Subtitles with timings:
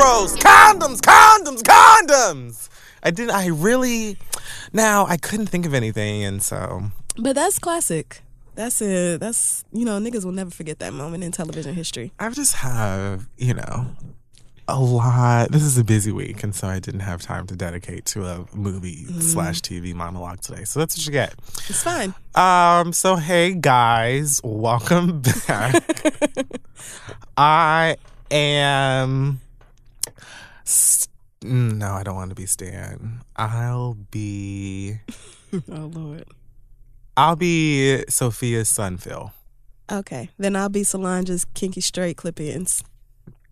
[0.00, 2.68] Condoms, Condoms, condoms, condoms.
[3.02, 3.32] I didn't.
[3.32, 4.16] I really.
[4.72, 6.84] Now I couldn't think of anything, and so
[7.18, 8.22] But that's classic.
[8.54, 9.20] That's it.
[9.20, 12.12] That's you know niggas will never forget that moment in television history.
[12.18, 13.88] I just have you know
[14.68, 15.50] a lot.
[15.52, 18.46] This is a busy week, and so I didn't have time to dedicate to a
[18.54, 20.64] movie slash TV monologue today.
[20.64, 21.34] So that's what you get.
[21.68, 22.14] It's fine.
[22.34, 22.94] Um.
[22.94, 25.84] So hey guys, welcome back.
[27.36, 27.98] I
[28.30, 29.40] am.
[30.70, 31.08] St-
[31.42, 33.22] no, I don't want to be Stan.
[33.36, 35.00] I'll be.
[35.68, 36.26] Oh lord.
[37.16, 39.32] I'll be Sophia's son, Phil.
[39.90, 42.84] Okay, then I'll be Solange's kinky straight clip ins.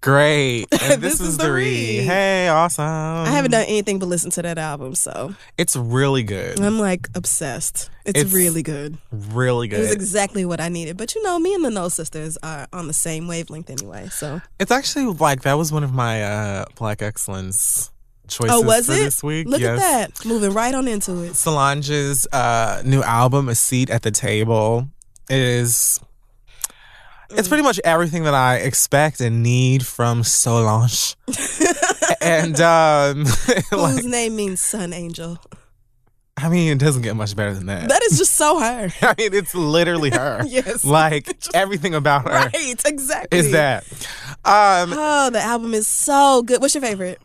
[0.01, 0.67] Great.
[0.81, 1.99] And this, This is, is the the read.
[1.99, 2.05] read.
[2.07, 2.85] Hey, awesome.
[2.85, 6.61] I haven't done anything but listen to that album, so It's really good.
[6.61, 7.91] I'm like obsessed.
[8.05, 8.97] It's, It's- really good.
[9.11, 9.81] really good.
[9.81, 10.97] It was exactly what I needed.
[10.97, 14.09] But you know, me and the Knowles Sisters are on the same wavelength anyway.
[14.09, 17.91] So It's actually like that was one of my uh Black Excellence
[18.29, 18.99] choices oh, was for it?
[18.99, 19.49] this week.
[19.49, 19.81] Look yes.
[19.83, 21.35] at that, moving right on into it.
[21.35, 24.87] Solange's uh, new album, A Seat at the Table,
[25.31, 25.99] is
[27.31, 31.15] it's pretty much everything that I expect and need from Solange.
[32.21, 33.25] and um
[33.71, 35.39] Whose like, name means Sun Angel.
[36.41, 37.89] I mean, it doesn't get much better than that.
[37.89, 38.89] That is just so her.
[39.03, 40.43] I mean, it's literally her.
[40.47, 40.85] Yes.
[40.85, 43.39] Like everything about her Right, exactly.
[43.39, 43.85] is that.
[44.45, 46.61] Um Oh, the album is so good.
[46.61, 47.21] What's your favorite?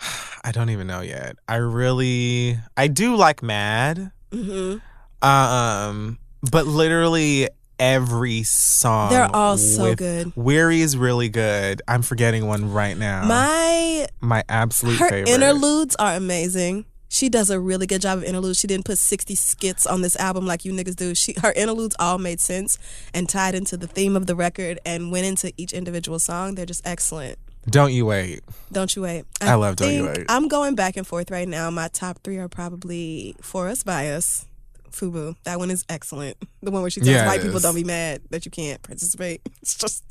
[0.44, 1.36] I don't even know yet.
[1.46, 4.12] I really I do like Mad.
[4.32, 4.76] hmm
[5.22, 6.18] Um
[6.50, 10.32] but literally every song They're all so good.
[10.36, 11.82] Weary is really good.
[11.88, 13.24] I'm forgetting one right now.
[13.26, 15.32] My My absolute her favorite.
[15.32, 16.84] interludes are amazing.
[17.10, 18.58] She does a really good job of interludes.
[18.58, 21.14] She didn't put 60 skits on this album like you niggas do.
[21.14, 22.78] She her interludes all made sense
[23.14, 26.54] and tied into the theme of the record and went into each individual song.
[26.54, 27.38] They're just excellent.
[27.68, 28.40] Don't you wait.
[28.72, 29.24] Don't you wait.
[29.42, 30.24] I love Don't You Wait.
[30.28, 31.70] I'm going back and forth right now.
[31.70, 34.46] My top three are probably For Us by Us.
[34.92, 35.36] Fubu.
[35.44, 36.36] That one is excellent.
[36.62, 39.40] The one where she tells Yeah, white people don't be mad that you can't participate.
[39.62, 40.04] It's just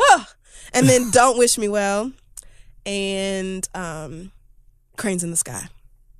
[0.00, 0.28] ah.
[0.72, 2.12] And then Don't Wish Me Well
[2.84, 4.32] and um
[4.96, 5.68] Cranes in the Sky.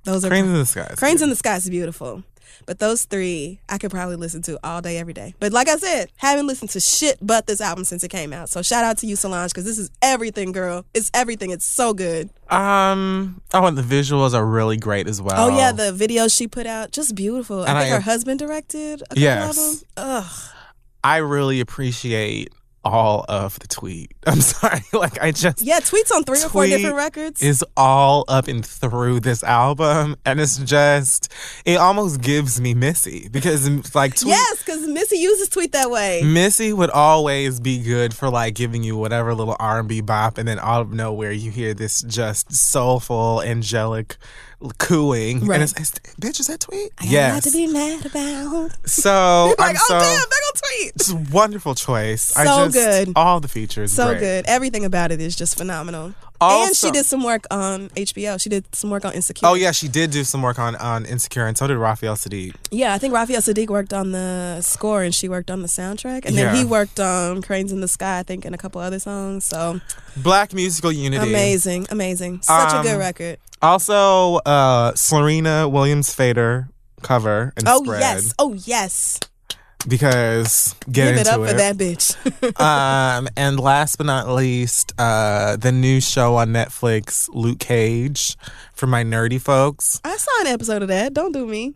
[0.03, 0.93] Those are Cranes in the Sky.
[0.97, 1.25] Cranes good.
[1.25, 2.23] in the Sky is beautiful.
[2.65, 5.33] But those three I could probably listen to all day, every day.
[5.39, 8.49] But like I said, haven't listened to shit but this album since it came out.
[8.49, 10.85] So shout out to you, Solange, because this is everything, girl.
[10.93, 11.51] It's everything.
[11.51, 12.29] It's so good.
[12.49, 15.49] Um oh and the visuals are really great as well.
[15.51, 17.61] Oh yeah, the videos she put out, just beautiful.
[17.63, 19.57] I think I- her husband directed a couple Yes.
[19.57, 19.87] of them.
[19.97, 20.31] Ugh.
[21.03, 22.51] I really appreciate
[22.83, 24.13] all of the tweet.
[24.27, 24.81] I'm sorry.
[24.93, 27.41] Like I just Yeah, tweets on three or four different records.
[27.41, 31.31] is all up and through this album and it's just
[31.65, 36.21] it almost gives me Missy because like tweet, yes, because Missy uses tweet that way.
[36.23, 40.57] Missy would always be good for like giving you whatever little R&B bop and then
[40.59, 44.17] out of nowhere you hear this just soulful angelic
[44.79, 45.55] cooing Right.
[45.61, 46.91] and it's, it's bitch is that tweet?
[46.97, 48.71] I a to be mad about.
[48.89, 50.91] So like, I'm oh so damn, they're gonna tweet.
[50.95, 52.35] it's a wonderful choice.
[52.35, 53.13] I So just, good.
[53.15, 53.91] All the features.
[53.91, 54.19] So great.
[54.19, 54.45] good.
[54.47, 56.13] Everything about it is just phenomenal.
[56.39, 58.39] And she did some work on HBO.
[58.39, 59.47] She did some work on Insecure.
[59.47, 62.53] Oh yeah, she did do some work on on Insecure, and so did Raphael Saadiq.
[62.71, 66.25] Yeah, I think Raphael Saadiq worked on the score and she worked on the soundtrack.
[66.25, 66.55] And then Yeah.
[66.55, 69.45] he worked on Cranes in the Sky, I think, and a couple other songs.
[69.45, 69.79] So
[70.15, 71.27] Black musical unity.
[71.27, 72.41] amazing, amazing.
[72.43, 73.37] Such a good Um, record.
[73.61, 76.69] Also, uh, Serena Williams Fader
[77.01, 78.01] cover and Oh, spread.
[78.01, 78.33] yes.
[78.37, 79.19] Oh, yes.
[79.87, 82.59] Because get Give it up for that bitch.
[82.59, 88.37] um, and last but not least, uh, the new show on Netflix, Luke Cage,
[88.73, 89.99] for my nerdy folks.
[90.03, 91.13] I saw an episode of that.
[91.13, 91.73] Don't do me.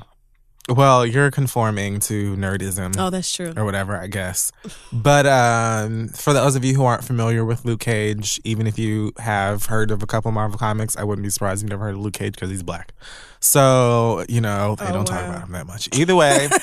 [0.70, 2.96] Well, you're conforming to nerdism.
[2.98, 3.52] Oh, that's true.
[3.58, 4.52] or whatever, I guess.
[4.94, 9.12] But um, for those of you who aren't familiar with Luke Cage, even if you
[9.18, 11.96] have heard of a couple Marvel comics, I wouldn't be surprised if you've never heard
[11.96, 12.94] of Luke Cage because he's black.
[13.42, 15.90] So, you know, they Oh, don't talk about him that much.
[15.98, 16.48] Either way,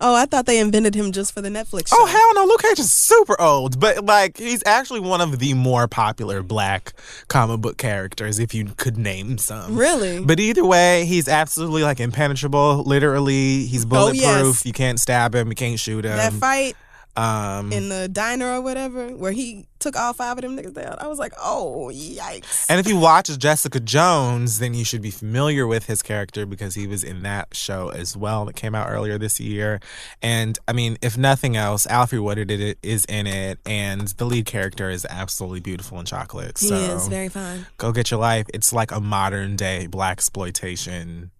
[0.00, 2.02] Oh, I thought they invented him just for the Netflix oh, show.
[2.02, 5.54] oh, hell no, Luke Cage is super old, but like, he's actually one of the
[5.54, 6.92] more popular black
[7.28, 9.76] comic book characters, if you could name some.
[9.76, 10.20] Really?
[10.22, 12.82] But either way, he's absolutely like impenetrable.
[12.82, 14.24] Literally, he's bulletproof.
[14.24, 14.66] Oh, yes.
[14.66, 15.48] You can't stab him.
[15.48, 16.16] You can't shoot him.
[16.16, 16.76] that fight
[17.16, 20.96] um, in the diner or whatever, where he took all five of them niggas down,
[20.98, 22.66] I was like, oh, yikes.
[22.68, 26.74] And if you watch Jessica Jones, then you should be familiar with his character because
[26.74, 29.80] he was in that show as well that came out earlier this year.
[30.22, 32.50] And I mean, if nothing else, Alfre Woodard
[32.82, 36.58] is in it, and the lead character is absolutely beautiful in chocolate.
[36.58, 37.66] he So is very fine.
[37.78, 38.46] go get your life.
[38.52, 41.30] It's like a modern day black exploitation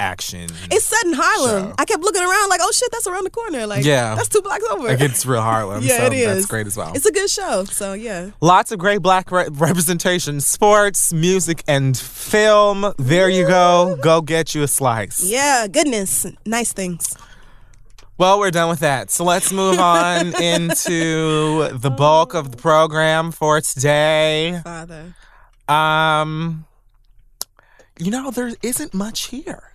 [0.00, 0.48] action.
[0.70, 1.68] It's set in Harlem.
[1.70, 1.74] Show.
[1.78, 3.66] I kept looking around like, oh shit, that's around the corner.
[3.66, 4.14] Like, Yeah.
[4.14, 4.88] that's two blocks over.
[4.88, 5.82] like it's real Harlem.
[5.84, 6.26] yeah, so it is.
[6.26, 6.92] That's great as well.
[6.94, 7.64] It's a good show.
[7.64, 8.30] So yeah.
[8.40, 12.92] Lots of great black re- representation, sports, music, and film.
[12.98, 13.96] There you go.
[14.02, 15.24] Go get you a slice.
[15.24, 16.26] Yeah, goodness.
[16.44, 17.16] Nice things.
[18.18, 19.10] Well, we're done with that.
[19.10, 24.58] So let's move on into the bulk of the program for today.
[24.64, 25.14] Father.
[25.68, 26.64] Um,
[27.98, 29.72] you know, there isn't much here.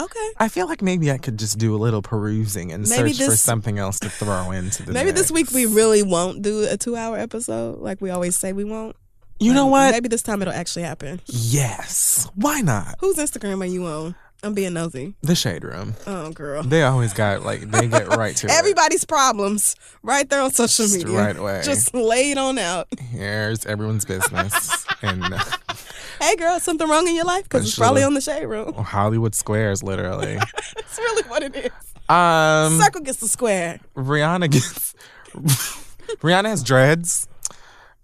[0.00, 0.28] Okay.
[0.38, 3.36] I feel like maybe I could just do a little perusing and Maybe search for
[3.36, 6.96] something else to throw into the Maybe this week we really won't do a two
[6.96, 8.96] hour episode like we always say we won't.
[9.38, 9.92] You know what?
[9.92, 11.20] Maybe this time it'll actually happen.
[11.26, 12.28] Yes.
[12.34, 12.96] Why not?
[13.00, 14.14] Whose Instagram are you on?
[14.42, 15.14] I'm being nosy.
[15.20, 15.94] The Shade Room.
[16.06, 16.62] Oh, girl.
[16.62, 18.52] They always got, like, they get right to it.
[18.52, 21.18] Everybody's problems right there on social Just media.
[21.18, 21.60] right away.
[21.62, 22.88] Just laid on out.
[22.98, 24.86] Here's everyone's business.
[25.02, 25.22] and
[26.20, 27.44] Hey, girl, something wrong in your life?
[27.44, 28.74] Because it's probably on the shade room.
[28.76, 30.34] Hollywood Squares, literally.
[30.76, 31.70] That's really what it is.
[32.10, 33.80] Um, Circle gets the square.
[33.96, 34.94] Rihanna gets
[36.20, 37.26] Rihanna has dreads,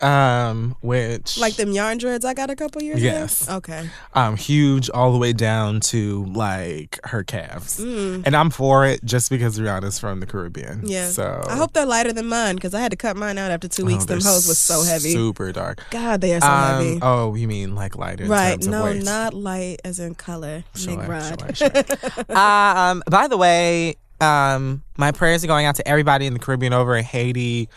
[0.03, 3.43] um, which Like them yarn dreads I got a couple years Yes.
[3.43, 3.57] ago?
[3.57, 3.89] Okay.
[4.15, 9.31] um huge all the way down to like her calves, and I'm for it just
[9.31, 10.83] because Rihanna's from the Caribbean.
[10.83, 10.91] Mm.
[10.91, 11.09] Yeah.
[11.09, 13.69] so I hope they're lighter than mine because I had to cut mine out after
[13.69, 14.05] two Oh, weeks.
[14.05, 15.13] them hoes was so heavy.
[15.13, 15.83] super dark.
[15.91, 16.99] God, they are so Um, heavy.
[17.03, 18.27] oh, you mean like lighter?
[18.27, 18.63] Right.
[18.63, 20.65] No, not light as in color.
[20.75, 21.57] Sure, rod.
[21.57, 22.37] sure, sure.
[22.37, 26.73] um, by the way, um, my prayers are going out to everybody in the Caribbean
[26.73, 27.69] over in Haiti.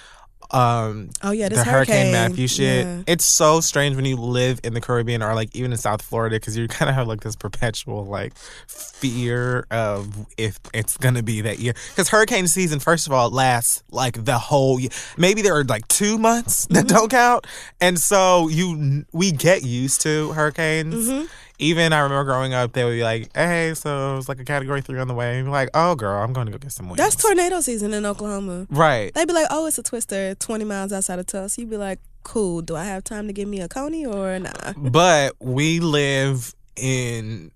[0.52, 2.12] Um, Oh, yeah, this the Hurricane hurricane.
[2.12, 2.86] Matthew shit.
[2.86, 3.02] Yeah.
[3.08, 6.38] It's so strange when you live in the Caribbean or like even in South Florida
[6.38, 8.34] because you kind of have like this perpetual like
[8.68, 11.74] fear of if it's gonna be that year.
[11.90, 14.90] Because hurricane season, first of all, lasts like the whole year.
[15.18, 16.96] Maybe there are like two months that Mm-hmm.
[16.96, 17.46] don't count,
[17.82, 21.10] and so you we get used to hurricanes.
[21.10, 21.26] Mm-hmm.
[21.60, 24.82] Even I remember growing up, they would be like, "Hey, so it's like a category
[24.82, 26.88] three on the way." And you're like, "Oh, girl, I'm going to go get some
[26.88, 28.66] wings." That's tornado season in Oklahoma.
[28.70, 29.14] right.
[29.14, 31.62] They'd be like, oh, it's a twister 20 miles outside of Tulsa.
[31.62, 32.62] You'd be like, cool.
[32.62, 34.74] Do I have time to give me a coney or nah?
[34.78, 37.52] but we live in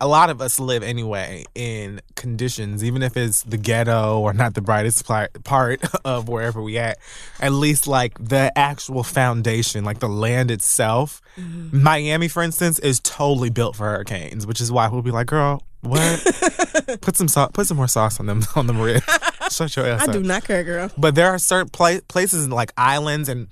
[0.00, 4.54] a lot of us live anyway in conditions even if it's the ghetto or not
[4.54, 5.04] the brightest
[5.44, 6.98] part of wherever we at
[7.40, 11.20] at least like the actual foundation like the land itself.
[11.36, 11.82] Mm-hmm.
[11.82, 15.62] Miami for instance is totally built for hurricanes which is why we'll be like girl
[15.80, 16.98] what?
[17.02, 19.02] Put some sauce put some more sauce on them on the rib
[19.50, 20.12] shut your ass I up.
[20.12, 20.90] do not care, girl.
[20.98, 23.48] but there are certain pla- places like islands and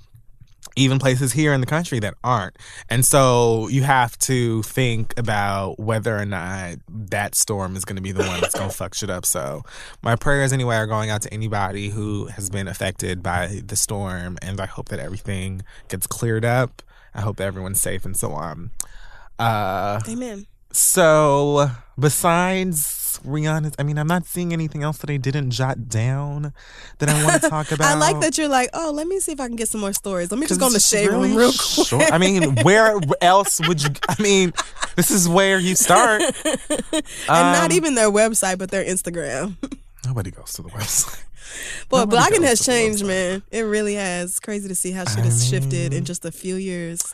[0.77, 2.55] even places here in the country that aren't.
[2.89, 8.01] And so you have to think about whether or not that storm is going to
[8.01, 9.25] be the one that's going to fuck shit up.
[9.25, 9.63] So
[10.01, 14.37] my prayers, anyway, are going out to anybody who has been affected by the storm.
[14.41, 16.81] And I hope that everything gets cleared up.
[17.13, 18.71] I hope that everyone's safe and so on.
[19.39, 20.45] Uh, Amen.
[20.71, 21.69] So
[21.99, 26.53] besides Rihanna's, I mean, I'm not seeing anything else that I didn't jot down
[26.99, 27.87] that I want to talk about.
[27.87, 29.93] I like that you're like, oh, let me see if I can get some more
[29.93, 30.31] stories.
[30.31, 31.87] Let me just go in the shade really room real quick.
[31.87, 32.11] short.
[32.11, 33.89] I mean, where else would you?
[34.07, 34.53] I mean,
[34.95, 36.21] this is where you start.
[36.45, 39.55] and not Um, even their website, but their Instagram.
[40.05, 41.23] Nobody goes to the website.
[41.89, 43.41] Boy, Nobody blogging has changed, man.
[43.51, 44.31] It really has.
[44.31, 47.13] It's crazy to see how shit has shifted in just a few years.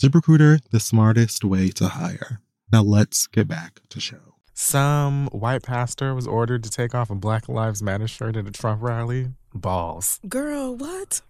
[0.00, 2.40] ZipRecruiter, the smartest way to hire.
[2.72, 4.34] Now let's get back to show.
[4.54, 8.50] Some white pastor was ordered to take off a Black Lives Matter shirt at a
[8.50, 9.32] Trump rally.
[9.54, 10.20] Balls.
[10.28, 11.22] Girl, what?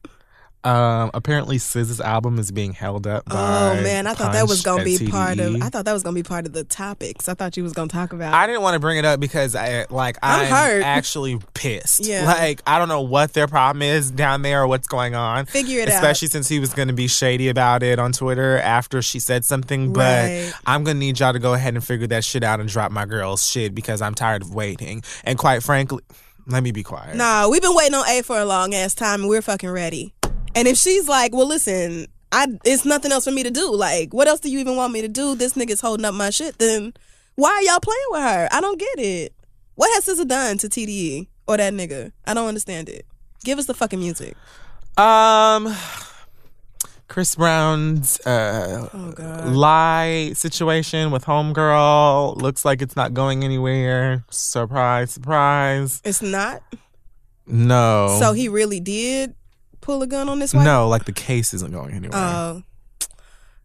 [0.62, 3.25] Um, apparently, SZA's album is being held up.
[3.25, 5.62] By Oh man, I thought that was gonna be part of.
[5.62, 7.29] I thought that was gonna be part of the topics.
[7.31, 8.35] I thought you was gonna talk about.
[8.35, 10.83] I didn't want to bring it up because I like I'm I'm, hurt.
[10.83, 12.05] actually pissed.
[12.05, 12.25] Yeah.
[12.26, 15.47] Like I don't know what their problem is down there or what's going on.
[15.47, 15.95] Figure it out.
[15.95, 19.45] Especially since he was going to be shady about it on Twitter after she said
[19.45, 19.93] something.
[19.95, 20.52] But Right.
[20.67, 22.93] I'm going to need y'all to go ahead and figure that shit out and drop
[22.93, 25.02] my girl's shit because I'm tired of waiting.
[25.25, 26.02] And quite frankly,
[26.47, 27.17] let me be quiet.
[27.17, 30.12] Nah, we've been waiting on A for a long ass time, and we're fucking ready.
[30.54, 33.75] And if she's like, "Well, listen, I it's nothing else for me to do.
[33.75, 35.35] Like, what else do you even want me to do?
[35.35, 36.59] This nigga's holding up my shit.
[36.59, 36.92] Then
[37.35, 38.49] why are y'all playing with her?
[38.52, 39.35] I don't get it.
[39.75, 42.12] What has SZA done to TDE or that nigga?
[42.26, 43.07] I don't understand it.
[43.45, 44.37] Give us the fucking music.
[44.99, 45.75] Um,
[47.09, 54.25] Chris Brown's uh, Oh lie situation with Homegirl looks like it's not going anywhere.
[54.30, 56.02] Surprise, surprise.
[56.04, 56.62] It's not.
[57.47, 58.19] No.
[58.21, 59.35] So he really did
[59.90, 62.16] pull a gun on this white No, like the case isn't going anywhere.
[62.16, 62.62] Oh.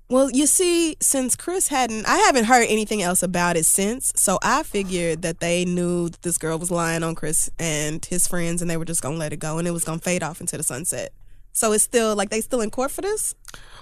[0.09, 4.11] well, you see, since Chris hadn't, I haven't heard anything else about it since.
[4.15, 8.27] So I figured that they knew that this girl was lying on Chris and his
[8.27, 10.41] friends, and they were just gonna let it go, and it was gonna fade off
[10.41, 11.11] into the sunset.
[11.53, 13.35] So it's still like they still in court for this.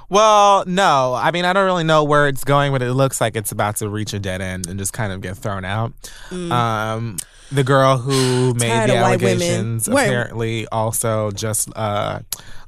[0.10, 1.14] well, no.
[1.16, 3.78] I mean, I don't really know where it's going, but it looks like it's about
[3.78, 5.94] to reach a dead end and just kind of get thrown out.
[6.30, 7.18] Um,
[7.54, 8.90] the girl who made.
[8.90, 9.42] The of white women.
[9.42, 10.06] allegations Wait.
[10.08, 12.20] apparently also just uh,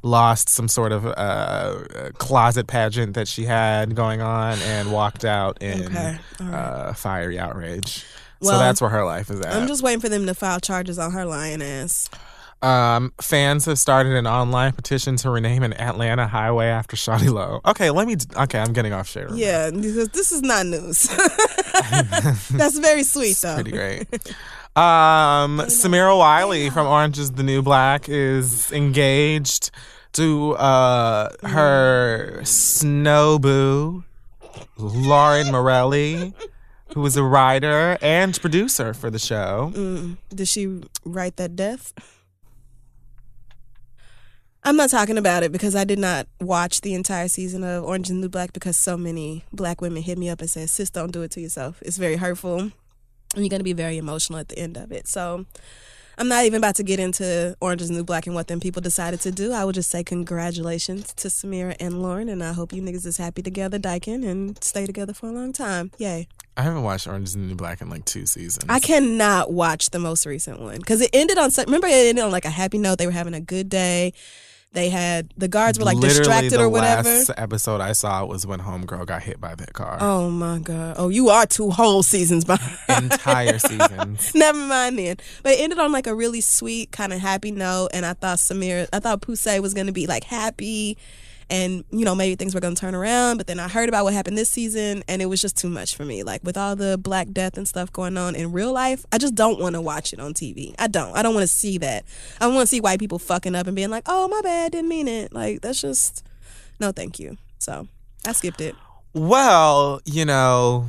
[0.04, 5.62] lost some sort of uh, closet pageant that she had going on and walked out
[5.62, 6.18] in Okay.
[6.40, 6.56] All right.
[6.56, 8.06] uh, fiery outrage.
[8.42, 9.54] so that's where her life is at.
[9.54, 12.10] I'm just waiting for them to file charges on her lying ass.
[12.62, 17.60] Um, fans have started an online petition to rename an Atlanta highway after Shawty Lo.
[17.66, 18.16] Okay, let me.
[18.36, 19.30] Okay, I'm getting off shit.
[19.34, 21.04] Yeah, because this is not news.
[22.52, 23.56] That's very sweet though.
[23.56, 24.08] pretty great.
[24.76, 29.72] Um, Samira Wiley from Orange is the New Black is engaged
[30.14, 34.04] to uh her snow boo,
[34.78, 36.34] Lauren Morelli,
[36.94, 39.72] who is a writer and producer for the show.
[39.74, 40.18] Mm.
[40.34, 41.94] Did she write that death?
[44.66, 48.10] I'm not talking about it because I did not watch the entire season of Orange
[48.10, 50.90] and the New Black because so many black women hit me up and said, "Sis,
[50.90, 51.82] don't do it to yourself.
[51.82, 52.72] It's very hurtful,
[53.36, 55.46] and you're gonna be very emotional at the end of it." So.
[56.18, 58.82] I'm not even about to get into Orange is New Black and what them people
[58.82, 59.52] decided to do.
[59.52, 63.18] I would just say congratulations to Samira and Lauren, and I hope you niggas is
[63.18, 65.92] happy together, Dyken, and stay together for a long time.
[65.98, 66.30] Yay.
[66.56, 68.66] I haven't watched Orange is the New Black in like two seasons.
[68.70, 71.52] I cannot watch the most recent one because it ended on.
[71.66, 72.98] Remember, it ended on like a happy note.
[72.98, 74.14] They were having a good day.
[74.76, 77.10] They had the guards were like Literally distracted or whatever.
[77.10, 79.98] Last episode I saw was when Homegirl got hit by that car.
[80.02, 80.96] Oh my god!
[81.00, 83.12] Oh, you are two whole seasons behind.
[83.12, 84.36] Entire seasons.
[84.36, 85.16] Never mind then.
[85.44, 87.90] But it ended on like a really sweet, kind of happy note.
[87.94, 90.98] And I thought Samir, I thought Poussey was gonna be like happy,
[91.50, 93.38] and you know maybe things were gonna turn around.
[93.38, 95.96] But then I heard about what happened this season, and it was just too much
[95.96, 96.24] for me.
[96.24, 99.36] Like with all the black death and stuff going on in real life, I just
[99.36, 100.74] don't want to watch it on TV.
[100.80, 101.16] I don't.
[101.16, 102.06] I don't want to see that.
[102.40, 104.90] I want to see white people fucking up and being like, "Oh my bad, didn't
[104.90, 106.24] mean it." Like that's just
[106.80, 107.38] no, thank you.
[107.60, 107.88] So
[108.26, 108.76] I skipped it.
[109.14, 110.88] Well, you know,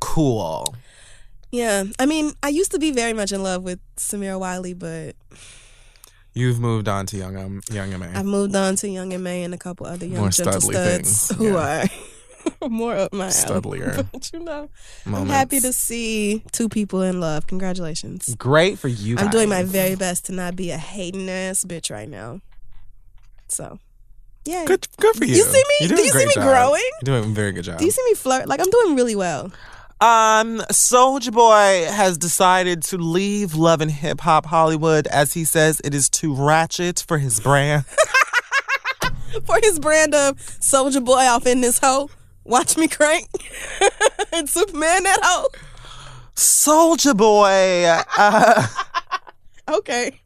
[0.00, 0.74] cool.
[1.50, 5.16] Yeah, I mean, I used to be very much in love with Samira Wiley, but
[6.32, 8.18] You've moved on to Young um, Young M.A.
[8.18, 11.26] I've moved on to Young and May and a couple other young More gentle studs
[11.26, 11.86] things, who yeah.
[12.62, 13.32] are more up my alley.
[13.32, 14.68] Studlier But you know,
[15.06, 17.46] I'm happy to see two people in love.
[17.48, 18.34] Congratulations.
[18.36, 19.16] Great for you.
[19.18, 22.40] I'm doing my very best to not be a hating ass bitch right now.
[23.48, 23.80] So,
[24.44, 24.64] yeah.
[24.66, 24.86] good.
[24.98, 25.34] Good for you.
[25.34, 25.88] You see me?
[25.88, 26.44] Do you see me job.
[26.44, 26.90] growing?
[27.02, 27.78] You're doing a very good job.
[27.78, 28.46] Do you see me flirt?
[28.46, 29.50] Like I'm doing really well.
[30.02, 35.80] Um, Soulja Boy has decided to leave Love and Hip Hop Hollywood as he says
[35.84, 37.84] it is too ratchet for his brand.
[39.44, 42.10] For his brand of Soulja Boy off in this hoe.
[42.42, 43.28] Watch me crank.
[44.32, 45.46] and Superman that hoe.
[46.34, 47.84] Soulja Boy,
[48.18, 48.66] uh,
[49.70, 50.19] Okay.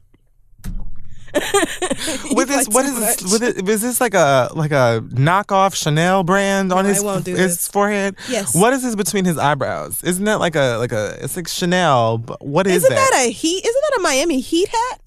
[1.35, 3.31] With this, what is this?
[3.31, 7.35] With it, is this like a like a knockoff Chanel brand on No, his his
[7.35, 7.67] this.
[7.67, 8.15] forehead?
[8.29, 8.55] Yes.
[8.55, 10.03] What is this between his eyebrows?
[10.03, 11.17] Isn't that like a like a?
[11.21, 13.65] It's like Chanel, but what is Isn't that a heat?
[13.65, 15.01] Isn't that a Miami Heat hat?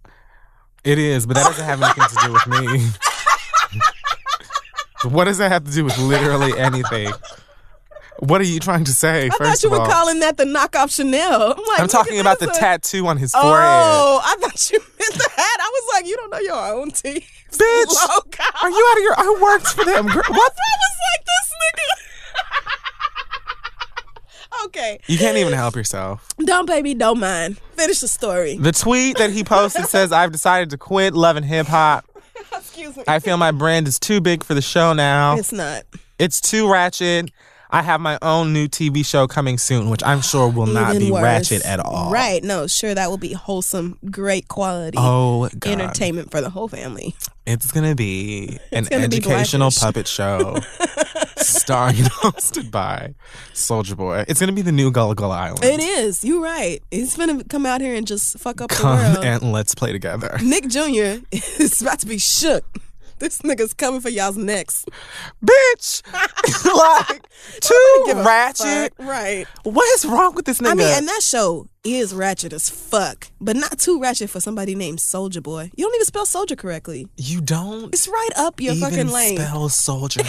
[0.84, 2.88] It is, but that doesn't have anything to do with me.
[5.10, 7.12] what does that have to do with literally anything?
[8.20, 9.26] What are you trying to say?
[9.26, 9.86] I first thought you were all?
[9.86, 11.52] calling that the knockoff Chanel.
[11.52, 12.58] I'm like, I'm talking about the this.
[12.58, 13.52] tattoo on his forehead.
[13.54, 15.56] Oh, I thought you meant the hat.
[15.60, 15.77] I was like, you
[16.30, 17.20] don't know your own team.
[17.52, 19.14] Bitch, are you out of your?
[19.16, 20.06] I worked for them.
[20.06, 20.22] Girl.
[20.28, 20.52] What?
[20.58, 21.84] I was like, this nigga.
[24.66, 25.00] okay.
[25.06, 26.28] You can't even help yourself.
[26.38, 27.58] Don't baby, don't mind.
[27.76, 28.56] Finish the story.
[28.56, 32.04] The tweet that he posted says, "I've decided to quit loving hip hop.
[32.52, 33.04] Excuse me.
[33.08, 35.36] I feel my brand is too big for the show now.
[35.36, 35.84] It's not.
[36.18, 37.30] It's too ratchet."
[37.70, 41.06] I have my own new TV show coming soon, which I'm sure will not Even
[41.08, 41.22] be worse.
[41.22, 42.10] ratchet at all.
[42.10, 42.42] Right.
[42.42, 45.72] No, sure, that will be wholesome, great quality Oh, God.
[45.72, 47.14] entertainment for the whole family.
[47.46, 49.80] It's gonna be an gonna educational Blackish.
[49.80, 50.56] puppet show,
[51.38, 53.14] starring and hosted by
[53.54, 54.24] Soulja Boy.
[54.28, 55.64] It's gonna be the new Gullah Gullah Island.
[55.64, 56.22] It is.
[56.24, 56.82] You're right.
[56.90, 59.24] He's gonna come out here and just fuck up the Come world.
[59.24, 61.24] and let's play together, Nick Jr.
[61.32, 62.64] is about to be shook.
[63.28, 64.84] This nigga's coming for y'all's necks.
[65.44, 66.02] bitch.
[67.10, 67.22] like
[67.60, 68.92] too ratchet.
[68.98, 69.46] Right.
[69.64, 70.70] What is wrong with this nigga?
[70.70, 74.74] I mean, and that show is ratchet as fuck, but not too ratchet for somebody
[74.74, 75.70] named Soulja Boy.
[75.76, 77.08] You don't even spell soldier correctly.
[77.16, 79.36] you don't It's right up your even fucking lane.
[79.38, 80.22] spell soldier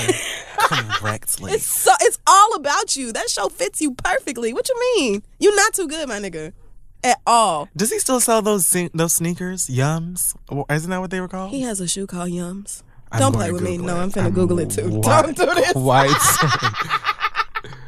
[0.58, 1.54] correctly.
[1.54, 3.12] It's so it's all about you.
[3.12, 4.54] That show fits you perfectly.
[4.54, 5.24] What you mean?
[5.40, 6.54] You not too good, my nigga.
[7.04, 7.70] At all.
[7.76, 9.68] Does he still sell those those sneakers?
[9.68, 10.36] Yums?
[10.70, 11.52] Isn't that what they were called?
[11.52, 12.84] He has a shoe called Yums.
[13.12, 13.78] I'm Don't play with me.
[13.78, 14.02] Google No.
[14.02, 15.02] I'm finna Google it too.
[15.02, 15.72] Quite- Don't do this.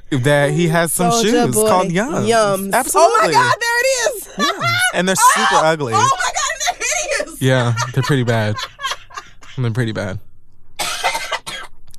[0.10, 1.68] Certain that he has some Soulja shoes Boy.
[1.68, 2.28] called Yums.
[2.30, 2.74] Yums.
[2.74, 3.12] Absolutely.
[3.14, 4.28] Oh my God, there it is.
[4.28, 4.66] Yums.
[4.94, 5.94] And they're oh, super ugly.
[5.96, 6.88] Oh my God, there
[7.24, 7.42] it is.
[7.42, 8.56] Yeah, they're pretty bad.
[9.58, 10.20] They're pretty bad.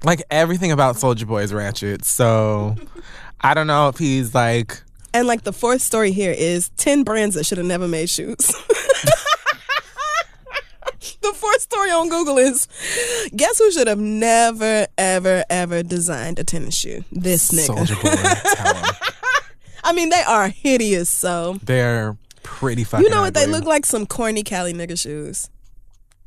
[0.05, 2.05] Like everything about Soulja Boy is ratchet.
[2.05, 2.75] So
[3.41, 4.83] I don't know if he's like
[5.15, 8.37] And like the fourth story here is 10 brands that should have never made shoes.
[11.21, 12.67] the fourth story on Google is
[13.37, 17.05] guess who should have never, ever, ever designed a tennis shoe?
[17.13, 18.03] This nigga.
[18.03, 19.09] Boy.
[19.85, 21.59] I mean, they are hideous, so.
[21.63, 23.05] They're pretty fucking.
[23.05, 23.35] You know what?
[23.35, 25.51] They look like some corny Cali nigga shoes.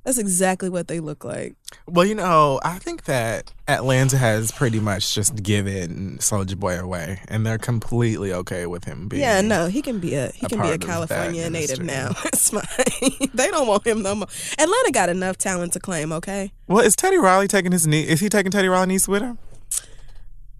[0.05, 1.55] That's exactly what they look like.
[1.87, 7.21] Well, you know, I think that Atlanta has pretty much just given Soulja Boy away,
[7.27, 9.23] and they're completely okay with him being.
[9.23, 11.49] Yeah, no, he can be a he a can be a part of that California
[11.49, 12.11] native now.
[12.25, 12.61] It's fine.
[13.33, 14.27] they don't want him no more.
[14.59, 16.11] Atlanta got enough talent to claim.
[16.11, 16.51] Okay.
[16.67, 18.07] Well, is Teddy Riley taking his niece?
[18.07, 19.39] Is he taking Teddy Riley's niece with him?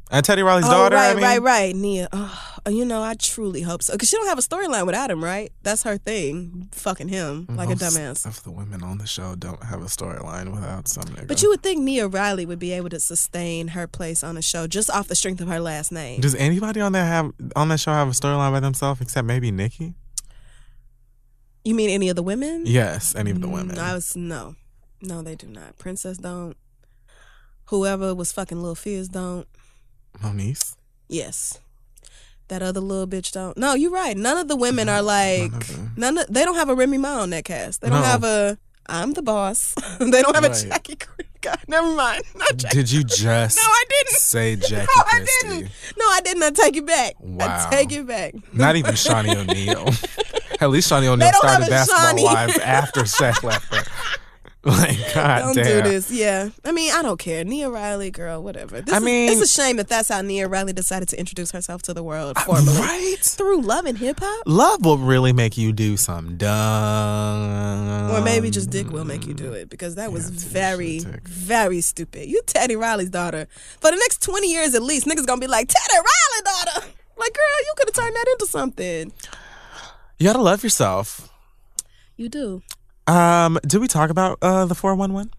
[0.09, 0.95] And Teddy Riley's oh, daughter.
[0.95, 1.75] right, I mean, right, right.
[1.75, 2.07] Nia.
[2.11, 3.93] Oh, you know, I truly hope so.
[3.93, 5.51] Because she don't have a storyline without him, right?
[5.63, 8.25] That's her thing, fucking him like a Most dumbass.
[8.25, 11.27] Of the women on the show don't have a storyline without some nigga.
[11.27, 14.41] But you would think Nia Riley would be able to sustain her place on the
[14.41, 16.21] show just off the strength of her last name.
[16.21, 19.51] Does anybody on that have on that show have a storyline by themselves except maybe
[19.51, 19.93] Nikki?
[21.63, 22.63] You mean any of the women?
[22.65, 23.75] Yes, any of the women.
[23.75, 24.55] Mm, I was no,
[25.01, 25.77] no, they do not.
[25.77, 26.55] Princess don't.
[27.65, 29.47] Whoever was fucking Lil Fizz don't.
[30.19, 30.75] Moniece.
[31.09, 31.59] Yes.
[32.49, 33.57] That other little bitch don't.
[33.57, 34.15] No, you're right.
[34.15, 36.17] None of the women are like None of none.
[36.19, 37.81] Of, they don't have a Remy Ma on that cast.
[37.81, 38.05] They don't No.
[38.05, 38.57] have a.
[38.87, 39.73] I'm the boss.
[39.99, 40.63] they don't have Right.
[40.63, 40.95] a Jackie.
[40.97, 42.23] Cre- God, never mind.
[42.35, 42.77] Not Jackie.
[42.77, 44.19] Did you just No, I didn't.
[44.19, 45.47] say Jackie No, I Christie?
[45.47, 45.71] didn't.
[45.97, 46.43] No, I didn't.
[46.43, 47.15] I take it back.
[47.19, 47.67] Wow.
[47.67, 48.35] I take it back.
[48.53, 49.89] Not even Shaunie O'Neal.
[50.61, 52.23] At least Shaunie O'Neal They don't have started Basketball Shaunie.
[52.25, 53.73] Wives after Shaq left.
[54.75, 55.83] Like, God don't damn.
[55.83, 56.09] do this.
[56.09, 56.49] Yeah.
[56.65, 57.43] I mean, I don't care.
[57.43, 58.81] Nia Riley, girl, whatever.
[58.81, 61.51] This I is, mean- it's a shame that that's how Nia Riley decided to introduce
[61.51, 62.75] herself to the world uh, formally.
[62.79, 63.17] Right?
[63.21, 64.43] Through love and hip hop?
[64.47, 68.09] Love will really make you do some dumb.
[68.11, 72.27] Or maybe just Dick will make you do it because that was very, very stupid.
[72.27, 73.47] You Teddy Riley's daughter.
[73.79, 76.87] For the next 20 years at least, niggas gonna be like, Teddy Riley daughter.
[77.17, 79.11] Like, girl, you could have turned that into something.
[80.17, 81.29] You gotta love yourself.
[82.17, 82.61] You do.
[83.07, 85.29] Um, did we talk about uh the four one one?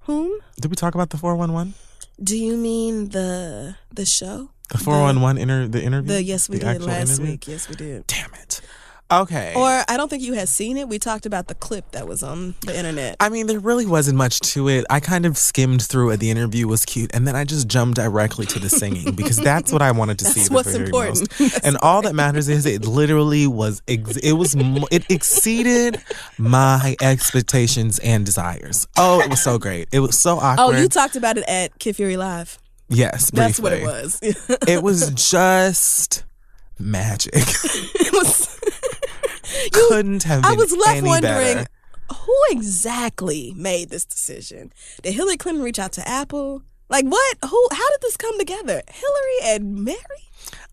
[0.00, 0.38] Whom?
[0.60, 1.74] Did we talk about the four one one?
[2.22, 4.50] Do you mean the the show?
[4.70, 6.12] The four one one inter the interview.
[6.12, 7.32] The yes we The did last interview?
[7.32, 7.48] week.
[7.48, 8.06] Yes we did.
[8.06, 8.60] Damn it.
[9.22, 9.52] Okay.
[9.56, 10.88] Or I don't think you had seen it.
[10.88, 13.16] We talked about the clip that was on the internet.
[13.20, 14.84] I mean, there really wasn't much to it.
[14.90, 16.18] I kind of skimmed through it.
[16.18, 19.72] The interview was cute, and then I just jumped directly to the singing because that's
[19.72, 20.40] what I wanted to see.
[20.40, 21.64] That's the what's important.
[21.64, 23.82] and all that matters is it literally was.
[23.88, 24.54] Ex- it was.
[24.90, 26.00] It exceeded
[26.38, 28.86] my expectations and desires.
[28.96, 29.88] Oh, it was so great.
[29.92, 30.76] It was so oh, awkward.
[30.76, 32.58] Oh, you talked about it at Kid Fury Live.
[32.88, 33.46] yes, briefly.
[33.46, 34.20] That's what it was.
[34.68, 36.24] It was just
[36.78, 37.32] magic.
[37.34, 38.60] it was.
[39.72, 41.66] Couldn't have been I was left any wondering better.
[42.12, 44.72] who exactly made this decision.
[45.02, 46.62] Did Hillary Clinton reach out to Apple?
[46.88, 47.36] Like what?
[47.48, 47.68] Who?
[47.70, 48.82] How did this come together?
[48.88, 49.98] Hillary and Mary?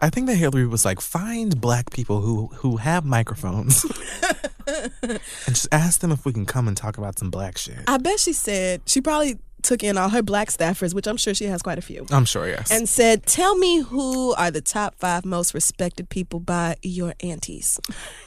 [0.01, 3.85] I think that Hillary was like, find black people who who have microphones,
[4.67, 7.79] and just ask them if we can come and talk about some black shit.
[7.87, 11.33] I bet she said she probably took in all her black staffers, which I'm sure
[11.33, 12.05] she has quite a few.
[12.11, 12.71] I'm sure, yes.
[12.71, 17.79] And said, "Tell me who are the top five most respected people by your aunties.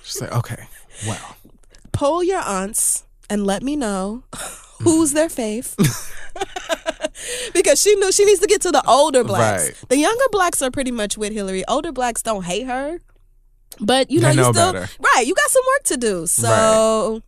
[0.03, 0.67] She's like, okay,
[1.07, 1.37] well,
[1.93, 4.25] Poll your aunts and let me know
[4.83, 5.75] who's their fave."
[7.55, 9.65] because she knew she needs to get to the older blacks.
[9.67, 9.89] Right.
[9.89, 11.65] The younger blacks are pretty much with Hillary.
[11.69, 12.99] Older blacks don't hate her,
[13.81, 15.25] but you know, They you know still right.
[15.27, 16.27] You got some work to do.
[16.27, 17.23] So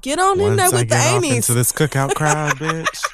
[0.00, 1.36] get on in once there I with the get off Amies.
[1.36, 3.04] into this cookout crowd, bitch.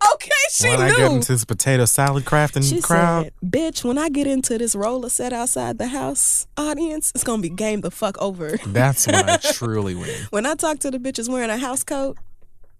[0.14, 0.84] okay, she when knew.
[0.86, 4.58] I get into this potato salad crafting She crowd, said, "Bitch, when I get into
[4.58, 9.06] this roller set outside the house audience, it's gonna be game the fuck over." that's
[9.06, 10.26] when I truly win.
[10.30, 12.16] When I talk to the bitches wearing a house coat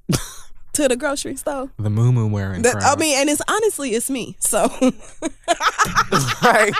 [0.74, 2.96] to the grocery store, The moo moo wearing that, crowd.
[2.96, 4.36] I mean, and it's honestly it's me.
[4.40, 4.68] So,
[6.42, 6.72] Right.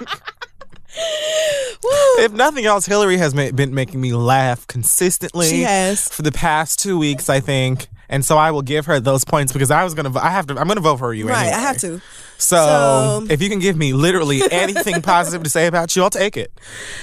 [2.19, 5.49] If nothing else, Hillary has ma- been making me laugh consistently.
[5.49, 6.09] She has.
[6.09, 9.53] for the past two weeks, I think, and so I will give her those points
[9.53, 10.17] because I was gonna.
[10.19, 10.59] I have to.
[10.59, 11.29] I'm gonna vote for you.
[11.29, 11.57] right, anyway.
[11.57, 12.01] I have to.
[12.39, 16.11] So, So- if you can give me literally anything positive to say about you, I'll
[16.11, 16.53] take it.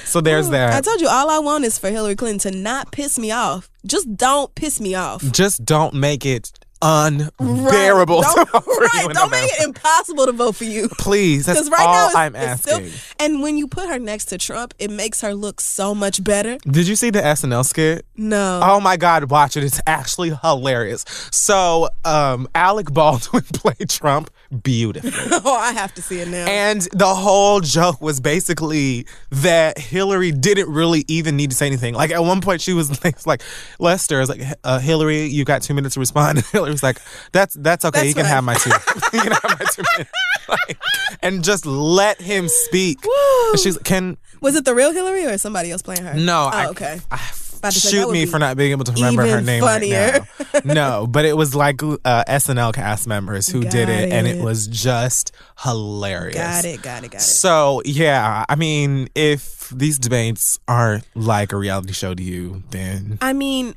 [0.06, 0.74] So there's I that.
[0.74, 3.70] I told you all I want is for Hillary Clinton to not piss me off.
[3.86, 5.24] Just don't piss me off.
[5.32, 8.22] Just don't make it unbearable.
[8.22, 8.36] Right.
[8.54, 9.08] Don't, right.
[9.14, 10.90] Don't make it impossible to vote for you.
[10.90, 12.92] Please, that's Because right all now I'm it's still, asking.
[13.20, 16.58] and when you put her next to Trump, it makes her look so much better.
[16.70, 18.06] Did you see the SNL skit?
[18.16, 18.62] No.
[18.64, 19.64] Oh my God, watch it.
[19.64, 21.06] It's actually hilarious.
[21.32, 24.32] So, um, Alec Baldwin played Trump
[24.64, 25.12] beautifully.
[25.42, 26.46] Oh, I have to see it now.
[26.48, 31.94] And the whole joke was basically that Hillary didn't really even need to say anything.
[31.94, 33.42] Like at one point, she was like, like
[33.80, 36.20] Lester is like, uh, Hillary, you got two minutes to respond.
[36.40, 37.00] And Hillary was like,
[37.32, 38.00] that's that's okay.
[38.00, 38.30] That's you can right.
[38.30, 38.70] have my two.
[39.14, 40.12] you can have my two minutes.
[40.48, 40.78] Like,
[41.22, 43.04] and just let him speak.
[43.04, 43.52] Woo.
[43.52, 46.14] And she's can Was it the real Hillary or somebody else playing her?
[46.14, 46.46] no.
[46.52, 47.00] Oh, I, okay.
[47.12, 49.62] I, About to say, that shoot me for not being able to remember her name
[49.62, 50.26] funnier.
[50.54, 50.74] right now.
[50.74, 54.38] no, but it was like uh, SNL cast members who did Got it, and it
[54.38, 54.44] it.
[54.44, 55.32] was just
[55.64, 56.36] hilarious.
[56.36, 57.24] Got it, got it, got it.
[57.24, 63.18] So yeah, I mean, if these debates are like a reality show to you, then
[63.22, 63.76] I mean,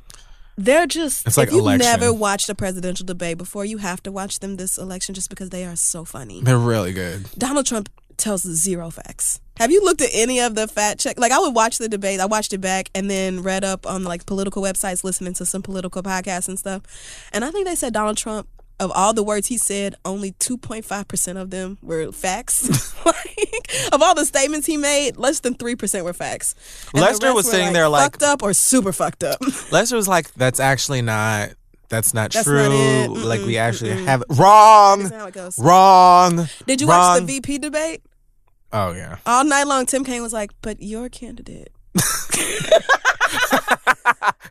[0.57, 1.27] they're just.
[1.27, 1.85] It's like if you've election.
[1.85, 5.49] never watched a presidential debate before, you have to watch them this election just because
[5.49, 6.41] they are so funny.
[6.41, 7.29] they're really good.
[7.37, 9.39] Donald Trump tells zero facts.
[9.57, 11.19] Have you looked at any of the fact check?
[11.19, 14.03] Like I would watch the debate, I watched it back, and then read up on
[14.03, 16.81] like political websites, listening to some political podcasts and stuff.
[17.31, 18.47] And I think they said Donald Trump
[18.79, 22.93] of all the words he said, only 2.5% of them were facts.
[23.05, 26.55] like, of all the statements he made, less than 3% were facts.
[26.93, 29.39] And Lester was sitting there like- fucked up or super fucked up.
[29.71, 31.51] Lester was like, "That's actually not.
[31.89, 33.07] That's not That's true.
[33.07, 33.17] not.
[33.17, 34.05] Like we actually mm-mm.
[34.05, 35.59] have wrong, it goes.
[35.59, 36.47] wrong.
[36.65, 36.97] Did you wrong.
[36.97, 38.01] watch the VP debate?
[38.73, 39.17] Oh yeah.
[39.27, 41.71] All night long, Tim Kaine was like, but your candidate,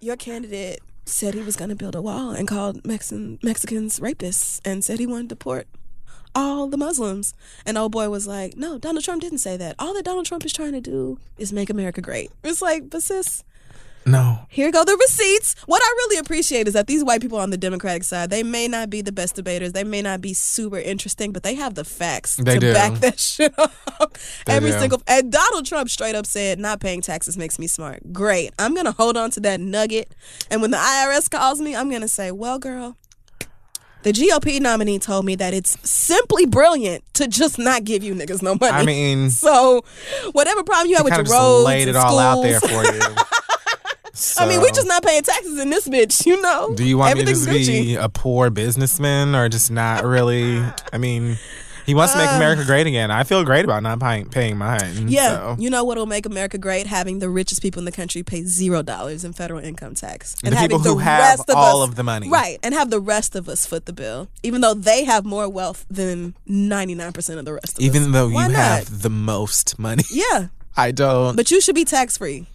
[0.01, 4.61] your candidate said he was going to build a wall and called Mexican, Mexicans rapists
[4.65, 5.67] and said he wanted to deport
[6.37, 7.35] all the Muslims.
[7.67, 9.75] And old boy was like, no, Donald Trump didn't say that.
[9.81, 12.31] All that Donald Trump is trying to do is make America great.
[12.45, 13.43] It's like, but sis,
[14.05, 14.41] No.
[14.49, 15.55] here go the receipts.
[15.67, 18.67] What I really appreciate is that these white people on the Democratic side, they may
[18.69, 21.85] not be the best debaters, they may not be super interesting, but they have the
[21.85, 22.73] facts They to do.
[22.75, 24.19] back that shit up.
[24.47, 24.79] They Every do.
[24.81, 28.53] single and Donald Trump straight up said, "Not paying taxes makes me smart." Great.
[28.59, 30.15] I'm gonna hold on to that nugget,
[30.51, 32.97] and when the IRS calls me, I'm gonna say, "Well, girl."
[34.03, 38.43] The GOP nominee told me that it's simply brilliant to just not give you niggas
[38.43, 38.73] no money.
[38.77, 39.85] I mean, so
[40.33, 43.01] whatever problem you have with your roads, laid it and all out there for you.
[44.39, 46.75] I mean, we So, just not paying taxes in this bitch, you know.
[46.75, 50.63] Do you want me to just be a poor businessman or just not really?
[50.93, 51.39] I mean,
[51.87, 53.11] he wants to make uh, America great again.
[53.11, 55.09] I feel great about not paying, paying mine.
[55.09, 55.57] Yeah, so.
[55.59, 56.87] you know what'll make America great?
[56.87, 60.53] Having the richest people in the country pay zero dollars in federal income tax, and
[60.53, 62.29] The having people who have rest of all us- of the money.
[62.29, 62.59] right?
[62.63, 65.87] And have the rest of us foot the bill, even though they have more wealth
[65.91, 67.83] than ninety nine percent of the rest of us.
[67.85, 68.53] Even though you not?
[68.53, 71.35] have the most money, yeah, I don't.
[71.35, 72.47] but you should be tax free.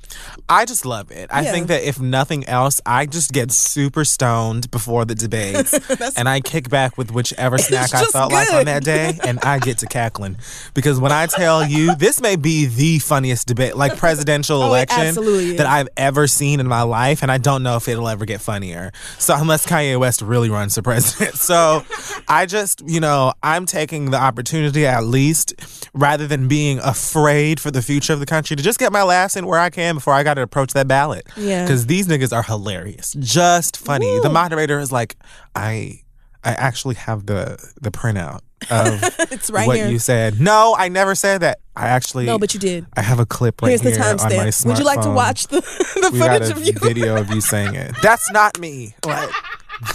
[0.49, 1.29] I just love it.
[1.31, 1.51] I Yeah.
[1.51, 5.73] think that if nothing else, I just get super stoned before the debates
[6.17, 9.59] and I kick back with whichever snack I felt like on that day and I
[9.59, 10.37] get to cackling.
[10.73, 15.15] Because when I tell you, this may be the funniest debate, like presidential Oh, election
[15.57, 17.21] that I've ever seen in my life.
[17.21, 18.91] And I don't know if it'll ever get funnier.
[19.19, 21.35] So, unless Kanye West really runs for president.
[21.35, 21.83] So,
[22.27, 25.53] I just, you know, I'm taking the opportunity at least
[25.93, 29.35] rather than being afraid for the future of the country to just get my laughs
[29.35, 31.27] in where I can before I got to approach that ballot.
[31.35, 31.63] Yeah.
[31.63, 33.13] Because these niggas are hilarious.
[33.19, 34.19] Just funny.
[34.21, 35.15] The moderator is like,
[35.55, 36.01] I
[36.43, 38.39] I actually have the the printout
[38.71, 39.87] of It's right what here.
[39.89, 40.39] you said.
[40.39, 41.59] No, I never said that.
[41.75, 42.85] I actually no, but you did.
[42.95, 44.65] I have a clip right Here's the here on my timestamp.
[44.67, 45.61] Would you like to watch the,
[46.01, 46.73] the We got footage a of you?
[46.73, 47.91] video of you saying it.
[48.01, 48.95] That's not me.
[49.05, 49.29] Like,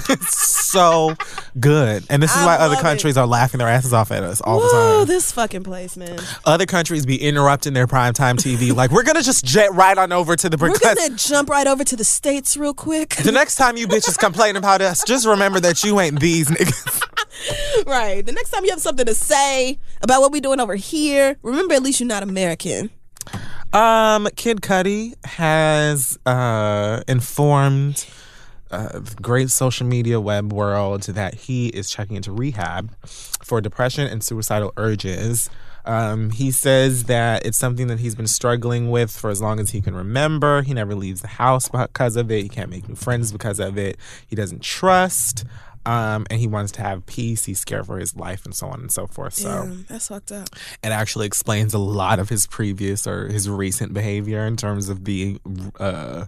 [0.09, 1.15] it's so
[1.59, 2.05] good.
[2.09, 4.61] And this is I why other countries are laughing their asses off at us all
[4.61, 5.07] the time.
[5.07, 6.19] this fucking place, man.
[6.45, 8.75] Other countries be interrupting their primetime TV.
[8.75, 11.85] Like, we're gonna just jet right on over to the We're gonna jump right over
[11.85, 13.11] to the states real quick.
[13.17, 17.03] the next time you bitches complain about us, just remember that you ain't these niggas.
[17.87, 18.25] right.
[18.25, 21.75] The next time you have something to say about what we're doing over here, remember
[21.75, 22.91] at least you're not American.
[23.73, 28.07] Um, Kid Cudi has uh, informed
[28.73, 34.25] uh, great social media web world that he is checking into rehab for depression and
[34.25, 35.49] suicidal urges.
[35.85, 39.71] Um, he says that it's something that he's been struggling with for as long as
[39.71, 40.63] he can remember.
[40.63, 42.43] He never leaves the house because of it.
[42.43, 43.97] He can't make new friends because of it.
[44.27, 45.45] He doesn't trust.
[45.85, 47.45] Um, and he wants to have peace.
[47.45, 49.35] He's scared for his life and so on and so forth.
[49.35, 50.49] So that's fucked up.
[50.85, 55.03] it actually explains a lot of his previous or his recent behavior in terms of
[55.03, 55.41] being
[55.81, 56.27] uh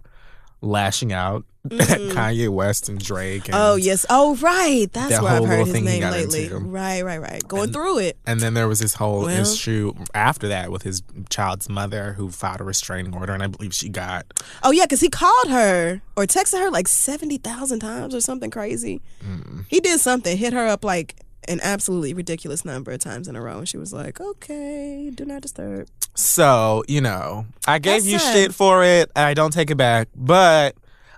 [0.61, 1.71] lashing out at
[2.13, 3.47] Kanye West and Drake.
[3.47, 3.55] And.
[3.55, 4.05] Oh yes.
[4.11, 4.87] Oh right.
[4.93, 6.45] That's That where I've heard his he name got lately.
[6.45, 6.59] into.
[6.59, 7.47] Right, right, right.
[7.49, 8.17] Going through it.
[8.27, 12.31] And then there was this whole Well- issue after that with his child's mother who
[12.31, 14.27] filed a restraining order, and I believe she got
[14.63, 18.51] Oh yeah, because he called her or texted her like seventy thousand times or something
[18.51, 19.01] crazy.
[19.25, 19.65] Mm.
[19.69, 23.41] He did something, hit her up like an absolutely ridiculous number of times in a
[23.43, 28.07] row, and she was like, "Okay, do not disturb." So, you know, I gave That's
[28.07, 28.33] you sad.
[28.35, 30.75] shit for it, I don't take it back, but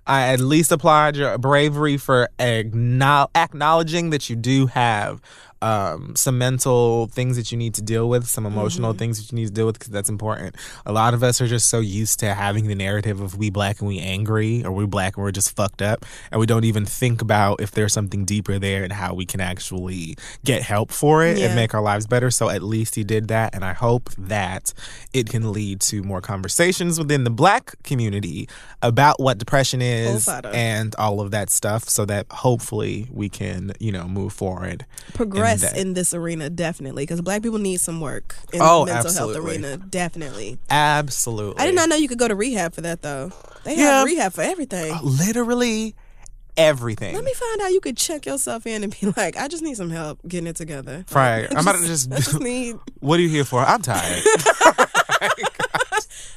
[0.07, 5.21] I at least applaud your bravery for acknowledging that you do have
[5.63, 8.99] um, some mental things that you need to deal with, some emotional Mm-hmm.
[8.99, 10.55] things that you need to deal with, because that's important.
[10.85, 13.81] A lot of us are just so used to having the narrative of we black
[13.81, 16.85] and we angry, or we black and we're just fucked up, and we don't even
[16.85, 21.25] think about if there's something deeper there and how we can actually get help for
[21.25, 21.47] it Yeah.
[21.47, 22.31] and make our lives better.
[22.31, 24.73] So at least he did that, and I hope that
[25.13, 28.49] it can lead to more conversations within the black community
[28.83, 33.91] about what depression is and all of that stuff, so that hopefully we can, you
[33.93, 34.85] know, move forward.
[35.15, 35.77] Progress that.
[35.77, 39.37] in, this arena definitely because black people need some work in Oh, the mental health
[39.37, 39.77] arena.
[39.77, 40.59] Definitely.
[40.71, 43.33] Absolutely, I did not know you could go to rehab for that though.
[43.65, 43.99] They Yeah.
[43.99, 44.93] have rehab for everything.
[44.93, 45.95] Oh, literally
[46.57, 47.15] everything.
[47.15, 49.77] Let me find out you could check yourself in and be like, I just need
[49.77, 51.05] some help getting it together.
[51.13, 51.47] Right.
[51.51, 53.61] I I'm about to just- I just need what are you here for?
[53.61, 54.23] I'm tired.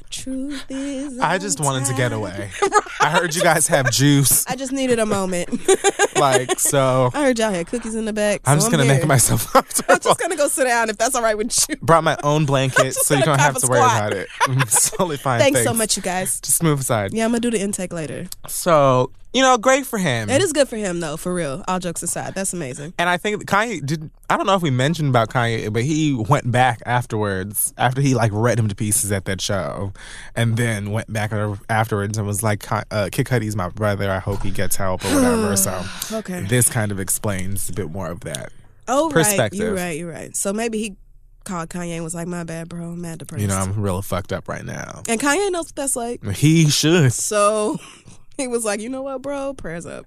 [0.09, 2.49] Truth is, I just wanted to get away.
[2.99, 5.49] I heard you guys have juice, I just needed a moment.
[6.19, 7.11] like so.
[7.13, 8.41] I heard y'all had cookies in the back.
[8.45, 8.95] I'm so just gonna here.
[8.95, 9.63] make myself I'm
[9.99, 11.75] just gonna go sit down if that's all right with you.
[11.77, 14.27] Brought my own blanket, so you don't have to a worry about it.
[14.47, 15.39] It's totally fine.
[15.39, 16.41] Thanks so much, you guys.
[16.41, 17.13] Just move aside.
[17.13, 18.27] Yeah, I'm gonna do the intake later.
[18.47, 20.29] So you know, great for him.
[20.29, 21.63] It is good for him though, for real.
[21.67, 22.93] All jokes aside, that's amazing.
[22.97, 24.09] And I think Kanye did.
[24.29, 28.15] I don't know if we mentioned about Kanye, but he went back afterwards after he
[28.15, 29.93] like read him to pieces at that show,
[30.35, 31.31] and then went back
[31.69, 34.09] afterwards and was like, uh, "Kid Cudi's my brother.
[34.09, 35.83] I hope he gets help or whatever." so
[36.17, 36.41] Okay.
[36.41, 38.51] this kind of explains a bit more of that.
[38.87, 39.53] Oh, right.
[39.53, 39.97] You're right.
[39.97, 40.35] You're right.
[40.35, 40.95] So maybe he
[41.43, 42.83] called Kanye and was like, "My bad, bro.
[42.91, 45.03] I'm mad depressed." You know, I'm real fucked up right now.
[45.07, 46.23] and Kanye knows what that's like.
[46.31, 47.13] He should.
[47.13, 47.77] So
[48.39, 49.54] he was like, "You know what, bro?
[49.54, 50.06] Prayers up."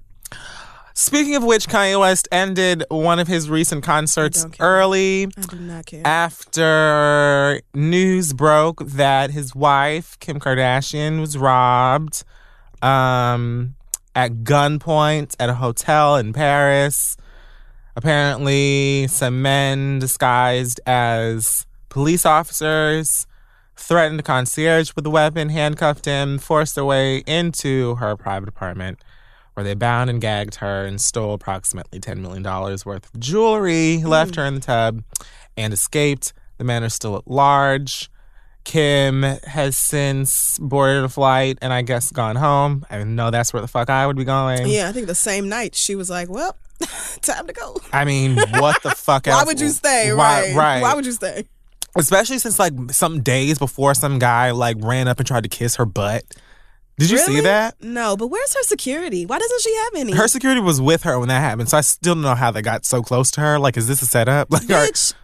[0.95, 5.25] Speaking of which, Kanye West ended one of his recent concerts early.
[5.25, 6.03] I do not care.
[6.05, 12.25] after news broke that his wife Kim Kardashian was robbed
[12.83, 13.75] um,
[14.14, 17.16] at gunpoint at a hotel in Paris.
[17.97, 23.27] Apparently, some men disguised as police officers
[23.76, 29.02] threatened a concierge with a weapon, handcuffed him, forced their way into her private apartment,
[29.54, 34.06] where they bound and gagged her and stole approximately $10 million worth of jewelry, mm.
[34.06, 35.02] left her in the tub,
[35.56, 36.32] and escaped.
[36.58, 38.08] The man is still at large.
[38.64, 42.87] Kim has since boarded a flight and I guess gone home.
[42.88, 44.68] I know that's where the fuck I would be going.
[44.68, 46.56] yeah, I think the same night she was like, "Well,
[47.22, 49.46] time to go." I mean, what the fuck Why else?
[49.46, 50.12] would you stay?
[50.12, 50.54] Why- right.
[50.56, 50.82] Right.
[50.82, 51.46] Why would you stay?
[51.96, 55.76] Especially since like some days before some guy like ran up and tried to kiss
[55.76, 56.24] her butt.
[56.98, 57.83] Did you see that?
[57.83, 59.26] No, but where's her security?
[59.26, 60.12] Why doesn't she have any?
[60.12, 62.62] Her security was with her when that happened, so I still don't know how they
[62.62, 63.59] got so close to her.
[63.59, 64.48] Like, is this a setup?
[64.52, 65.14] Like, Bitch,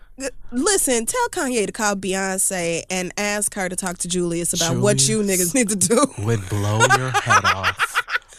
[0.51, 5.07] listen, tell Kanye to call Beyonce and ask her to talk to Julius about what
[5.09, 6.07] you niggas need to do.
[6.25, 7.88] would blow your head off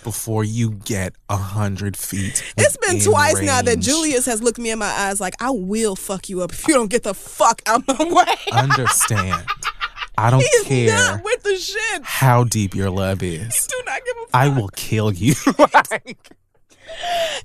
[0.04, 2.44] before you get a hundred feet.
[2.58, 3.80] It's been twice now that.
[3.80, 6.74] Julius has looked me in my eyes like, I will fuck you up if you
[6.74, 8.36] don't get the fuck out of my way.
[8.52, 9.46] understand.
[10.18, 12.02] I don't He's care not with the shit.
[12.04, 13.68] how deep your love is.
[13.70, 14.30] Do not give a fuck.
[14.34, 15.34] I will kill you.
[15.92, 16.30] Like,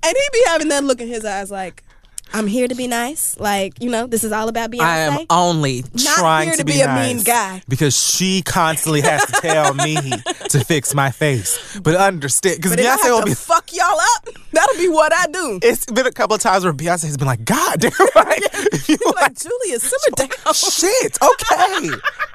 [0.02, 1.83] And he be having that look in his eyes like,
[2.32, 3.38] I'm here to be nice.
[3.38, 4.80] Like, you know, this is all about Beyonce.
[4.80, 7.62] I am only Not trying here to to be a mean guy.
[7.68, 9.94] because she constantly has to tell me
[10.50, 11.78] to fix my face.
[11.80, 13.34] But understand, because Beyonce will be.
[13.34, 15.60] fuck y'all up, that'll be what I do.
[15.62, 19.14] It's been a couple of times where Beyonce has been like, God damn, you like,
[19.20, 20.54] like, Julius, simmer down.
[20.54, 21.90] shit, okay.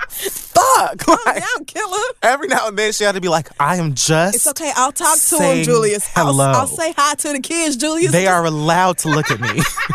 [0.09, 0.97] Fuck.
[0.99, 1.97] Calm Like, down, killer.
[2.23, 4.35] every now and then she had to be like, I am just.
[4.35, 4.71] It's okay.
[4.75, 6.09] I'll talk to him, Julius.
[6.15, 6.45] I'll, hello.
[6.51, 8.11] I'll say hi to the kids, Julius.
[8.11, 9.61] They are allowed to look at me.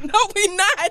[0.00, 0.90] No, we not.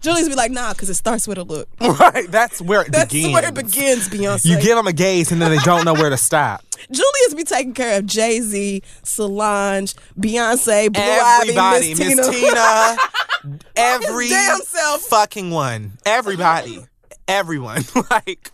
[0.00, 1.68] Julius be like, nah, because it starts with a look.
[1.80, 2.30] right.
[2.30, 3.34] That's where it That's begins.
[3.34, 4.46] where it begins, Beyonce.
[4.46, 6.62] You give them a gaze and then they don't know where to stop.
[6.90, 12.96] Julius be taking care of Jay Z, Solange, Beyonce, Blue Everybody, Miss Miss Tina.
[13.44, 15.02] Tina, every damn self.
[15.02, 15.98] fucking one.
[16.06, 16.86] Everybody.
[17.28, 17.82] Everyone.
[18.10, 18.52] like,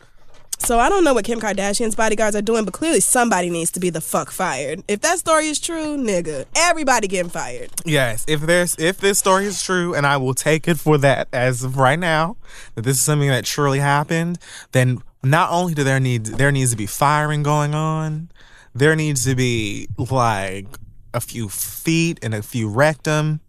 [0.64, 3.80] So I don't know what Kim Kardashian's bodyguards are doing, but clearly somebody needs to
[3.80, 4.84] be the fuck fired.
[4.86, 7.70] If that story is true, nigga, everybody getting fired.
[7.84, 11.26] yes, if there's if this story is true, and I will take it for that
[11.32, 12.36] as of right now,
[12.76, 14.38] that this is something that truly happened,
[14.70, 18.30] then not only do there need there needs to be firing going on,
[18.72, 20.66] there needs to be like
[21.12, 23.40] a few feet and a few rectum.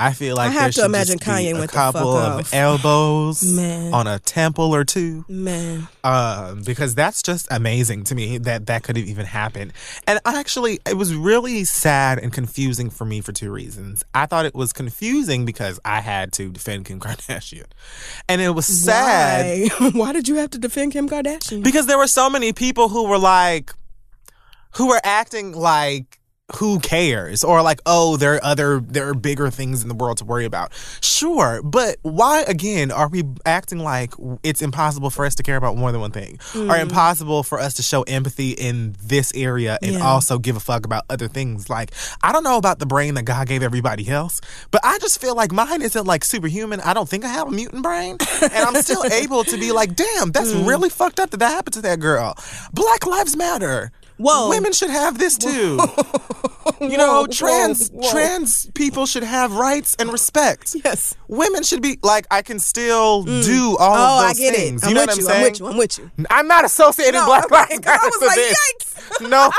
[0.00, 2.54] I feel like I have there to imagine Kanye a the fuck couple of off.
[2.54, 3.92] elbows Man.
[3.92, 5.24] on a temple or two.
[5.28, 5.88] Man.
[6.04, 9.72] um, because that's just amazing to me that that could have even happened.
[10.06, 14.04] And actually, it was really sad and confusing for me for two reasons.
[14.14, 17.66] I thought it was confusing because I had to defend Kim Kardashian,
[18.28, 19.90] and it was sad Why?
[19.94, 21.64] Why did you have to defend Kim Kardashian?
[21.64, 23.72] because there were so many people who were like,
[24.76, 26.17] who were acting like.
[26.56, 27.44] Who cares?
[27.44, 30.46] Or like, oh, there are other, there are bigger things in the world to worry
[30.46, 30.72] about.
[31.02, 35.76] Sure, but why again are we acting like it's impossible for us to care about
[35.76, 36.80] more than one thing, or mm.
[36.80, 40.06] impossible for us to show empathy in this area and Yeah.
[40.06, 41.68] also give a fuck about other things?
[41.68, 41.90] Like,
[42.22, 45.34] I don't know about the brain that God gave everybody else, but I just feel
[45.34, 46.80] like mine isn't like superhuman.
[46.80, 49.94] I don't think I have a mutant brain, and I'm still able to be like,
[49.94, 50.66] damn, that's mm.
[50.66, 52.34] really fucked up that that happened to that girl.
[52.72, 53.92] Black lives matter.
[54.18, 54.50] Whoa.
[54.50, 55.78] Women should have this too.
[56.80, 58.10] You know, Whoa, trans whoa, whoa.
[58.12, 60.74] trans people should have rights and respect.
[60.84, 61.14] Yes.
[61.28, 63.44] Women should be like I can still mm.
[63.44, 64.82] do all Oh, of I those get things.
[64.82, 64.86] it.
[64.86, 65.26] I'm You know with what I'm you.
[65.26, 65.38] saying?
[65.38, 65.66] I'm with you.
[65.68, 66.26] I'm with you.
[66.30, 68.84] I'm not associating No, Black okay, I Matter was like, this.
[69.22, 69.50] No,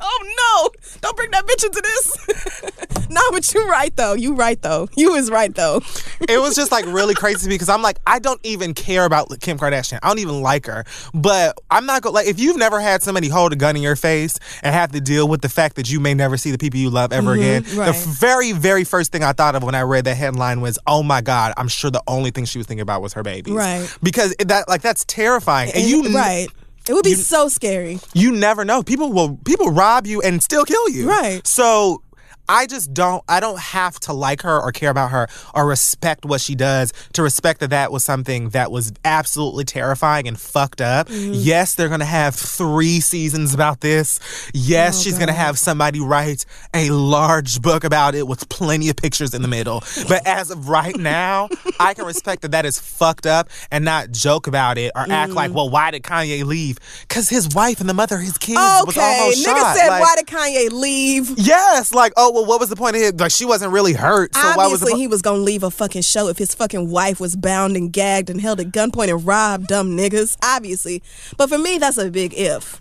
[0.00, 0.90] oh no!
[1.00, 3.08] Don't bring that bitch into this.
[3.10, 4.14] no, but you right though.
[4.14, 4.88] You right though.
[4.96, 5.80] You was right though.
[6.28, 9.58] it was just like really crazy because I'm like, I don't even care about Kim
[9.58, 9.98] Kardashian.
[10.02, 10.84] I don't even like her.
[11.14, 13.82] But I'm not going to, like if you've never had somebody hold a gun in
[13.82, 16.58] your face and have to deal with the fact that you may never see the
[16.58, 17.64] people you love ever again.
[17.64, 17.94] Mm-hmm, right.
[17.94, 21.02] The very, very first thing I thought of when I read that headline was, oh
[21.02, 23.54] my God, I'm sure the only thing she was thinking about was her babies.
[23.54, 23.88] Right.
[24.02, 25.72] Because that like that's terrifying.
[25.74, 26.48] And you right.
[26.88, 27.98] It would be so scary.
[28.14, 28.82] you never know.
[28.82, 31.06] People will people rob you and still kill you.
[31.06, 31.46] Right.
[31.46, 32.02] So
[32.48, 36.24] I just don't I don't have to like her or care about her or respect
[36.24, 40.80] what she does to respect that that was something that was absolutely terrifying and fucked
[40.80, 41.08] up.
[41.08, 41.32] Mm-hmm.
[41.34, 44.18] Yes, they're going to have 3 seasons about this.
[44.54, 46.44] Yes, Oh, she's going to have somebody write
[46.74, 49.82] a large book about it with plenty of pictures in the middle.
[50.08, 54.10] But as of right now, I can respect that that is fucked up and not
[54.10, 55.34] joke about it or act Mm.
[55.34, 56.78] like, "Well, why did Kanye leave?"
[57.08, 59.76] Cuz his wife and the mother of his kids was Okay, almost nigga shot.
[59.76, 63.02] said, Like- "Why did Kanye leave?" Yes, like, oh well, what was the point of
[63.02, 63.16] it?
[63.18, 65.62] Like, she wasn't really hurt, so why was the Obviously, po- he was gonna leave
[65.62, 69.08] a fucking show if his fucking wife was bound and gagged and held at gunpoint
[69.10, 70.36] and robbed dumb niggas.
[70.42, 71.02] Obviously,
[71.36, 72.80] but for me, that's a big if.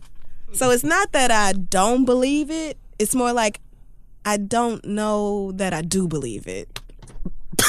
[0.53, 2.78] So it's not that I don't believe it.
[2.99, 3.60] It's more like
[4.26, 6.80] I don't know that I do believe it.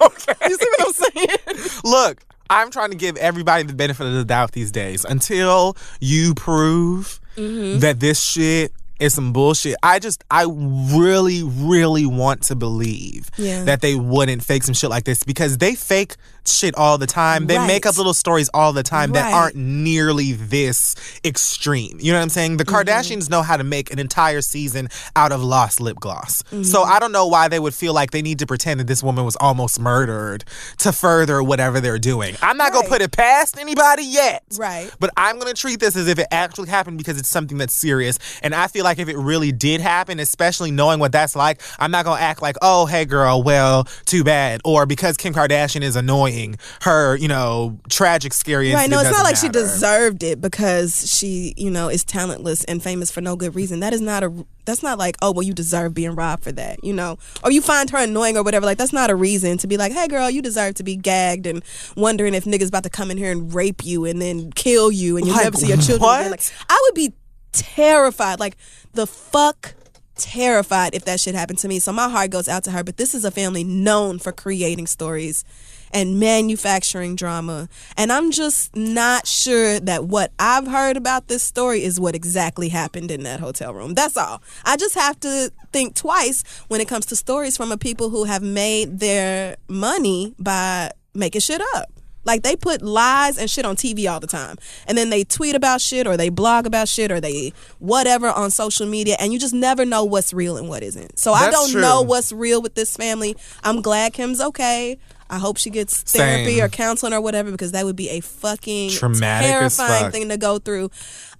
[0.00, 1.70] okay, you see what I'm saying?
[1.84, 6.34] Look, I'm trying to give everybody the benefit of the doubt these days until you
[6.34, 7.78] prove Mm-hmm.
[7.78, 9.76] that this shit is some bullshit.
[9.82, 13.64] I just, I really, really want to believe Yeah.
[13.64, 16.16] that they wouldn't fake some shit like this because they fake
[16.52, 17.46] shit all the time.
[17.46, 20.94] They make up little stories all the time that aren't nearly this
[21.24, 21.98] extreme.
[22.00, 22.56] You know what I'm saying?
[22.56, 22.90] The Mm-hmm.
[22.90, 26.42] Kardashians know how to make an entire season out of lost lip gloss.
[26.50, 26.92] So Mm-hmm.
[26.92, 29.24] I don't know why they would feel like they need to pretend that this woman
[29.24, 30.44] was almost murdered
[30.78, 32.36] to further whatever they're doing.
[32.42, 34.44] I'm not going to put it past anybody yet.
[34.58, 34.90] Right.
[35.00, 37.74] But I'm going to treat this as if it actually happened because it's something that's
[37.74, 38.18] serious.
[38.42, 41.90] And I feel like if it really did happen, especially knowing what that's like, I'm
[41.90, 44.60] not going to act like, oh, hey, girl, well, too bad.
[44.64, 46.37] Or because Kim Kardashian is annoying,
[46.82, 48.90] her, you know, tragic, scary Right.
[48.90, 52.82] No, it's not like doesn't she deserved it because she, you know, is talentless and
[52.82, 53.80] famous for no good reason.
[53.80, 54.46] That is not a.
[54.64, 57.62] That's not like, oh, well, you deserve being robbed for that, you know, or you
[57.62, 58.66] find her annoying or whatever.
[58.66, 61.46] Like, that's not a reason to be like, hey, girl, you deserve to be gagged
[61.46, 61.62] and
[61.96, 65.16] wondering if niggas about to come in here and rape you and then kill you
[65.16, 66.30] and you'll Like, never see your children what?
[66.32, 67.14] Like, I would be
[67.52, 68.40] terrified.
[68.40, 68.58] Like,
[68.92, 69.74] the fuck
[70.18, 71.78] terrified if that shit happened to me.
[71.78, 72.84] So my heart goes out to her.
[72.84, 75.44] But this is a family known for creating stories
[75.92, 77.68] and manufacturing drama.
[77.96, 82.68] And I'm just not sure that what I've heard about this story is what exactly
[82.68, 83.94] happened in that hotel room.
[83.94, 84.42] That's all.
[84.64, 88.24] I just have to think twice when it comes to stories from a people who
[88.24, 91.90] have made their money by making shit up.
[92.24, 94.56] Like they put lies and shit on TV all the time.
[94.86, 98.50] And then they tweet about shit or they blog about shit or they whatever on
[98.50, 101.18] social media and you just never know what's real and what isn't.
[101.18, 101.80] So I don't true.
[101.80, 103.34] know what's real with this family.
[103.64, 104.98] I'm glad Kim's okay.
[105.30, 106.64] I hope she gets therapy Same.
[106.64, 110.12] or counseling or whatever because that would be a fucking Traumatic terrifying fuck.
[110.12, 110.90] thing to go through.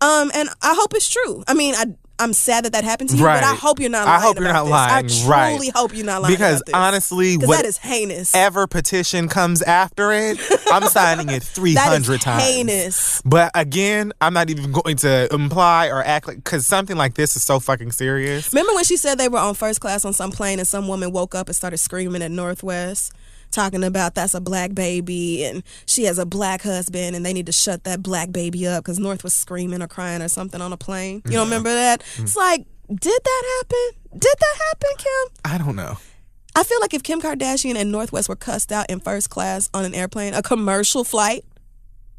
[0.01, 1.43] Um and I hope it's true.
[1.49, 1.87] I mean, I
[2.21, 3.41] I'm sad that that happened to you, Right.
[3.41, 4.71] but I hope you're not I lying hope you're not this.
[4.73, 5.51] lying, I right.
[5.53, 8.35] truly hope you're not lying Because honestly, what that is heinous.
[8.35, 10.37] ever petition comes after it,
[10.73, 12.43] I'm signing it 300 that is times.
[12.43, 13.23] heinous.
[13.25, 17.37] But again, I'm not even going to imply or act like because something like this
[17.37, 18.53] is so fucking serious.
[18.53, 21.13] Remember when she said they were on first class on some plane and some woman
[21.13, 23.13] woke up and started screaming at North West,
[23.51, 27.47] talking about that's a black baby and she has a black husband and they need
[27.47, 30.73] to shut that black baby up because North was screaming or crying or something on
[30.73, 31.23] a plane.
[31.25, 32.01] You don't remember that?
[32.01, 32.25] Mm-hmm.
[32.25, 34.19] It's like, did that happen?
[34.19, 35.53] Did that happen, Kim?
[35.53, 35.99] I don't know.
[36.55, 39.71] I feel like if Kim Kardashian and North West were cussed out in first class
[39.75, 41.45] on an airplane, a commercial flight,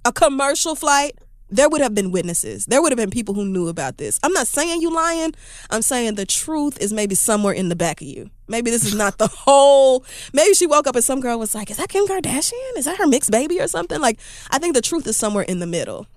[0.05, 1.17] a commercial flight,
[1.51, 2.65] there would have been witnesses.
[2.65, 4.19] There would have been people who knew about this.
[4.23, 5.33] I'm not saying you lying.
[5.69, 8.29] I'm saying the truth is maybe somewhere in the back of you.
[8.47, 10.05] Maybe this is not the whole.
[10.33, 12.77] Maybe she woke up and some girl was like, "Is that Kim Kardashian?
[12.77, 14.19] Is that her mixed baby or something?" Like,
[14.51, 16.07] I think the truth is somewhere in the middle.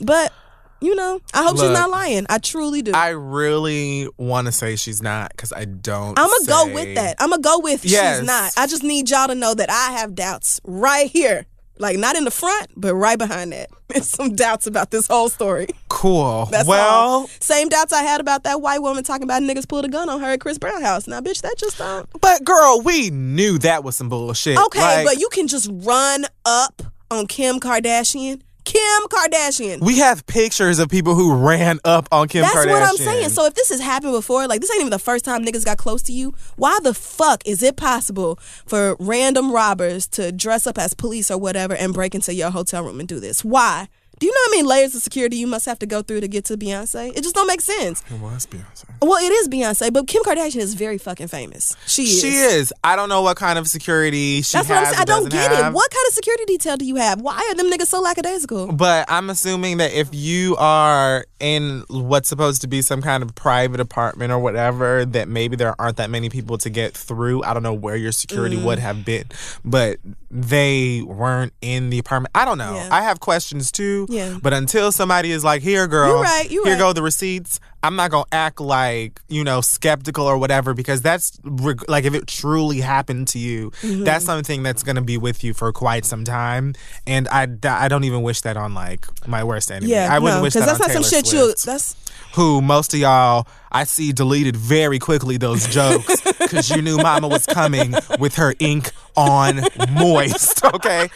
[0.00, 0.32] But
[0.80, 2.24] you know, I hope she's not lying.
[2.28, 2.92] I truly do.
[2.92, 6.16] I really want to say she's not because I don't.
[6.18, 7.16] I'm gonna go with that.
[7.18, 8.18] I'm gonna go with Yes.
[8.18, 8.52] she's not.
[8.56, 11.46] I just need y'all to know that I have doubts right here.
[11.78, 13.70] Like not in the front, but right behind that.
[13.88, 15.68] There's some doubts about this whole story.
[15.88, 16.46] Cool.
[16.50, 17.26] That's well, all.
[17.40, 20.20] Same doubts I had about that white woman talking about niggas pulled a gun on
[20.20, 21.06] her at Chris Brown house.
[21.06, 22.08] Now, bitch, that just don't.
[22.20, 24.58] but girl, we knew that was some bullshit.
[24.58, 28.42] Okay, Like, but you can just run up on Kim Kardashian.
[28.68, 29.80] Kim Kardashian.
[29.80, 32.52] We have pictures of people who ran up on Kim Kardashian.
[32.52, 32.70] That's Kardashian.
[32.70, 33.28] what I'm saying.
[33.30, 35.78] So if this has happened before, like this ain't even the first time niggas got
[35.78, 36.34] close to you.
[36.56, 41.38] Why the fuck is it possible for random robbers to dress up as police or
[41.38, 43.42] whatever and break into your hotel room and do this?
[43.42, 43.88] Why?
[44.18, 46.28] Do you know how many layers of security you must have to go through to
[46.28, 47.16] get to Beyonce?
[47.16, 48.02] It just don't make sense.
[48.10, 48.84] It was Beyonce.
[49.00, 51.76] Well, it is Beyonce, but Kim Kardashian is very fucking famous.
[51.86, 52.20] She is.
[52.20, 52.72] She is.
[52.82, 54.70] I don't know what kind of security she That's has.
[54.70, 55.00] what I'm saying.
[55.00, 55.72] I don't get have.
[55.72, 55.74] it.
[55.76, 57.20] What kind of security detail do you have?
[57.20, 58.72] Why are them niggas so lackadaisical?
[58.72, 63.34] But I'm assuming that if you are in what's supposed to be some kind of
[63.36, 67.44] private apartment or whatever, that maybe there aren't that many people to get through.
[67.44, 68.64] I don't know where your security Mm.
[68.64, 69.26] would have been,
[69.64, 69.98] but
[70.30, 72.32] they weren't in the apartment.
[72.34, 72.74] I don't know.
[72.74, 72.88] Yeah.
[72.90, 74.06] I have questions too.
[74.08, 74.38] Yeah.
[74.42, 76.78] But until somebody is like, "Here, girl, You right, you here right.
[76.78, 81.38] go the receipts," I'm not gonna act like you know skeptical or whatever because that's
[81.44, 84.04] reg- like if it truly happened to you, Mm-hmm.
[84.04, 86.74] that's something that's gonna be with you for quite some time.
[87.06, 89.92] And I, I don't even wish that on like my worst enemy.
[89.92, 91.38] Yeah, I wouldn't no, wish that that's on not some Taylor shit you.
[91.52, 91.94] Swift, That's
[92.34, 97.28] Who most of y'all I see deleted very quickly those jokes because you knew Mama
[97.28, 99.60] was coming with her ink on
[99.92, 100.64] moist.
[100.64, 101.08] Okay,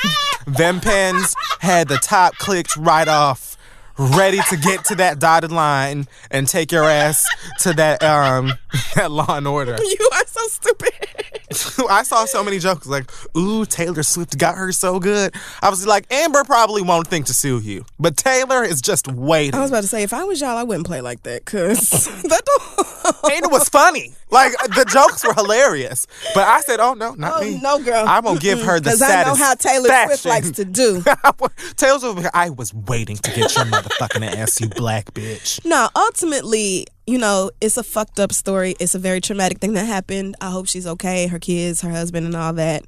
[0.46, 3.56] them pens had the top clicked right off.
[4.00, 7.22] Ready to get to that dotted line and take your ass
[7.58, 8.50] to that um
[8.94, 9.76] that law and order.
[9.78, 10.99] you are so stupid.
[11.90, 15.86] I saw so many jokes like, "Ooh, Taylor Swift got her so good." I was
[15.86, 19.54] like, Amber probably won't think to sue you, but Taylor is just waiting.
[19.54, 21.80] I was about to say if I was y'all, I wouldn't play like that because
[22.22, 23.24] that don't.
[23.32, 24.14] and it was funny.
[24.30, 27.60] Like the jokes were hilarious, but I said, "Oh no, not Oh, me.
[27.60, 28.04] no, girl.
[28.06, 31.02] I'm going to give her the Because I know how Taylor Swift likes to do.
[31.76, 35.64] Taylor Swift, I was waiting to get your motherfucking ass, you black bitch.
[35.64, 38.76] No, ultimately, you know, it's a fucked up story.
[38.78, 40.36] It's a very traumatic thing that happened.
[40.40, 42.84] I hope she's okay, her kids, her husband, and all that.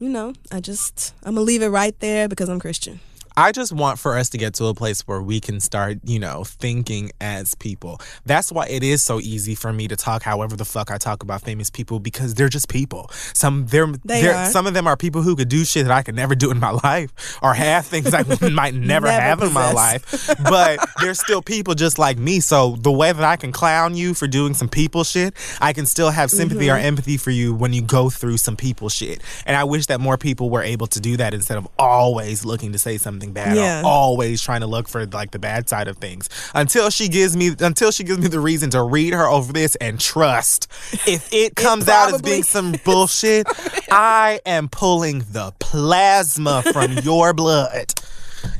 [0.00, 2.98] You know, I just, I'm going to leave it right there because I'm Christian.
[3.36, 6.20] I just want for us to get to a place where we can start, you
[6.20, 8.00] know, thinking as people.
[8.24, 11.22] That's why it is so easy for me to talk however the fuck I talk
[11.24, 13.10] about famous people because they're just people.
[13.32, 14.50] Some they're, They they're are.
[14.50, 16.60] some of them are people who could do shit that I could never do in
[16.60, 20.30] my life or have things I might never, Never have in my life.
[20.44, 22.38] But they're still people just like me.
[22.40, 25.86] So the way that I can clown you for doing some people shit, I can
[25.86, 26.84] still have sympathy or Mm-hmm.
[26.86, 29.22] empathy for you when you go through some people shit.
[29.46, 32.72] And I wish that more people were able to do that instead of always looking
[32.72, 33.82] to say something bad Yeah.
[33.84, 36.28] always trying to look for like the bad side of things.
[36.54, 39.74] Until she gives me until she gives me the reason to read her over this
[39.76, 40.68] and trust.
[41.06, 43.46] If it comes out as being some bullshit,
[43.90, 47.92] I am pulling the plasma from your blood.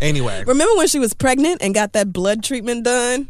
[0.00, 3.28] Anyway, Remember when she was pregnant and got that blood treatment done?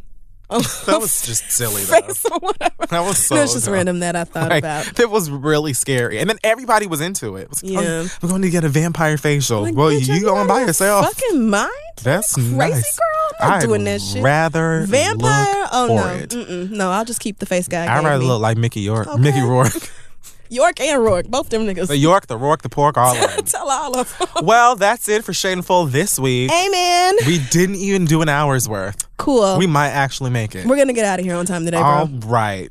[0.50, 2.00] Oh, that was just silly though.
[2.00, 2.86] face or whatever.
[2.90, 3.74] That was so That's just dumb.
[3.74, 4.86] random that I thought Like, about.
[4.96, 6.18] That was really scary.
[6.18, 7.42] And then everybody was into it.
[7.42, 7.88] it was like, oh, Yeah.
[8.06, 9.62] oh, we're going to get a vampire facial.
[9.62, 11.06] Like, well, you going by yourself.
[11.06, 11.70] Fucking mind?
[12.02, 12.98] That's crazy nice.
[12.98, 13.30] girl.
[13.40, 14.22] I'm not I'd doing that shit.
[14.22, 15.66] rather Vampire?
[15.72, 16.70] Oh for no, it.
[16.70, 16.90] No.
[16.90, 17.84] I'll just keep the face guy.
[17.86, 18.28] I'd rather me.
[18.28, 19.06] look like Mickey York.
[19.06, 19.20] Okay.
[19.20, 19.90] Mickey Rourke.
[20.48, 21.88] York and Rourke, both them niggas.
[21.88, 23.44] the York, the Rourke, the pork, all of them.
[23.44, 24.28] Tell all of them.
[24.44, 26.50] well, that's it for Shameful this week.
[26.50, 27.16] Amen.
[27.26, 29.08] We didn't even do an hour's worth.
[29.16, 29.58] Cool.
[29.58, 30.66] We might actually make it.
[30.66, 31.84] We're gonna get out of here on time today, bro.
[31.86, 32.70] All right.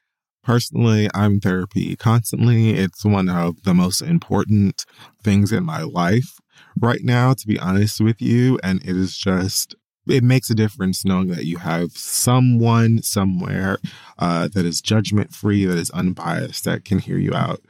[0.43, 2.71] Personally, I'm therapy constantly.
[2.71, 4.85] It's one of the most important
[5.23, 6.39] things in my life
[6.79, 8.59] right now, to be honest with you.
[8.63, 9.75] And it is just,
[10.07, 13.77] it makes a difference knowing that you have someone somewhere
[14.17, 17.61] uh, that is judgment free, that is unbiased, that can hear you out.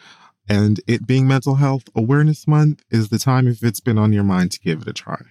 [0.48, 4.24] And it being Mental Health Awareness Month is the time, if it's been on your
[4.24, 5.22] mind, to give it a try.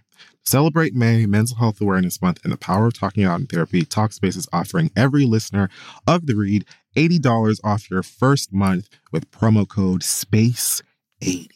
[0.51, 3.85] Celebrate May Mental Health Awareness Month and the power of talking out in therapy.
[3.85, 5.71] Talkspace is offering every listener
[6.09, 6.65] of the read
[6.97, 11.51] $80 off your first month with promo code SPACE80.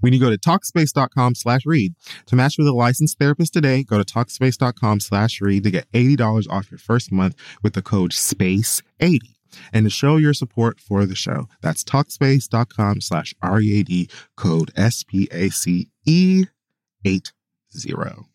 [0.00, 1.92] When you go to Talkspace.com slash read
[2.24, 6.48] to match with a licensed therapist today, go to Talkspace.com slash read to get $80
[6.48, 9.34] off your first month with the code SPACE80
[9.70, 11.46] and to show your support for the show.
[11.60, 16.48] That's Talkspace.com slash READ code SPACE80
[17.78, 18.26] zero.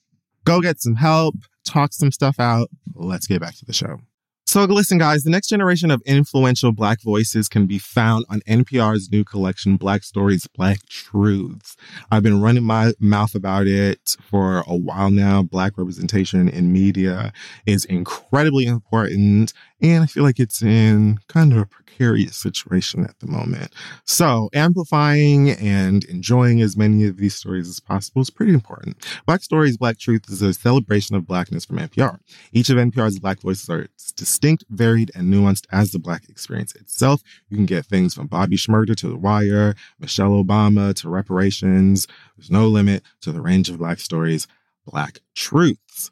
[0.45, 1.35] Go get some help,
[1.65, 2.69] talk some stuff out.
[2.95, 3.99] Let's get back to the show.
[4.49, 9.11] So, listen, guys, the next generation of influential Black voices can be found on NPR's
[9.11, 11.75] new collection, Black Stories, Black Truths.
[12.09, 15.43] I've been running my mouth about it for a while now.
[15.43, 17.33] Black representation in media
[17.65, 19.51] is incredibly important.
[19.81, 23.71] And I feel like it's in kind of a precarious situation at the moment.
[24.05, 29.05] So, amplifying and enjoying as many of these stories as possible is pretty important.
[29.27, 32.19] Black Stories, Black Truth is a celebration of Blackness from NPR.
[32.51, 37.21] Each of NPR's Black voices are distinct, varied, and nuanced as the Black experience itself.
[37.49, 42.07] You can get things from Bobby Shmurda to The Wire, Michelle Obama to reparations.
[42.35, 44.47] There's no limit to the range of Black stories,
[44.85, 46.11] Black truths.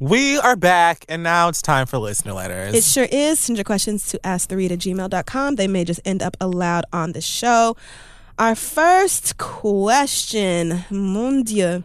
[0.00, 2.72] We are back, and now it's time for listener letters.
[2.72, 3.40] It sure is.
[3.40, 5.56] Send your questions to asktheread at gmail.com.
[5.56, 7.76] They may just end up aloud on the show.
[8.38, 11.82] Our first question, mon Dieu.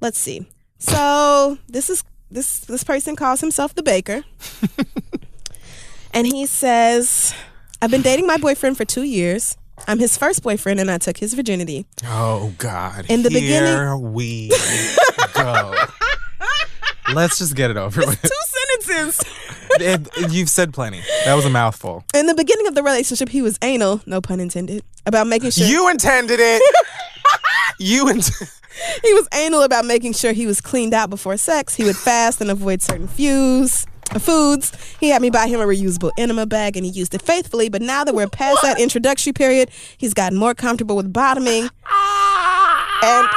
[0.00, 0.46] Let's see.
[0.78, 4.22] So this is this this person calls himself the baker.
[6.14, 7.34] and he says,
[7.82, 9.56] I've been dating my boyfriend for two years.
[9.88, 11.86] I'm his first boyfriend and I took his virginity.
[12.06, 13.06] oh God!
[13.08, 14.12] In the beginning.
[14.12, 14.52] We
[15.34, 15.74] go.
[17.14, 18.20] Let's just get it over with.
[18.22, 18.28] Two
[18.84, 19.20] sentences.
[19.82, 21.00] It- you've said plenty.
[21.24, 22.04] That was a mouthful.
[22.12, 25.64] In the beginning of the relationship, he was anal, no pun intended, about making sure
[25.64, 26.60] You intended it.
[27.78, 28.30] you int-
[29.02, 31.76] he was anal about making sure he was cleaned out before sex.
[31.76, 33.86] He would fast and avoid certain foods.
[34.12, 34.72] Uh, foods.
[34.98, 37.68] He had me buy him a reusable enema bag, and he used it faithfully.
[37.68, 42.98] But now that we're past that introductory period, he's gotten more comfortable with bottoming, ah!
[43.04, 43.28] and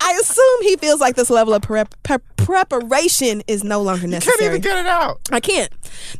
[0.00, 4.36] I assume he feels like this level of prep, prep, preparation is no longer necessary.
[4.36, 5.20] You can't even get it out.
[5.32, 5.70] I can't.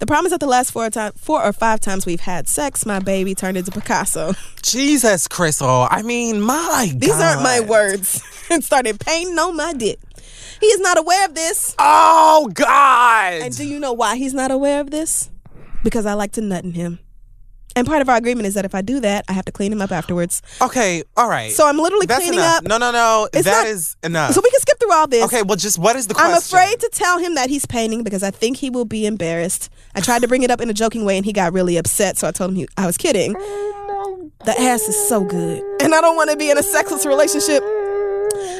[0.01, 2.85] The problem is that the last four time, four or five times we've had sex,
[2.85, 4.35] my baby turned into Picasso.
[4.62, 5.62] Jesus, Crissle.
[5.62, 8.22] Oh, I mean, my These aren't my words.
[8.51, 10.01] and started painting on my dick.
[10.59, 11.77] He is not aware of this.
[11.79, 13.35] Oh God!
[13.35, 15.31] And do you know why he's not aware of this?
[15.85, 16.99] Because I like to nut in him.
[17.77, 19.70] And part of our agreement is that if I do that, I have to clean
[19.70, 20.41] him up afterwards.
[20.62, 21.53] okay, all right.
[21.53, 22.59] So I'm literally That's cleaning enough.
[22.59, 22.64] up.
[22.64, 23.29] No, no, no.
[23.35, 24.33] It's That not- is enough.
[24.33, 25.24] So we can skip through all this.
[25.27, 26.33] okay, well, just what is the question?
[26.33, 29.68] I'm afraid to tell him that he's painting because I think he will be embarrassed.
[29.95, 32.16] I tried to bring it up in a joking way and he got really upset,
[32.16, 33.35] so I told him he, I was kidding.
[33.35, 35.62] The ass is so good.
[35.83, 37.62] And I don't want to be in a sexless relationship.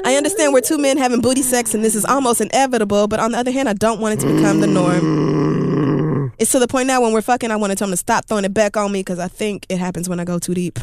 [0.05, 3.33] I understand we're two men having booty sex and this is almost inevitable, but on
[3.33, 5.66] the other hand, I don't want it to become the norm.
[6.39, 8.27] It's to the point now when we're fucking, I want to tell him to stop
[8.27, 10.79] throwing it back on me because I think it happens when I go too deep.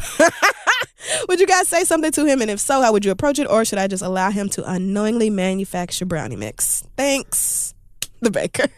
[1.28, 2.42] would you guys say something to him?
[2.42, 3.46] And if so, how would you approach it?
[3.48, 6.82] Or should I just allow him to unknowingly manufacture brownie mix?
[6.96, 7.74] Thanks,
[8.20, 8.66] the baker.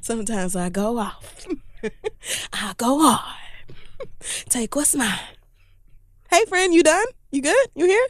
[0.00, 1.46] Sometimes I go off.
[2.52, 3.36] I go hard.
[4.48, 5.18] Take what's mine.
[6.30, 7.06] Hey, friend, you done?
[7.30, 7.68] You good?
[7.74, 8.06] You here?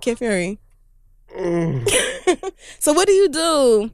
[0.00, 0.58] Kid Fury.
[1.36, 2.52] Mm.
[2.78, 3.90] so, what do you do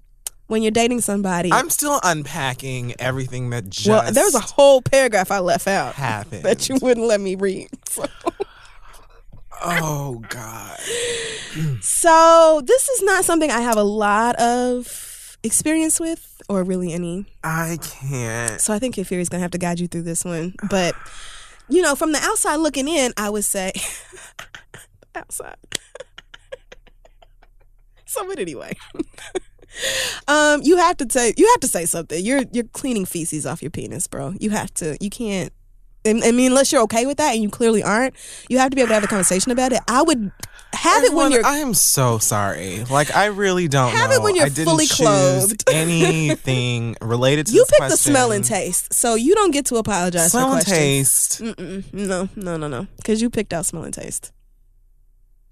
[0.46, 1.52] when you're dating somebody?
[1.52, 5.94] I'm still unpacking everything that just well, there was a whole paragraph I left out
[5.96, 6.42] happened.
[6.44, 7.68] that you wouldn't let me read.
[7.88, 8.06] So.
[9.62, 10.78] oh God.
[11.80, 17.26] So this is not something I have a lot of experience with, or really any.
[17.42, 18.60] I can't.
[18.60, 20.54] So I think Kid is gonna have to guide you through this one.
[20.68, 20.94] But
[21.68, 23.72] you know, from the outside looking in, I would say
[25.14, 25.56] outside.
[28.14, 28.72] So, but anyway.
[30.28, 32.24] um, you have to say you have to say something.
[32.24, 34.34] You're you're cleaning feces off your penis, bro.
[34.40, 34.96] You have to.
[35.00, 35.52] You can't.
[36.06, 38.14] I mean, unless you're okay with that, and you clearly aren't,
[38.50, 39.80] you have to be able to have a conversation about it.
[39.88, 40.30] I would
[40.74, 42.84] have it when you're I am so sorry.
[42.84, 44.16] Like I really don't Have know.
[44.16, 45.64] it when you're I didn't fully clothed.
[45.72, 50.32] anything related to you picked the smell and taste, so you don't get to apologize
[50.32, 51.38] Smell for and questions.
[51.38, 51.42] taste.
[51.42, 51.94] Mm-mm.
[51.94, 52.86] No, no, no, no.
[52.98, 54.30] Because you picked out smell and taste.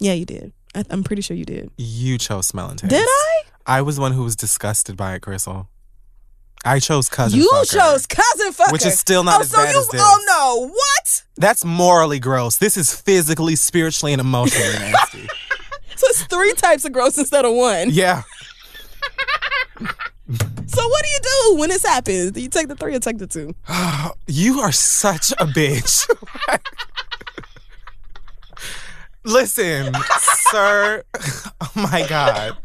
[0.01, 0.53] Yeah, you did.
[0.75, 1.71] I, I'm pretty sure you did.
[1.77, 2.91] You chose smell and taste.
[2.91, 3.43] Did I?
[3.67, 5.67] I was the one who was disgusted by it, Crissle.
[6.65, 7.41] I chose cousin.
[7.41, 7.73] You fucker.
[7.73, 10.01] chose cousin fucker, Which is still not oh, as so bad you, as this.
[10.03, 10.69] Oh no!
[10.69, 11.25] What?
[11.37, 12.59] That's morally gross.
[12.59, 15.27] This is physically, spiritually, and emotionally nasty.
[15.97, 17.91] So it's three types of gross instead of one.
[17.91, 18.23] Yeah.
[20.67, 22.31] So what do you do when this happens?
[22.33, 23.55] Do you take the three or take the two?
[24.27, 26.09] You are such a bitch.
[29.25, 29.93] Listen,
[30.51, 31.03] sir.
[31.65, 32.57] Oh my god.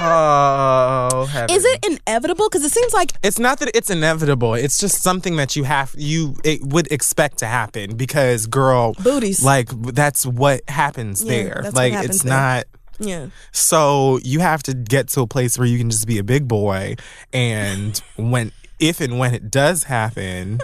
[0.00, 1.54] Oh, heaven.
[1.56, 2.48] Is it inevitable?
[2.48, 4.54] Because it seems like It's not that it's inevitable.
[4.54, 9.42] It's just something that you have you it would expect to happen because girl Booties.
[9.44, 11.70] Like that's what happens Yeah, there.
[11.72, 12.32] like happens it's there.
[12.32, 12.64] not
[13.00, 13.26] yeah.
[13.52, 16.46] so you have to get to a place where you can just be a big
[16.48, 16.96] boy
[17.32, 20.58] and when if and when it does happen,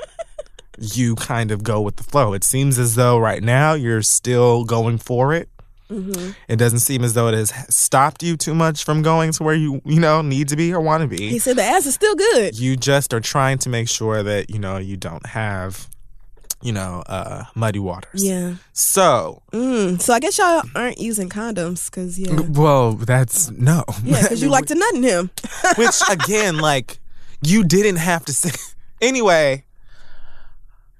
[0.79, 2.33] you kind of go with the flow.
[2.35, 5.49] It seems as though right now you're still going for it.
[5.91, 6.31] Mm-hmm.
[6.49, 9.55] It doesn't seem as though it has stopped you too much from going to where
[9.55, 11.29] you you know need to be or want to be.
[11.29, 12.59] He said the ass is still good.
[12.59, 15.89] you just are trying to make sure that you know you don't have
[16.63, 18.25] you know uh muddy waters.
[18.25, 18.55] Yeah.
[18.73, 20.01] So, Mm.
[20.01, 23.85] So I guess y'all aren't using condoms because yeah, well, that's no.
[24.03, 25.31] yeah, because you like to nut in him.
[25.77, 26.99] Which again, like
[27.43, 28.51] you didn't have to say.
[29.03, 29.65] Anyway,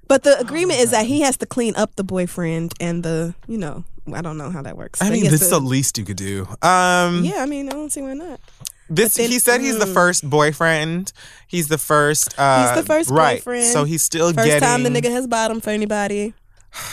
[0.07, 3.57] But the agreement is that he has to clean up the boyfriend and the, you
[3.57, 3.83] know,
[4.13, 5.01] I don't know how that works.
[5.01, 6.47] I but he mean, has this is to- the least you could do.
[6.61, 8.39] Um, Yeah, I mean, I don't see why not.
[8.87, 9.93] This But then- he said he's the mm.
[9.93, 11.11] first boyfriend.
[11.47, 12.35] He's the first.
[12.37, 13.39] Uh, He's the first right.
[13.39, 13.65] boyfriend.
[13.73, 14.61] So he's still First getting.
[14.61, 16.33] time the nigga has bottom for anybody.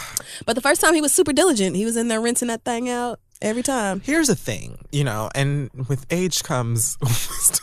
[0.47, 1.77] But the first time he was super diligent.
[1.77, 4.01] He was in there rinsing that thing out every time.
[4.01, 6.97] Here's the thing, you know, and with age comes.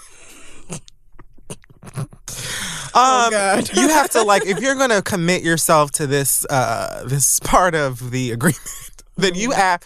[2.96, 3.70] um, Oh, God.
[3.76, 8.12] you have to like if you're gonna commit yourself to this uh this part of
[8.12, 8.60] the agreement.
[9.18, 9.82] Then you have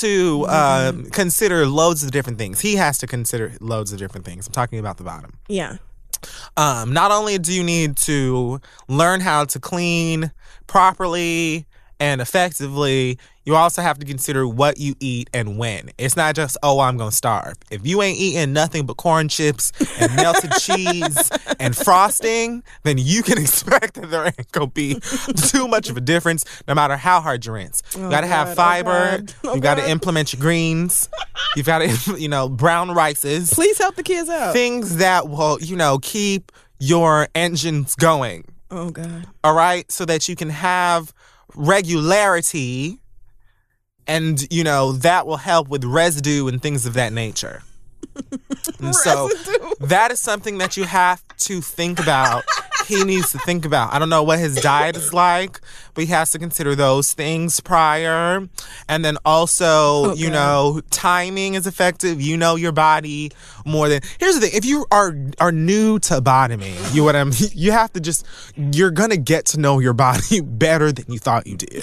[0.00, 2.60] to um, consider loads of different things.
[2.60, 4.46] He has to consider loads of different things.
[4.46, 5.36] I'm talking about the bottom.
[5.46, 5.76] Yeah.
[6.56, 10.32] Um, not only do you need to learn how to clean
[10.66, 11.66] properly
[12.00, 15.88] and effectively, you also have to consider what you eat and when.
[15.96, 17.54] It's not just, oh, I'm going to starve.
[17.70, 23.22] If you ain't eating nothing but corn chips and melted cheese and frosting, then you
[23.22, 25.00] can expect that there ain't going to be
[25.48, 27.82] too much of a difference no matter how hard you rinse.
[27.96, 29.16] You oh, got to have oh fiber.
[29.16, 31.08] God, oh you got to implement your greens.
[31.56, 34.52] You've got to, you know, brown rices Please help the kids out.
[34.52, 38.44] things that will, you know, keep your engines going.
[38.70, 39.26] oh God.
[39.42, 39.90] All right.
[39.90, 41.14] So that you can have
[41.54, 43.00] regularity
[44.08, 47.62] and, you know, that will help with residue and things of that nature.
[48.80, 49.28] And so
[49.80, 52.44] that is something that you have to think about.
[52.86, 53.92] He needs to think about.
[53.92, 55.60] I don't know what his diet is like,
[55.94, 58.48] but he has to consider those things prior.
[58.88, 59.66] And then also,
[60.10, 62.20] oh, you know, timing is effective.
[62.20, 63.32] You know your body
[63.66, 64.50] more than Here's the thing.
[64.54, 68.24] If you are are new to bottoming, you know what I'm you have to just
[68.56, 71.82] you're going to get to know your body better than you thought you did.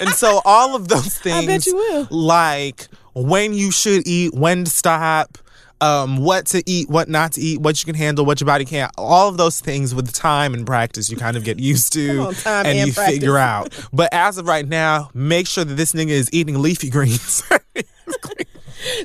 [0.00, 2.08] And so all of those things bet you will.
[2.10, 5.38] like when you should eat, when to stop,
[5.80, 8.64] um, what to eat, what not to eat, what you can handle, what your body
[8.64, 8.92] can't.
[8.98, 12.34] All of those things with time and practice, you kind of get used to on,
[12.46, 13.72] and, and you figure out.
[13.92, 17.42] But as of right now, make sure that this nigga is eating leafy greens.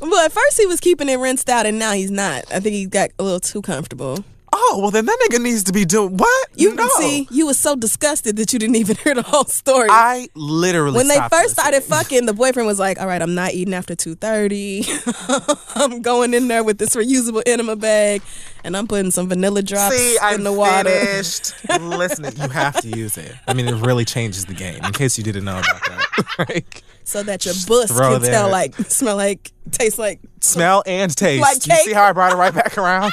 [0.02, 2.46] Well, at first he was keeping it rinsed out, and now he's not.
[2.52, 4.24] I think he got a little too comfortable.
[4.68, 6.48] Oh well, then that nigga needs to be doing what?
[6.56, 6.88] You no.
[7.00, 9.88] see, you was so disgusted that you didn't even hear the whole story.
[9.90, 13.36] I literally when they stopped first started fucking, the boyfriend was like, "All right, I'm
[13.36, 14.86] not eating after two thirty.
[15.76, 18.22] I'm going in there with this reusable enema bag,
[18.64, 22.34] and I'm putting some vanilla drops See, I'm in the water." finished listening.
[22.38, 23.34] You have to use it.
[23.48, 24.84] I mean, it really changes the game.
[24.84, 28.50] In case you didn't know about that, like, so that your bus can that- tell
[28.50, 31.42] like smell like taste like smell and taste.
[31.42, 33.12] Like you see how I brought it right back around?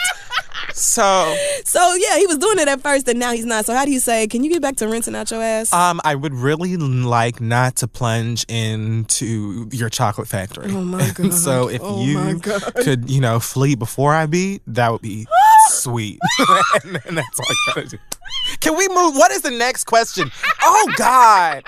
[0.75, 3.85] So, so yeah he was doing it at first and now he's not so how
[3.85, 6.35] do you say can you get back to rinsing out your ass um, I would
[6.35, 10.67] really like not to plunge into your chocolate factory.
[10.71, 11.33] Oh my God.
[11.33, 15.27] so if Oh you could, you know, flee before I beat, that would be
[15.69, 16.19] sweet.
[16.85, 17.99] and, and that's all I gotta do.
[18.61, 19.17] Can we move?
[19.17, 20.31] What is the next question?
[20.63, 21.65] Oh God.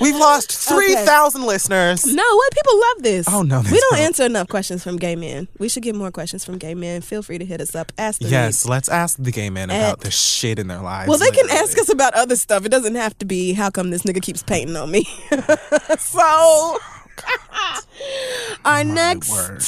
[0.00, 2.06] We've lost 3,000 listeners.
[2.06, 3.26] no what people love this?
[3.28, 5.46] Oh, no, we don't answer enough questions from gay men.
[5.58, 7.02] We should get more questions from gay men.
[7.02, 7.92] Feel free to hit us up.
[7.98, 11.08] Ask the Yes, let's ask the gay men about At- the shit in their lives.
[11.08, 12.64] well they can ask us about other stuff.
[12.64, 15.06] It doesn't have to be how come this nigga keeps painting on me?
[15.98, 16.78] So
[18.64, 19.58] our next word.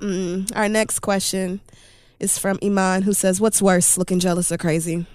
[0.00, 1.60] mm, our next question
[2.20, 5.06] is from Iman who says what's worse looking jealous or crazy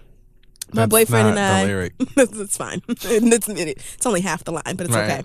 [0.74, 1.64] my That's boyfriend and I.
[2.18, 2.82] it's fine.
[2.90, 3.06] it's,
[3.48, 5.20] it's only half the line, but it's Right.
[5.20, 5.24] okay.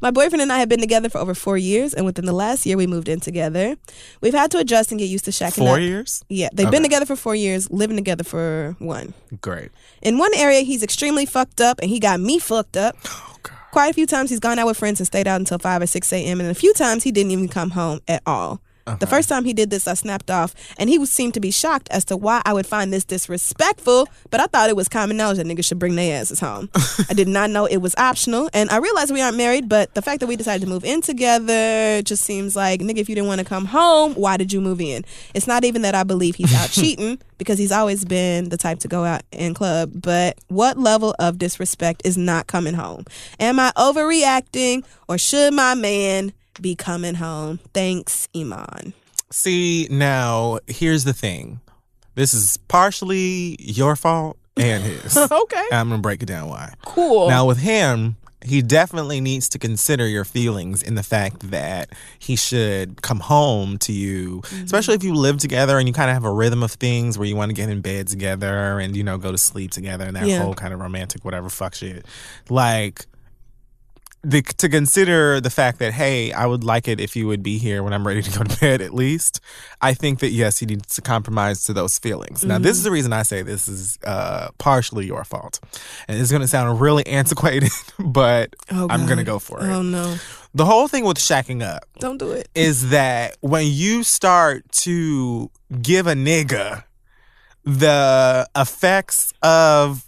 [0.00, 2.64] My boyfriend and I have been together for over four years, and within the last
[2.66, 3.76] year, we moved in together.
[4.20, 5.80] We've had to adjust and get used to shacking Four up.
[5.80, 6.22] years?
[6.28, 9.14] Yeah, they've been together for four years, living together for one.
[9.40, 9.70] Great.
[10.02, 12.96] In one area, he's extremely fucked up, and he got me fucked up.
[13.06, 13.56] Oh, God.
[13.72, 15.86] Quite a few times, he's gone out with friends and stayed out until 5 or
[15.86, 18.60] 6 a.m., and a few times, he didn't even come home at all.
[18.86, 21.88] The first time he did this, I snapped off, and he seemed to be shocked
[21.90, 24.06] as to why I would find this disrespectful.
[24.30, 26.68] But I thought it was common knowledge that niggas should bring their asses home.
[27.08, 29.68] I did not know it was optional, and I realized we aren't married.
[29.68, 33.08] But the fact that we decided to move in together just seems like, nigga, if
[33.08, 35.04] you didn't want to come home, why did you move in?
[35.32, 38.80] It's not even that I believe he's out cheating because he's always been the type
[38.80, 39.92] to go out and club.
[39.94, 43.06] But what level of disrespect is not coming home?
[43.40, 46.32] Am I overreacting, or should my man?
[46.60, 47.60] Be coming home.
[47.72, 48.94] Thanks, Iman.
[49.30, 51.60] See, now, here's the thing.
[52.14, 55.16] This is partially your fault and his.
[55.32, 55.64] Okay.
[55.72, 56.74] I'm gonna break it down why.
[56.84, 57.28] Cool.
[57.28, 61.88] Now with him, he definitely needs to consider your feelings in the fact that
[62.18, 64.64] he should come home to you, Mm-hmm.
[64.64, 67.26] especially if you live together and you kind of have a rhythm of things where
[67.26, 70.14] you want to get in bed together and you know go to sleep together and
[70.14, 70.42] that Yeah.
[70.42, 72.06] whole kind of romantic whatever fuck shit.
[72.48, 73.06] Like
[74.24, 77.58] the, to consider the fact that hey, I would like it if you would be
[77.58, 79.40] here when I'm ready to go to bed at least.
[79.80, 82.44] I think that yes, he needs to compromise to those feelings.
[82.44, 82.84] Now, this is Mm-hmm.
[82.84, 85.60] the reason I say this is uh, partially your fault,
[86.08, 89.68] and it's going to sound really antiquated, but Oh, I'm going to go for it.
[89.70, 90.16] Oh no!
[90.54, 92.48] The whole thing with shacking up Don't do it.
[92.54, 95.50] is that when you start to
[95.82, 96.84] give a nigga
[97.64, 100.04] the effects of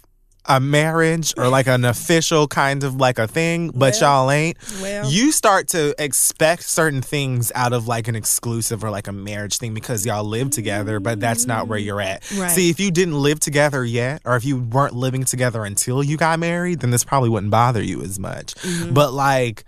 [0.47, 4.57] a marriage or like an official kind of like a thing, but Well, y'all ain't,
[4.81, 5.09] well.
[5.09, 9.57] you start to expect certain things out of like an exclusive or like a marriage
[9.57, 12.29] thing because y'all live together, but that's not where you're at.
[12.31, 12.51] Right.
[12.51, 16.17] See, if you didn't live together yet, or if you weren't living together until you
[16.17, 18.55] got married, then this probably wouldn't bother you as much.
[18.55, 18.93] Mm-hmm.
[18.93, 19.63] But like,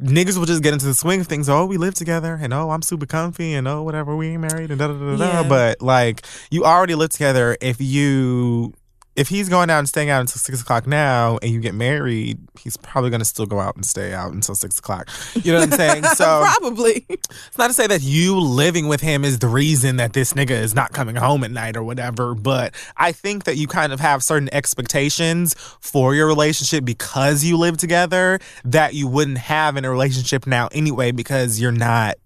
[0.00, 1.48] niggas will just get into the swing of things.
[1.48, 4.70] Oh, we live together, and oh, I'm super comfy, and oh, whatever, we ain't married,
[4.70, 5.24] and da da da da.
[5.24, 5.42] Yeah.
[5.42, 5.48] da.
[5.48, 7.56] But like, you already live together.
[7.60, 8.74] If you,
[9.18, 12.38] if he's going out and staying out until six o'clock now, and you get married,
[12.56, 15.10] he's probably gonna still go out and stay out until six o'clock.
[15.34, 16.04] You know what I'm saying?
[16.18, 17.04] So Probably.
[17.08, 20.52] it's not to say that you living with him is the reason that this nigga
[20.52, 24.00] is not coming home at night or whatever, but I think that you kind of
[24.00, 29.84] have certain expectations for your relationship because you live together that you wouldn't have in
[29.84, 32.16] a relationship now anyway because you're not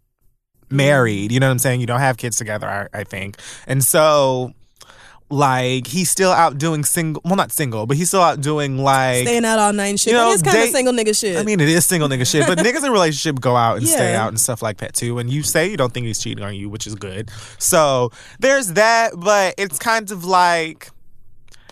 [0.70, 1.32] married.
[1.32, 1.80] You know what I'm saying?
[1.80, 3.38] You don't have kids together, I, I think.
[3.66, 4.52] And so
[5.32, 9.22] like he's still out doing single well not single, but he's still out doing like
[9.22, 10.12] Staying out all night and shit.
[10.12, 11.38] You know, is kind of single nigga shit.
[11.38, 14.14] I mean, it is single nigga shit, but niggas in relationship go out and stay
[14.14, 15.18] out and stuff like that too.
[15.18, 17.30] And you say you don't think he's cheating on you, which is good.
[17.58, 18.10] So
[18.40, 20.90] there's that, but it's kind of like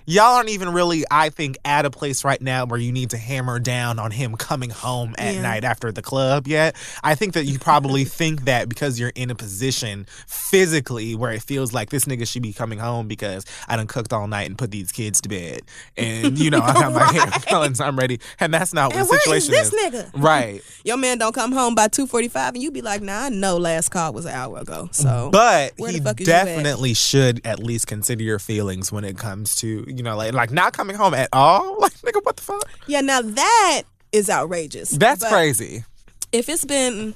[0.07, 3.17] y'all aren't even really, I think, at a place right now where you need to
[3.19, 5.43] hammer down on him coming home at Yeah.
[5.43, 6.75] night after the club yet.
[7.03, 11.43] I think that you probably think that because you're in a position physically where it
[11.43, 14.59] feels like this nigga should be coming home because I done cooked all night and
[14.59, 15.61] put these kids to bed.
[15.97, 18.19] And, you know, I got my hair done, so I'm ready.
[18.41, 19.95] And that's not and what the is situation is.
[19.95, 20.11] nigga?
[20.15, 20.63] Right.
[20.85, 23.29] Your man don't come home by two forty five, and you be like, "Nah, I
[23.29, 26.33] know last call was an hour ago." So, But where the he fuck is you
[26.33, 26.45] at?
[26.47, 30.51] definitely should at least consider your feelings when it comes to, you know, like like
[30.51, 31.77] not coming home at all.
[31.81, 32.63] Like, nigga, what the fuck?
[32.87, 33.83] yeah, now that
[34.13, 34.91] is outrageous.
[34.91, 35.85] That's But crazy.
[36.33, 37.15] If it's been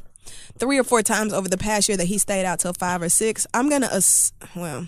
[0.58, 3.08] three or four times over the past year that he stayed out till five or
[3.08, 4.86] six, I'm gonna ass- well,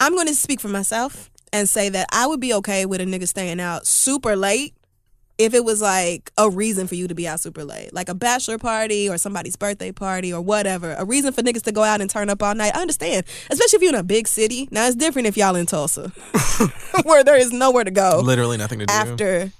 [0.00, 3.26] I'm gonna speak for myself and say that I would be okay with a nigga
[3.26, 4.74] staying out super late
[5.38, 8.14] if it was like a reason for you to be out super late, like a
[8.14, 10.94] bachelor party or somebody's birthday party or whatever.
[10.98, 12.74] A reason for niggas to go out and turn up all night.
[12.74, 14.68] I understand, especially if you're in a big city.
[14.72, 16.08] Now it's different if y'all in Tulsa,
[17.04, 18.92] where there is nowhere to go Literally nothing to do.
[18.92, 19.52] after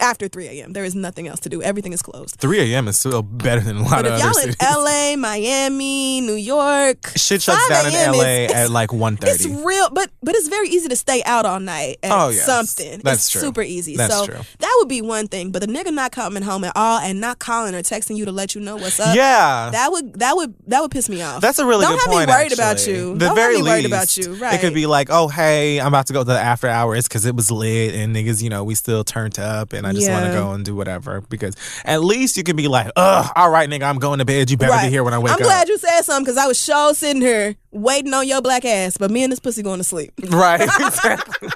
[0.00, 0.72] after 3 a.m.
[0.72, 1.62] There is nothing else to do.
[1.62, 2.36] Everything is closed.
[2.36, 2.88] 3 a.m.
[2.88, 4.56] is still better than a lot But of if y'all in cities.
[4.60, 9.18] LA, Miami, New York, Shit shuts 5 down in LA is- at like 1.30.
[9.28, 12.44] It's real, but but it's very easy to stay out all night at Oh, yes.
[12.44, 13.00] something.
[13.04, 13.40] That's it's true.
[13.40, 13.96] super easy.
[13.96, 14.38] That's so true.
[14.58, 15.50] that would be one thing.
[15.50, 18.32] But the nigga not coming home at all and not calling or texting you to
[18.32, 19.14] let you know what's up.
[19.14, 19.70] yeah.
[19.70, 21.40] That would that would that would piss me off.
[21.40, 23.12] That's a really Don't good have me worried about you.
[23.14, 24.34] The Don't very have me worried least, about you.
[24.34, 24.54] Right.
[24.54, 27.24] It could be like, oh, hey, I'm about to go to the after hours because
[27.24, 30.26] it was lit and niggas, you know, we still turned up and I just want
[30.26, 31.20] to go and do whatever.
[31.22, 31.54] Because
[31.84, 34.50] at least you can be like, ugh, all right, nigga, I'm going to bed.
[34.50, 35.38] You better be here when I wake up.
[35.40, 38.64] I'm glad you said something because I was sure sitting here waiting on your black
[38.64, 40.12] ass, but me and this pussy going to sleep.
[40.30, 41.48] Right, exactly.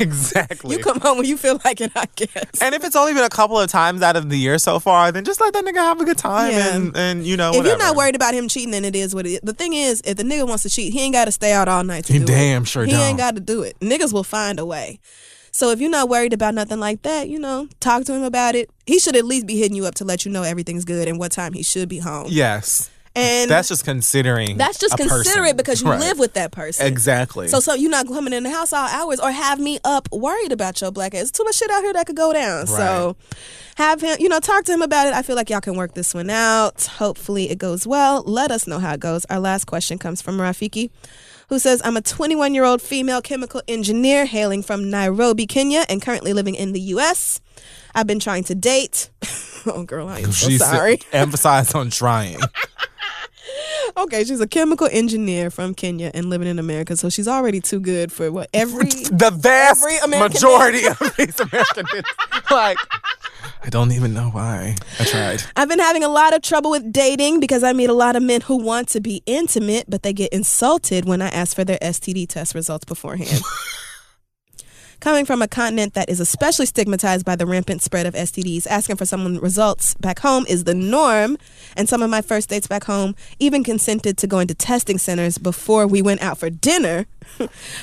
[0.00, 0.76] exactly.
[0.76, 2.60] You come home when you feel like it, I guess.
[2.60, 5.12] and if it's only been a couple of times out of the year so far,
[5.12, 6.74] then just let that nigga have a good time Yeah.
[6.76, 9.26] and, and you know, if you're not worried about him cheating, then it is what
[9.26, 9.40] it is.
[9.42, 11.68] The thing is, if the nigga wants to cheat, he ain't got to stay out
[11.68, 12.68] all night to He do damn it.
[12.68, 13.00] sure he don't.
[13.00, 13.78] ain't got to do it.
[13.80, 15.00] Niggas will find a way.
[15.54, 18.54] So if you're not worried about nothing like that, you know, talk to him about
[18.54, 18.70] it.
[18.86, 21.18] He should at least be hitting you up to let you know everything's good and
[21.18, 22.26] what time he should be home.
[22.30, 22.88] Yes.
[23.14, 24.56] And That's just considering.
[24.56, 26.00] that's just considerate because you Right.
[26.00, 26.86] live with that person.
[26.86, 27.46] Exactly.
[27.48, 30.50] So so you're not coming in the house all hours or have me up worried
[30.50, 31.30] about your black ass.
[31.30, 32.66] Too much shit out here that could go down.
[32.66, 33.14] So
[33.76, 35.12] have him, you know, talk to him about it.
[35.12, 36.84] I feel like y'all can work this one out.
[36.84, 38.22] Hopefully it goes well.
[38.22, 39.26] Let us know how it goes.
[39.26, 40.88] Our last question comes from Rafiki.
[41.52, 46.00] Who says, I'm a 21 year old female chemical engineer hailing from Nairobi, Kenya, and
[46.00, 47.42] currently living in the US.
[47.94, 49.10] I've been trying to date.
[49.66, 51.00] oh, girl, I am so She sorry.
[51.12, 52.40] emphasize on trying.
[53.98, 57.80] Okay, she's a chemical engineer from Kenya and living in America, so she's already too
[57.80, 61.84] good for what every the vast Every majority of these American
[62.50, 62.78] like
[63.64, 64.74] I don't even know why.
[64.98, 65.42] I tried.
[65.54, 68.22] I've been having a lot of trouble with dating because I meet a lot of
[68.22, 71.78] men who want to be intimate, but they get insulted when I ask for their
[71.78, 73.40] STD test results beforehand.
[75.02, 78.94] Coming from a continent that is especially stigmatized by the rampant spread of STDs, asking
[78.94, 81.38] for someone results back home is the norm.
[81.76, 85.38] And some of my first dates back home even consented to going to testing centers
[85.38, 87.06] before we went out for dinner.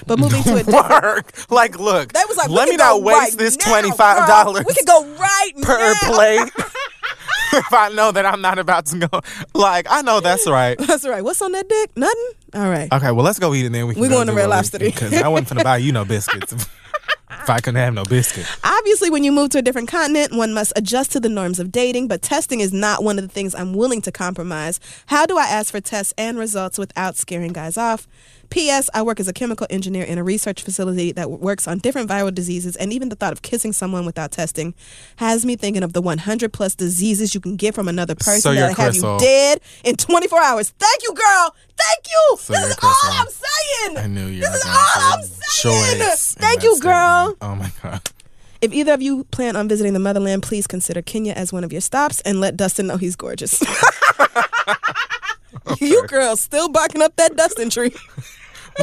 [0.07, 1.51] but moving to a different Work.
[1.51, 2.13] Like, look.
[2.13, 4.63] that was like, let me not waste right this twenty five dollars.
[4.65, 5.99] We could go right per now.
[6.03, 6.51] plate.
[7.53, 9.20] if I know that I'm not about to go,
[9.53, 10.78] like I know that's right.
[10.88, 11.22] That's right.
[11.22, 11.97] What's on that dick?
[11.97, 12.30] Nothing.
[12.53, 12.89] All right.
[12.93, 14.01] Okay, well let's go eat and then we can.
[14.01, 14.80] We go going to Red Lobster.
[14.80, 16.53] because I wasn't gonna buy you no biscuits.
[17.32, 18.45] If I couldn't have no biscuit.
[18.64, 21.72] Obviously, when you move to a different continent, one must adjust to the norms of
[21.72, 24.80] dating, but testing is not one of the things I'm willing to compromise.
[25.07, 28.07] How do I ask for tests and results without scaring guys off?
[28.50, 28.89] P.S.
[28.93, 32.34] I work as a chemical engineer in a research facility that works on different viral
[32.34, 34.74] diseases, and even the thought of kissing someone without testing
[35.18, 38.54] has me thinking of the 100 plus diseases you can get from another person So
[38.54, 40.70] that have you dead in 24 hours.
[40.80, 41.56] Thank you, girl.
[41.78, 42.38] Thank you.
[42.39, 43.97] So this is all I'm saying.
[43.97, 46.18] I knew you This is all I'm saying.
[46.39, 47.36] Thank you, girl.
[47.36, 47.38] statement.
[47.41, 48.02] Oh my god.
[48.62, 51.72] If either of you plan on visiting the motherland, please consider Kenya as one of
[51.72, 53.64] your stops and let Dustin know he's gorgeous.
[55.80, 57.93] You girls still barking up that Dustin tree.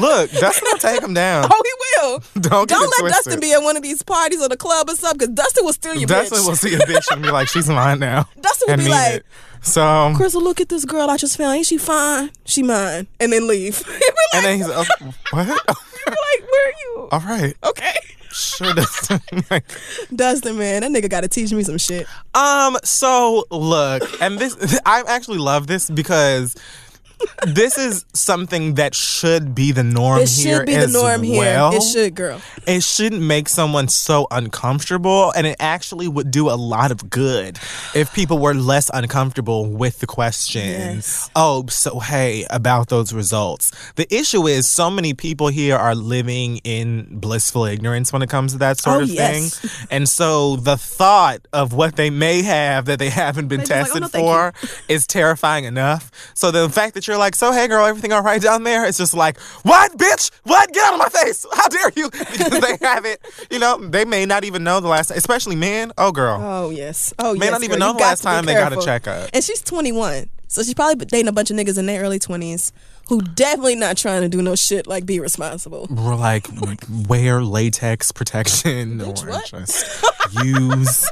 [0.01, 1.49] Look, Dustin will take him down.
[1.51, 1.73] Oh, he
[2.03, 2.19] will.
[2.43, 3.25] Don't, Don't let twisted.
[3.25, 5.73] Dustin be at one of these parties or the club or something, because Dustin will
[5.73, 6.31] steal your bitch.
[6.31, 6.47] Dustin bitch.
[6.49, 9.27] will see a bitch and be like, "She's mine now." Dustin will be like, it.
[9.63, 11.57] So, um, Crissle, look at this girl I just found.
[11.57, 12.31] Ain't she fine?
[12.45, 13.07] She mine.
[13.19, 13.83] And then leave.
[14.33, 14.85] Like, and then he's oh,
[15.31, 15.47] what?
[15.47, 15.53] be
[16.11, 17.09] like, where are you?
[17.13, 17.95] All right, Okay.
[18.33, 19.21] sure, Dustin.
[20.15, 22.07] Dustin, man, that nigga got to teach me some shit.
[22.35, 26.57] Um, so look, and this I actually love this because
[27.47, 31.23] this is something that should be the norm It here should be the as norm
[31.23, 31.71] here.
[31.73, 32.41] It should, girl.
[32.67, 37.59] It shouldn't make someone so uncomfortable, and it actually would do a lot of good
[37.95, 40.63] if people were less uncomfortable with the question.
[40.97, 41.31] Yes.
[41.35, 43.73] Oh, so hey, about those results.
[43.97, 48.53] The issue is so many people here are living in blissful ignorance when it comes
[48.53, 49.59] to that sort Oh, of yes.
[49.59, 49.71] thing.
[49.91, 53.95] And so the thought of what they may have that they haven't been They're just
[53.95, 56.11] like, tested "Oh, no, for is terrifying enough.
[56.35, 58.85] So the fact that you're like, so hey girl, everything all right down there?
[58.87, 60.31] It's just like, what, bitch?
[60.45, 60.73] What?
[60.73, 61.45] Get out of my face!
[61.53, 62.11] How dare you?
[62.37, 63.21] Because they have it.
[63.51, 65.93] you know, they may not even know the last, especially men.
[65.99, 67.13] Oh girl, Oh, yes.
[67.19, 67.41] Oh, yes.
[67.41, 67.53] May yes.
[67.53, 67.89] not even girl.
[67.89, 68.83] know You the last time they got a careful.
[68.85, 69.31] checkup.
[69.33, 70.29] And she's 21.
[70.49, 72.71] So she's probably dating a bunch of niggas in their early 20s
[73.09, 75.87] who definitely not trying to do no shit like be responsible.
[75.91, 76.47] we're like,
[77.09, 79.47] wear latex protection or what?
[79.47, 80.05] just
[80.45, 81.09] use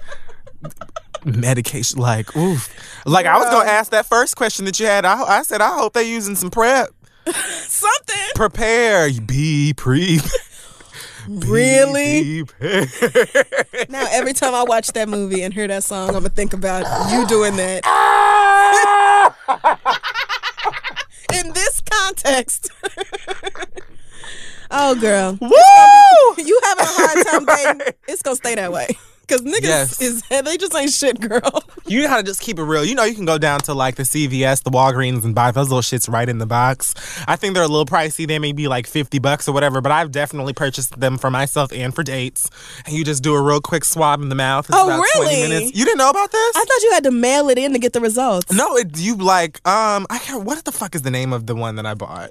[1.25, 1.99] medication.
[1.99, 2.69] Like, oof.
[3.07, 5.05] Like I was gonna ask that first question that you had.
[5.05, 6.91] I, I said, I hope they're using some prep.
[7.27, 8.17] Something.
[8.35, 9.11] Prepare.
[9.27, 10.21] Be pre.
[11.27, 12.43] Really?
[13.89, 16.53] Now, every time I watch that movie and hear that song, I'm going to think
[16.53, 17.83] about you doing that.
[21.33, 22.69] In this context.
[24.71, 25.39] oh, girl.
[25.41, 26.45] Woo!
[26.45, 28.89] You having a hard time dating, it's going to stay that way.
[29.27, 30.01] Because niggas Yes.
[30.01, 31.63] is, they just ain't shit, girl.
[31.87, 32.83] You know how to just keep it real.
[32.83, 35.69] You know, you can go down to like the CVS, the Walgreens, and buy those
[35.69, 36.95] little shits right in the box.
[37.29, 38.27] I think they're a little pricey.
[38.27, 41.73] They may be like 50 bucks or whatever, but I've definitely purchased them for myself
[41.75, 42.49] and for dates.
[42.87, 44.67] And you just do a real quick swab in the mouth.
[44.67, 45.49] It's Oh, about 20 really?
[45.51, 45.77] minutes.
[45.77, 46.57] You didn't know about this?
[46.57, 48.51] I thought you had to mail it in to get the results.
[48.51, 51.55] no, it, you like, um, I can't, what the fuck is the name of the
[51.55, 52.31] one that I bought?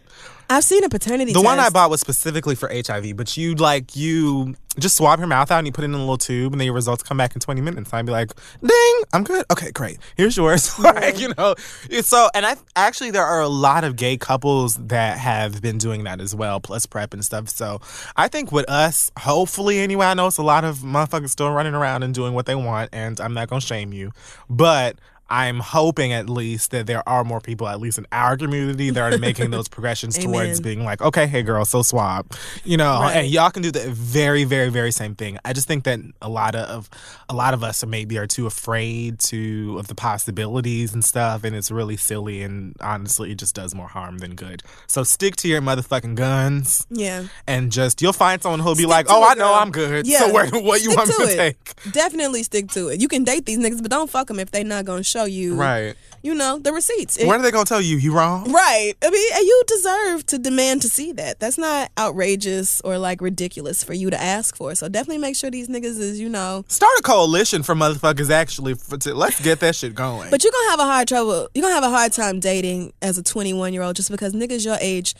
[0.50, 3.96] I've seen a paternity The one I bought was specifically for HIV, but you like
[3.96, 6.60] you just swab your mouth out and you put it in a little tube, and
[6.60, 7.92] then your results come back in 20 minutes.
[7.92, 8.32] And I'd be like,
[8.62, 9.46] "Ding, I'm good.
[9.52, 10.00] Okay, great.
[10.16, 11.56] Here's yours." like you know,
[11.90, 12.30] it's so.
[12.34, 16.20] And I actually there are a lot of gay couples that have been doing that
[16.20, 17.50] as well, plus prep and stuff.
[17.50, 17.80] So
[18.16, 21.76] I think with us, hopefully anyway, I know it's a lot of motherfuckers still running
[21.76, 24.12] around and doing what they want, and I'm not gonna shame you,
[24.50, 24.98] but.
[25.30, 29.14] I'm hoping at least that there are more people, at least in our community, that
[29.14, 32.28] are making those progressions towards being like, okay, hey girl, so swab,
[32.64, 33.18] you know, Right.
[33.18, 35.40] and y'all can do the very, very, very same thing.
[35.44, 36.90] I just think that a lot of
[37.30, 41.56] a lot of us maybe are too afraid to of the possibilities and stuff, and
[41.56, 42.42] it's really silly.
[42.44, 44.62] And honestly, it just does more harm than good.
[44.88, 47.26] So stick to your motherfucking guns, Yeah.
[47.48, 49.54] and just you'll find someone who'll be Stick like, oh, it, I know girl.
[49.56, 50.06] I'm good.
[50.06, 50.20] Yeah.
[50.20, 51.92] So where, what you Stick want me to to take?
[51.94, 53.02] Definitely stick to it.
[53.02, 55.56] You can date these niggas, but don't fuck them if they not gonna show you,
[55.56, 55.96] Right.
[56.24, 57.18] You know the receipts.
[57.18, 58.50] It- When are they gonna tell you you wrong?
[58.52, 58.94] Right.
[59.04, 61.40] I mean, you deserve to demand to see that.
[61.42, 64.74] That's not outrageous or like ridiculous for you to ask for.
[64.76, 66.64] So definitely make sure these niggas is, you know.
[66.70, 68.74] Start a coalition for motherfuckers actually.
[68.76, 70.30] For, to, let's get that shit going.
[70.32, 71.50] But you're gonna have a hard trouble.
[71.54, 74.64] You're gonna have a hard time dating as a 21 year old just because niggas
[74.66, 75.16] your age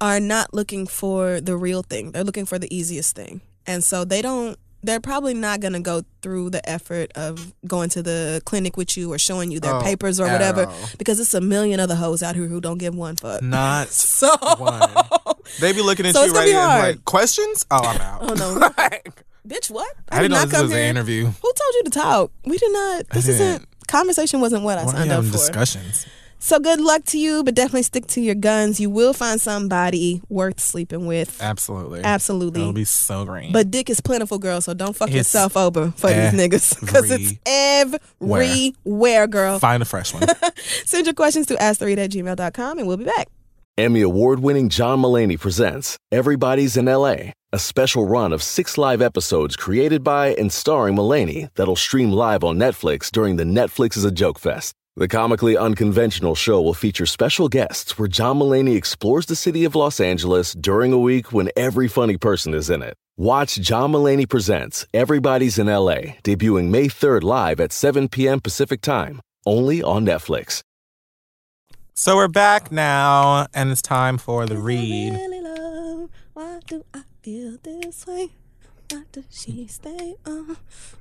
[0.00, 2.12] are not looking for the real thing.
[2.12, 6.02] They're looking for the easiest thing, and so they don't they're probably not gonna go
[6.22, 9.80] through the effort of going to the clinic with you or showing you their Oh,
[9.82, 10.74] papers or whatever all.
[10.98, 13.42] because it's a million other hoes out here who don't give one fuck.
[13.42, 14.88] Not So one.
[15.60, 17.66] They be looking at So you right gonna ready be and like questions.
[17.70, 18.18] Oh, I'm out.
[18.22, 18.70] Oh, no.
[18.78, 19.12] Like,
[19.46, 19.92] bitch, what?
[20.10, 21.24] I didn't know not this come was an interview.
[21.26, 22.30] Who told you to talk?
[22.44, 23.08] We did not.
[23.10, 23.64] This isn't.
[23.88, 25.30] Conversation wasn't what I Why signed up for.
[25.32, 26.06] discussions?
[26.38, 28.78] So good luck to you, but definitely stick to your guns.
[28.78, 31.40] You will find somebody worth sleeping with.
[31.42, 32.02] Absolutely.
[32.02, 32.60] Absolutely.
[32.60, 33.52] It'll be so great.
[33.52, 34.60] But dick is plentiful, girl.
[34.60, 37.34] So don't fuck It's yourself over for these niggas because it's
[38.20, 39.58] everywhere, girl.
[39.58, 40.24] find a fresh one.
[40.84, 43.28] Send your questions to ask3 at gmail.com and we'll be back.
[43.78, 49.02] Emmy award winning John Mulaney presents Everybody's in LA, a special run of six live
[49.02, 54.04] episodes created by and starring Mulaney that'll stream live on Netflix during the Netflix is
[54.04, 54.72] a Joke Fest.
[54.98, 59.74] The comically unconventional show will feature special guests where John Mulaney explores the city of
[59.74, 62.94] Los Angeles during a week when every funny person is in it.
[63.18, 68.40] Watch John Mulaney Presents Everybody's in LA, debuting May 3rd live at 7 p.m.
[68.40, 70.62] Pacific Time, only on Netflix.
[71.92, 75.12] so we're back now, and it's time for the read.
[75.12, 78.30] Really love, why do I feel this way?
[78.90, 80.54] Why does she stay on uh,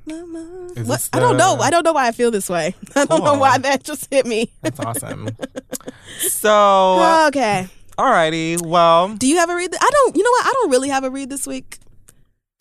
[0.06, 0.70] my mind?
[0.70, 0.88] What?
[0.88, 1.58] this I don't know.
[1.58, 2.76] I don't know why I feel this way.
[2.96, 4.52] I don't know why that just hit me.
[4.62, 5.30] That's awesome.
[6.18, 7.68] so, uh, okay.
[7.98, 8.66] alrighty.
[8.66, 9.72] Well, Do you have a read?
[9.72, 10.16] th- I don't.
[10.16, 10.46] You know what?
[10.48, 11.78] I don't really have a read this week.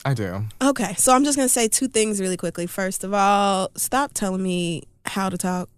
[0.05, 0.45] I do.
[0.63, 2.67] Okay, so I'm just gonna say two things really quickly.
[2.67, 5.71] First of all, stop telling me how to talk.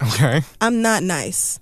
[0.00, 0.42] Okay.
[0.60, 1.58] I'm not nice.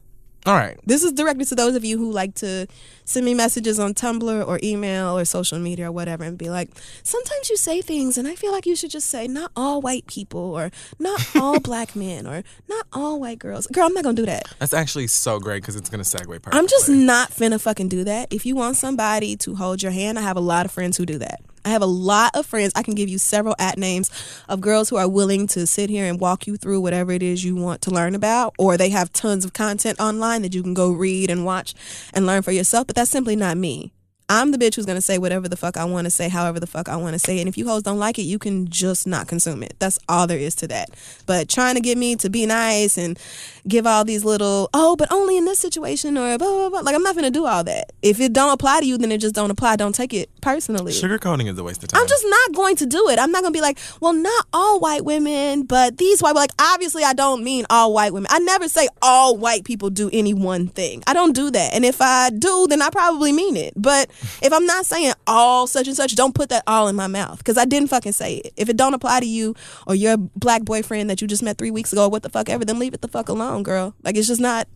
[0.46, 0.78] All right.
[0.86, 2.66] This is directed to those of you who like to
[3.04, 6.70] send me messages on Tumblr or email or social media or whatever and be like,
[7.02, 10.06] sometimes you say things and I feel like you should just say, not all white
[10.06, 13.66] people or not all black men or not all white girls.
[13.66, 14.44] Girl, I'm not gonna do that.
[14.58, 16.58] That's actually so great because it's going to segue perfectly.
[16.58, 18.32] I'm just not finna fucking do that.
[18.32, 21.04] If you want somebody to hold your hand, I have a lot of friends who
[21.04, 21.42] do that.
[21.64, 22.72] I have a lot of friends.
[22.74, 24.10] I can give you several at names
[24.48, 27.44] of girls who are willing to sit here and walk you through whatever it is
[27.44, 30.74] you want to learn about, or they have tons of content online that you can
[30.74, 31.74] go read and watch
[32.14, 32.86] and learn for yourself.
[32.86, 33.92] But that's simply not me.
[34.32, 36.66] I'm the bitch who's gonna say whatever the fuck I want to say, however the
[36.68, 37.40] fuck I want to say it.
[37.40, 39.74] And if you hoes don't like it, you can just not consume it.
[39.80, 40.90] That's all there is to that.
[41.26, 43.18] But trying to get me to be nice and
[43.66, 46.80] give all these little, oh, but only in this situation or blah blah blah.
[46.80, 47.92] Like I'm not gonna do all that.
[48.02, 49.76] If it don't apply to you, then it just don't apply.
[49.76, 50.92] Don't take it personally.
[50.92, 52.00] Sugarcoating is a waste of time.
[52.00, 53.18] I'm just not going to do it.
[53.18, 56.34] I'm not going to be like, well, not all white women, but these white.
[56.34, 58.28] Like, obviously, I don't mean all white women.
[58.30, 61.02] I never say all white people do any one thing.
[61.06, 61.74] I don't do that.
[61.74, 63.74] And if I do, then I probably mean it.
[63.76, 64.10] But
[64.42, 67.38] if I'm not saying all such and such, don't put that all in my mouth
[67.38, 68.52] because I didn't fucking say it.
[68.56, 69.54] If it don't apply to you
[69.86, 72.48] or your black boyfriend that you just met three weeks ago, or what the fuck
[72.48, 73.94] ever, then leave it the fuck alone, girl.
[74.02, 74.68] Like, it's just not.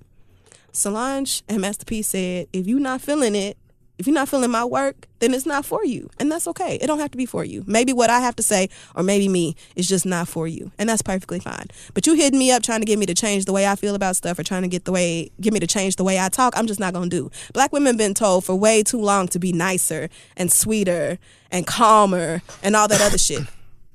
[0.73, 3.57] Solange and Master P said, if you're not feeling it,
[3.97, 6.11] if you're not feeling my work, then it's not for you.
[6.19, 6.79] And that's okay.
[6.81, 7.63] It don't have to be for you.
[7.67, 10.73] Maybe what I have to say, or maybe me, is just not for you.
[10.79, 11.67] And that's perfectly fine.
[11.95, 13.95] But you hitting me up trying to get me to change the way I feel
[13.95, 16.29] about stuff or trying to get the way get me to change the way I
[16.29, 17.31] talk, I'm just not gonna do.
[17.53, 21.19] Black women been told for way too long to be nicer and sweeter
[21.51, 23.43] and calmer and all that other shit.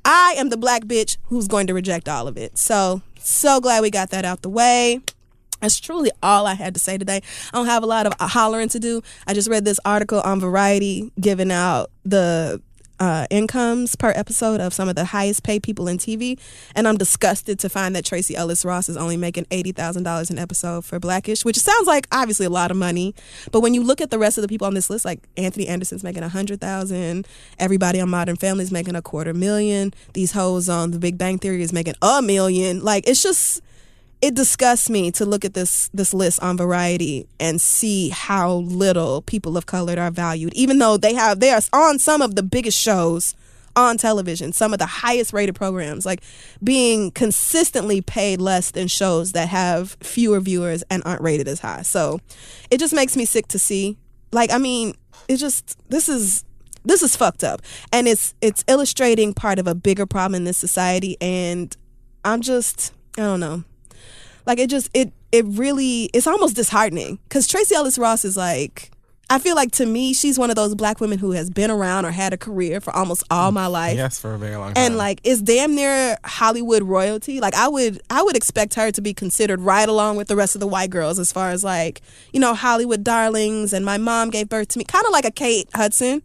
[0.06, 2.58] I am the black bitch who's going to reject all of it.
[2.58, 5.02] So so glad we got that out the way.
[5.62, 7.22] That's truly all I had to say today.
[7.54, 9.02] I don't have a lot of hollering to do.
[9.28, 12.62] I just read this article on Variety giving out the
[13.00, 16.40] uh, incomes per episode of some of the highest paid people in TV,
[16.76, 20.30] and I'm disgusted to find that Tracee Ellis Ross is only making eighty thousand dollars
[20.30, 23.16] an episode for Blackish, which sounds like obviously a lot of money.
[23.52, 25.68] But when you look at the rest of the people on this list, like Anthony
[25.68, 27.28] Anderson's making a hundred thousand,
[27.58, 29.94] everybody on Modern Family's making a quarter million.
[30.14, 32.84] These hoes on The Big Bang Theory is making a million.
[32.84, 33.62] Like it's just
[34.22, 39.22] it disgusts me to look at this this list on Variety and see how little
[39.22, 42.44] people of color are valued, even though they have they are on some of the
[42.44, 43.36] biggest shows
[43.76, 46.22] on television, some of the highest rated programs, like
[46.62, 51.82] being consistently paid less than shows that have fewer viewers and aren't rated as high.
[51.82, 52.20] So
[52.70, 53.98] it just makes me sick to see.
[54.32, 54.96] Like, I mean,
[55.30, 56.44] it just this is
[56.84, 57.62] this is fucked up.
[57.94, 61.76] And it's it's illustrating part of a bigger problem in this society and
[62.26, 63.64] I'm just I don't know
[64.50, 67.20] like it just it it really it's almost disheartening.
[67.24, 68.92] Because tracee ellis ross is like
[69.30, 72.04] i feel like to me she's one of those black women who has been around
[72.04, 73.96] or had a career for almost all my life.
[73.96, 74.84] Yes, for a very long time.
[74.84, 77.40] and like is damn near hollywood royalty.
[77.40, 80.56] Like i would i would expect her to be considered right along with the rest
[80.56, 82.02] of the white girls as far as like
[82.34, 84.84] you know hollywood darlings and my mom gave birth to me.
[84.84, 86.24] Kind of like a kate hudson.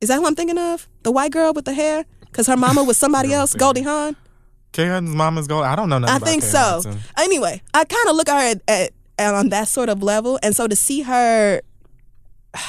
[0.00, 0.88] Is that who i'm thinking of?
[1.04, 2.04] The white girl with the hair?
[2.22, 4.16] Because her mama was somebody else goldie hawn
[4.72, 5.64] Kay mom is gold.
[5.64, 6.58] I don't know nothing I about think Kay so.
[6.58, 6.98] Hudson.
[7.18, 10.38] Anyway, I kind of look at her at, at, at on that sort of level,
[10.42, 11.60] and so to see her,
[12.54, 12.60] I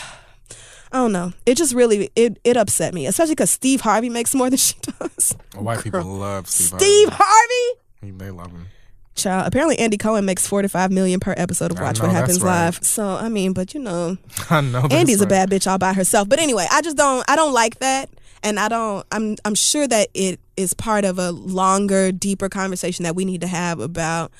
[0.91, 1.33] don't know.
[1.45, 4.75] It just really it it upset me, especially because Steve Harvey makes more than she
[4.99, 5.35] does.
[5.55, 6.79] White people love Steve.
[6.79, 7.79] Steve Harvey.
[8.01, 8.17] Harvey.
[8.17, 8.67] They love him.
[9.15, 12.15] Child, apparently Andy Cohen makes four to five million per episode of Watch know What
[12.15, 12.65] Happens right.
[12.65, 12.83] Live.
[12.83, 14.17] So I mean, but you know,
[14.49, 14.81] I know.
[14.81, 16.27] that's Andy's a bad bitch all by herself.
[16.27, 18.09] But anyway, I just don't I don't like that.
[18.43, 23.03] And I don't I'm I'm sure that it is part of a longer, deeper conversation
[23.03, 24.31] that we need to have about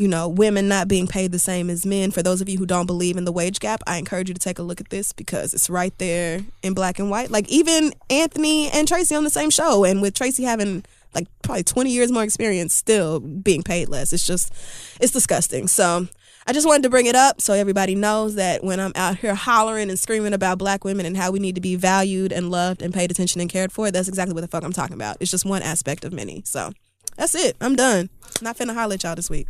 [0.00, 2.10] you know, women not being paid the same as men.
[2.10, 4.40] For those of you who don't believe in the wage gap, I encourage you to
[4.40, 7.30] take a look at this because it's right there in black and white.
[7.30, 11.64] Like even Anthony and Tracy on the same show, and with Tracy having like probably
[11.64, 14.14] 20 years more experience, still being paid less.
[14.14, 14.54] It's just,
[15.02, 15.68] it's disgusting.
[15.68, 16.08] So
[16.50, 19.36] I just wanted to bring it up so everybody knows that when I'm out here
[19.36, 22.82] hollering and screaming about black women and how we need to be valued and loved
[22.82, 25.16] and paid attention and cared for, that's exactly what the fuck I'm talking about.
[25.20, 26.42] It's just one aspect of many.
[26.44, 26.72] So
[27.16, 27.56] that's it.
[27.60, 28.10] I'm done.
[28.42, 29.46] Not finna holler at y'all this week.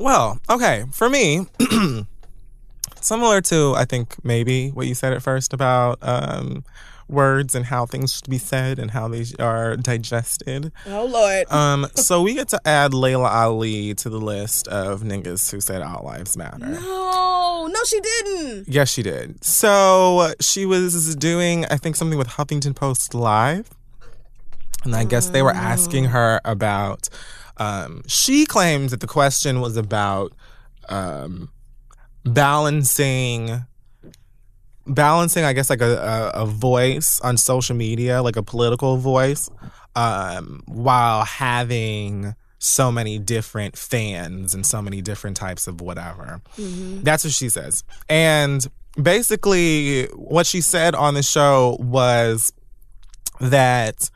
[0.00, 0.86] Well, okay.
[0.90, 1.46] For me,
[3.00, 6.64] similar to I think maybe what you said at first about um,
[7.08, 10.72] words and how things should be said and how they are digested.
[10.86, 11.50] Oh Lord.
[11.50, 15.82] Um, so we get to add Laila Ali to the list of niggas who said
[15.82, 16.66] all lives matter.
[16.66, 18.68] no, no, she didn't.
[18.68, 19.44] Yes, she did.
[19.44, 23.70] So she was doing, I think, something with Huffington Post Live.
[24.84, 27.08] And I guess they were asking her about.
[27.56, 30.32] Um, she claims that the question was about
[30.88, 31.50] um,
[32.24, 33.64] balancing,
[34.86, 39.50] balancing, I guess, like a, a, a voice on social media, like a political voice,
[39.96, 46.40] um, while having so many different fans and so many different types of whatever.
[47.02, 47.84] That's what she says.
[48.08, 48.66] And
[49.00, 52.52] basically, what she said on the show was
[53.40, 54.10] that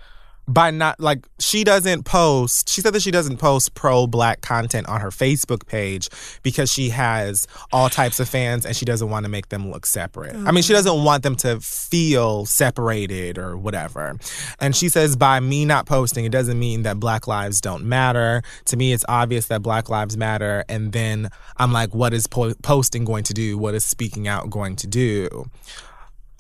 [0.49, 4.89] by not like she doesn't post she said that she doesn't post pro black content
[4.89, 6.09] on her facebook page
[6.43, 9.85] because she has all types of fans and she doesn't want to make them look
[9.87, 10.35] separate.
[10.35, 10.77] I mean she mm.
[10.77, 14.19] doesn't want them to feel separated or whatever.
[14.59, 18.43] And she says by me not posting it doesn't mean that black lives don't matter.
[18.67, 22.55] To me it's obvious that black lives matter and then i'm like what is po-
[22.63, 23.59] posting going to do?
[23.59, 25.51] What is speaking out going to do?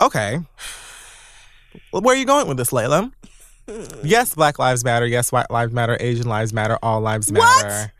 [0.00, 0.40] Okay.
[1.90, 3.10] Where are you going with this, Laila?
[4.02, 5.06] Yes, Black Lives Matter.
[5.06, 5.96] Yes, White Lives Matter.
[6.00, 6.78] Asian Lives Matter.
[6.82, 7.92] All lives matter.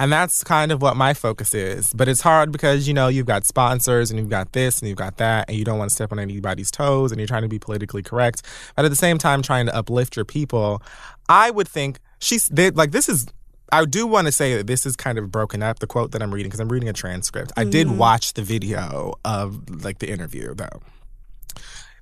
[0.00, 1.92] And that's kind of what my focus is.
[1.92, 4.98] But it's hard because, you know, you've got sponsors and you've got this and you've
[4.98, 7.48] got that, and you don't want to step on anybody's toes and you're trying to
[7.48, 8.42] be politically correct.
[8.76, 10.82] But at the same time, trying to uplift your people.
[11.28, 13.26] I would think she's they, like, this is.
[13.70, 16.22] I do want to say that this is kind of broken up, the quote that
[16.22, 17.52] I'm reading, because I'm reading a transcript.
[17.56, 17.98] I did mm-hmm.
[17.98, 20.80] watch the video of like the interview, though.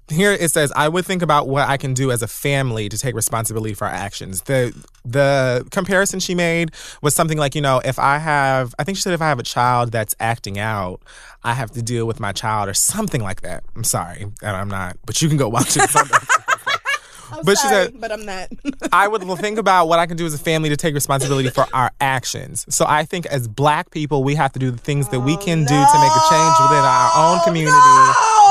[0.09, 2.97] Here it says, I would think about what I can do as a family to
[2.97, 4.43] take responsibility for our actions.
[4.43, 4.73] The
[5.05, 6.71] the comparison she made
[7.03, 9.41] was something like, you know, if I have I think she said if I have
[9.41, 11.01] a child that's acting out,
[11.43, 13.65] I have to deal with my child or something like that.
[13.75, 14.27] I'm sorry.
[14.43, 15.91] And I'm not, but you can go watch it.
[17.33, 18.49] I'm But she said- but I'm not.
[18.93, 21.67] I would think about what I can do as a family to take responsibility for
[21.73, 22.65] our actions.
[22.69, 25.61] So I think as black people, we have to do the things that we can
[25.61, 27.77] do to make a change within our own oh, community,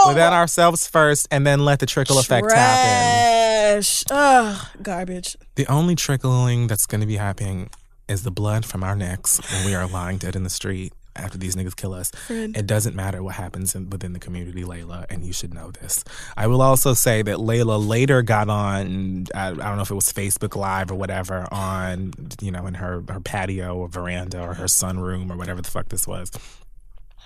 [0.07, 3.83] within ourselves first, and then let the trickle effect happen.
[4.11, 5.37] Ugh, garbage.
[5.55, 7.69] The only trickling that's going to be happening
[8.07, 11.37] is the blood from our necks when we are lying dead in the street after
[11.37, 12.11] these niggas kill us.
[12.29, 16.03] It doesn't matter what happens in, within the community, Laila, and you should know this.
[16.35, 19.95] I will also say that Laila later got on, I, I don't know if it
[19.95, 22.11] was Facebook Live or whatever, on,
[22.41, 25.87] you know, in her, her patio or veranda or her sunroom or whatever the fuck
[25.89, 26.31] this was.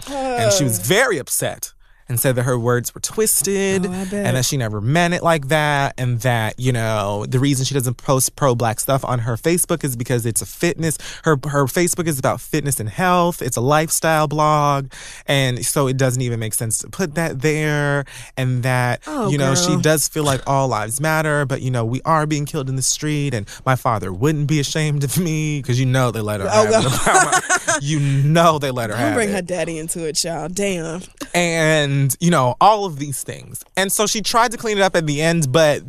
[0.08, 1.74] And she was very upset
[2.10, 5.48] and said that her words were twisted Oh, and that she never meant it like
[5.50, 9.36] that and that you know the reason she doesn't post pro black stuff on her
[9.38, 13.42] facebook is because it's a fitness her her facebook is about fitness and health.
[13.42, 14.92] It's a lifestyle blog.
[15.28, 18.06] And so it doesn't even make sense to put that there
[18.36, 21.86] and that Oh, you know she does feel like all lives matter but you know
[21.86, 25.62] we are being killed in the street and my father wouldn't be ashamed of me
[25.62, 26.66] because you know they let her Oh,
[27.06, 27.44] have
[27.78, 27.84] it.
[27.84, 29.34] you know they let her Don't have bring it.
[29.34, 30.50] her daddy into it, y'all.
[30.50, 31.02] Damn.
[31.34, 33.64] and you know all of these things.
[33.76, 35.84] And so she tried to clean it up at the end but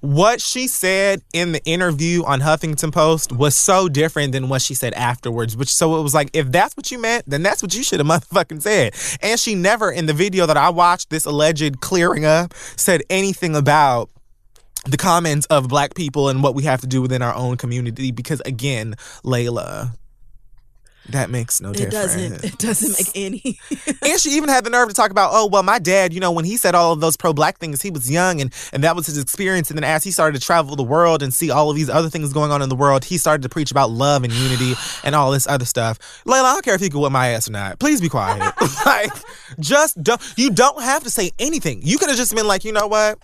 [0.00, 4.74] what she said in the interview on huffington post was so different than what she
[4.74, 7.74] said afterwards which so it was like if that's what you meant then that's what
[7.74, 8.94] you should have motherfucking said.
[9.22, 13.56] And she never in the video that i watched this alleged clearing up said anything
[13.56, 14.10] about
[14.84, 18.12] the comments of black people and what we have to do within our own community
[18.12, 18.94] because again
[19.24, 19.92] laila
[21.10, 21.94] That makes no It difference.
[21.94, 22.44] doesn't.
[22.44, 23.58] It doesn't make any.
[24.02, 26.32] and she even had the nerve to talk about, oh, well, my dad, you know,
[26.32, 28.96] when he said all of those pro black things, he was young and, and that
[28.96, 29.70] was his experience.
[29.70, 32.08] And then as he started to travel the world and see all of these other
[32.08, 34.74] things going on in the world, he started to preach about love and unity
[35.04, 35.98] and all this other stuff.
[36.24, 37.78] Laila, I don't care if you can whip my ass or not.
[37.78, 38.40] Please be quiet.
[38.86, 39.12] like,
[39.60, 41.80] just don't, you don't have to say anything.
[41.82, 43.18] You could have just been like, you know what?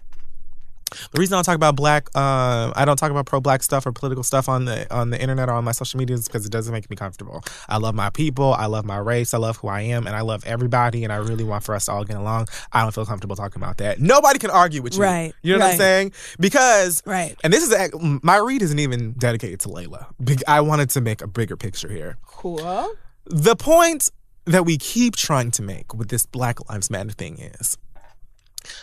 [1.13, 3.93] The reason I don't talk about black, uh, I don't talk about pro-black stuff or
[3.93, 6.53] political stuff on the on the internet or on my social media is because it
[6.53, 7.43] doesn't make me comfortable.
[7.69, 10.21] I love my people, I love my race, I love who I am, and I
[10.21, 12.49] love everybody, and I really want for us to all get along.
[12.73, 14.01] I don't feel comfortable talking about that.
[14.01, 16.13] Nobody can argue with you, Right, You know what I'm saying?
[16.39, 17.37] Because Right.
[17.45, 17.91] and this is
[18.23, 20.09] my read isn't even dedicated to Laila.
[20.47, 22.17] I wanted to make a bigger picture here.
[22.27, 22.95] Cool.
[23.27, 24.11] The point
[24.45, 27.79] that we keep trying to make with this Black Lives Matter thing is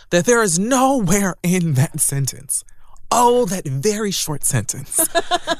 [0.09, 2.63] that there is nowhere in that sentence,
[3.11, 4.97] oh, that very short sentence,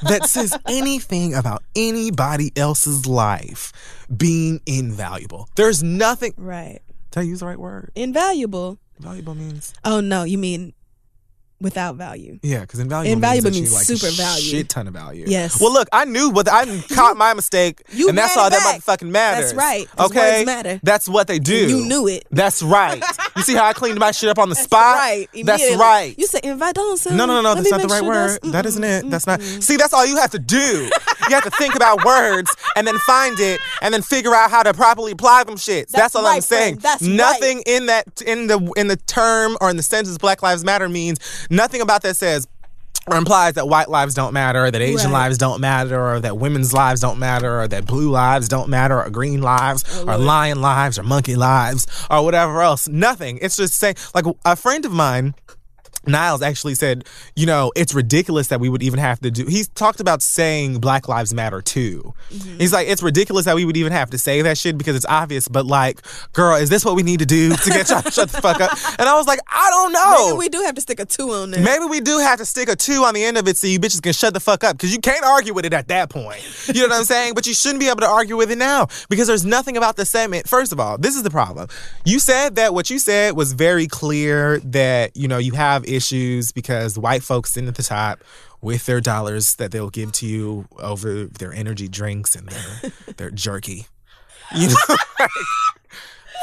[0.02, 3.72] that says anything about anybody else's life
[4.14, 5.48] being invaluable.
[5.56, 6.34] There's nothing.
[6.36, 6.80] Right.
[7.10, 7.90] Did I use the right word?
[7.94, 8.78] Invaluable.
[8.98, 9.72] Valuable means.
[9.84, 10.74] Oh no, you mean
[11.60, 12.38] without value.
[12.42, 14.42] Yeah, because invaluable, Invaluable means, means like, super value.
[14.42, 15.24] Shit ton of value.
[15.28, 15.60] Yes.
[15.60, 18.80] Well, look, I knew, but I caught my mistake, You and that's all it that
[18.86, 18.98] back.
[19.00, 19.52] motherfucking matters.
[19.52, 20.80] That's right, Okay, matter.
[20.82, 21.54] That's what they do.
[21.68, 22.24] You knew it.
[22.30, 23.02] That's right.
[23.36, 24.96] you see how I cleaned my shit up on the spot?
[24.96, 25.28] Right.
[25.44, 26.14] That's right.
[26.18, 27.54] You said invite say No, no, no, no.
[27.54, 28.30] That's not the right sure word.
[28.42, 29.04] that's- That isn't it.
[29.04, 29.40] mm-mm, That's not.
[29.42, 30.56] See, that's all you have to do.
[31.28, 34.62] You have to think about words and then find it and then figure out how
[34.62, 35.88] to properly apply them shits.
[35.88, 36.80] That's, That's all I'm saying.
[36.80, 36.82] friend.
[36.82, 40.64] That's nothing in that in the in the term or in the sentence Black Lives
[40.64, 41.18] Matter means
[41.50, 42.46] nothing about that says
[43.06, 45.24] or implies that white lives don't matter, or that Asian Right.
[45.24, 49.02] lives don't matter, or that women's lives don't matter, or that blue lives don't matter,
[49.02, 52.88] or green lives, Oh, or lion lives, or monkey lives, or whatever else.
[52.88, 53.38] Nothing.
[53.40, 55.34] It's just saying, like a friend of mine.
[56.06, 57.04] Niles actually said,
[57.36, 59.46] you know, it's ridiculous that we would even have to do.
[59.46, 62.14] He's talked about saying Black Lives Matter too.
[62.30, 62.58] Mm-hmm.
[62.58, 65.06] He's like, it's ridiculous that we would even have to say that shit because it's
[65.06, 65.48] obvious.
[65.48, 66.00] But like,
[66.32, 68.60] girl, is this what we need to do to get y'all to shut the fuck
[68.60, 68.72] up?
[68.98, 70.26] And I was like, I don't know.
[70.28, 71.62] Maybe we do have to stick a two on there.
[71.62, 73.78] Maybe we do have to stick a two on the end of it so you
[73.78, 76.40] bitches can shut the fuck up because you can't argue with it at that point.
[76.68, 77.34] You know what I'm saying?
[77.34, 80.06] But you shouldn't be able to argue with it now because there's nothing about the
[80.06, 80.48] segment.
[80.48, 81.68] First of all, this is the problem.
[82.04, 86.52] You said that what you said was very clear that, you know, you have issues
[86.52, 88.22] because white folks sitting at the top
[88.60, 93.30] with their dollars that they'll give to you over their energy drinks and their, their
[93.30, 93.86] jerky.
[94.54, 94.96] You know?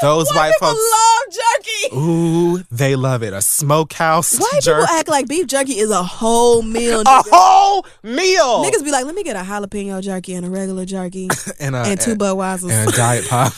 [0.00, 0.92] Those white People folks.
[0.92, 1.96] love jerky.
[1.96, 3.32] Ooh, they love it.
[3.32, 4.80] A smokehouse White jerky.
[4.86, 7.00] people act like beef jerky is a whole meal.
[7.00, 8.64] a whole meal.
[8.64, 11.28] Niggas be like, let me get a jalapeno jerky and a regular jerky
[11.60, 13.52] and, a, and two and, Budweisers and a diet pop.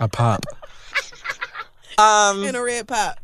[0.00, 0.44] a pop.
[1.96, 3.20] Um, and a red pop.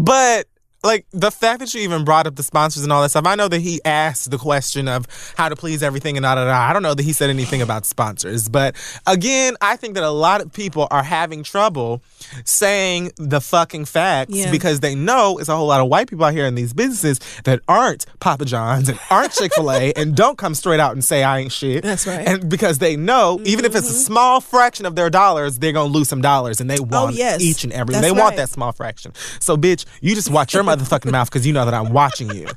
[0.00, 0.49] But
[0.82, 3.34] like the fact that you even brought up the sponsors and all that stuff, I
[3.34, 6.58] know that he asked the question of how to please everything and da da da.
[6.58, 8.74] I don't know that he said anything about sponsors, but
[9.06, 12.02] again, I think that a lot of people are having trouble
[12.44, 14.50] saying the fucking facts Yeah.
[14.50, 17.20] because they know it's a whole lot of white people out here in these businesses
[17.44, 21.04] that aren't Papa John's and aren't Chick Fil A and don't come straight out and
[21.04, 21.82] say I ain't shit.
[21.82, 22.26] That's right.
[22.26, 24.00] And because they know, even if it's a mm-hmm.
[24.00, 27.08] small fraction of their dollars, they're gonna lose some dollars, and they oh, want Oh,
[27.10, 27.40] yes.
[27.40, 27.94] each and every.
[27.94, 29.12] That's they want that small fraction.
[29.40, 32.48] So, bitch, you just watch your motherfucking mouth because you know that I'm watching you.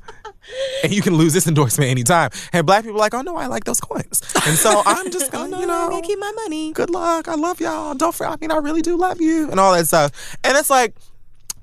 [0.83, 2.29] And you can lose this endorsement anytime.
[2.51, 4.21] And black people are like, oh no, I like those coins.
[4.45, 6.73] And so I'm just Oh gonna, no, you I'm know, gonna keep my money.
[6.73, 7.27] good luck.
[7.29, 7.93] I love y'all.
[7.95, 8.29] Don't fret.
[8.31, 10.37] I mean, I really do love you and all that stuff.
[10.43, 10.95] And it's like,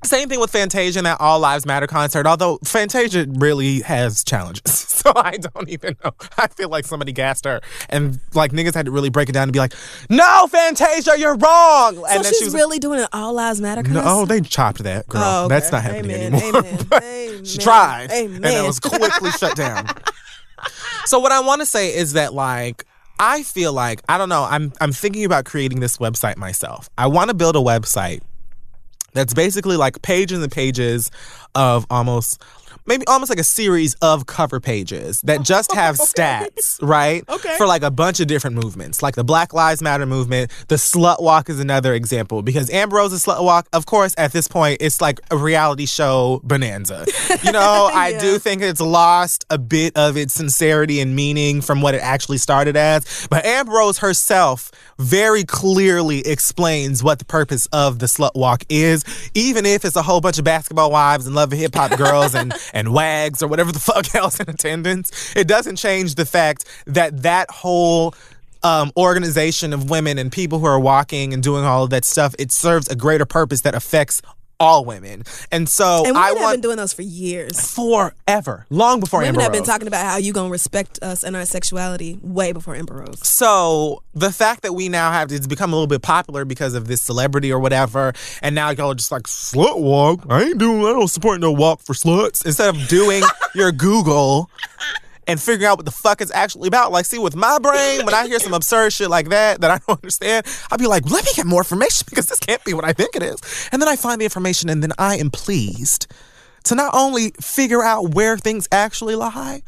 [0.05, 4.87] same thing with Fantasia and that All Lives Matter concert, although Fantasia really has challenges.
[5.01, 6.13] So I don't even know.
[6.37, 7.63] I feel like somebody gassed her.
[7.89, 9.73] And like niggas had to really break it down and be like,
[10.11, 11.95] no, Fantasia, you're wrong.
[11.95, 14.43] So and then she's she was really doing an all lives matter no, oh, they
[14.43, 15.23] chopped that, girl.
[15.25, 15.55] Oh, okay.
[15.55, 16.65] That's not happening Amen, anymore.
[16.93, 18.45] amen, she tried, amen.
[18.45, 19.87] and it was quickly shut down.
[21.07, 22.85] So what I want to say is that like
[23.19, 24.45] I feel like I don't know.
[24.45, 26.91] I'm I'm thinking about creating this website myself.
[26.99, 28.21] I want to build a website
[29.13, 31.11] that's basically like pages and pages
[31.55, 32.41] of almost
[32.91, 37.23] maybe almost like a series of cover pages that just have stats, right?
[37.29, 37.57] Okay.
[37.57, 40.51] For like a bunch of different movements, like the Black Lives Matter movement.
[40.67, 44.49] The Slut Walk is another example because Amber Rose's Slut Walk, of course, at this
[44.49, 47.07] point, it's like a reality show bonanza.
[47.45, 51.81] You know, I do think it's lost a bit of its sincerity and meaning from
[51.81, 53.29] what it actually started as.
[53.31, 59.05] But Ambrose herself very clearly explains what the purpose of the Slut Walk is,
[59.35, 62.35] even if it's a whole bunch of basketball wives and love and hip hop girls
[62.35, 65.35] and, and wags or whatever the fuck else in attendance.
[65.37, 68.15] It doesn't change the fact that that whole
[68.63, 72.35] um, organization of women and people who are walking and doing all of that stuff,
[72.39, 74.21] it serves a greater purpose that affects
[74.61, 75.25] all women.
[75.51, 77.75] And so And women I have want been doing those for years.
[77.75, 81.35] forever, long before Women Amber have been talking about how you gonna respect us and
[81.35, 83.27] our sexuality way before Amber Rose.
[83.27, 86.87] So the fact that we now have it's become a little bit popular because of
[86.87, 88.13] this celebrity or whatever,
[88.43, 90.27] and now y'all are just like slut walk.
[90.29, 90.81] I ain't doing.
[90.81, 92.45] I don't support no walk for sluts.
[92.45, 93.23] Instead of doing
[93.55, 94.51] your Google
[95.27, 96.93] and figuring out what the fuck it's actually about.
[96.93, 99.79] Like, see, with my brain, when I hear some absurd shit like that that I
[99.79, 102.85] don't understand, I'll be like, let me get more information because this can't be what
[102.85, 103.69] I think it is.
[103.73, 106.07] And then I find the information, and then I am pleased
[106.65, 109.63] to not only figure out where things actually lie,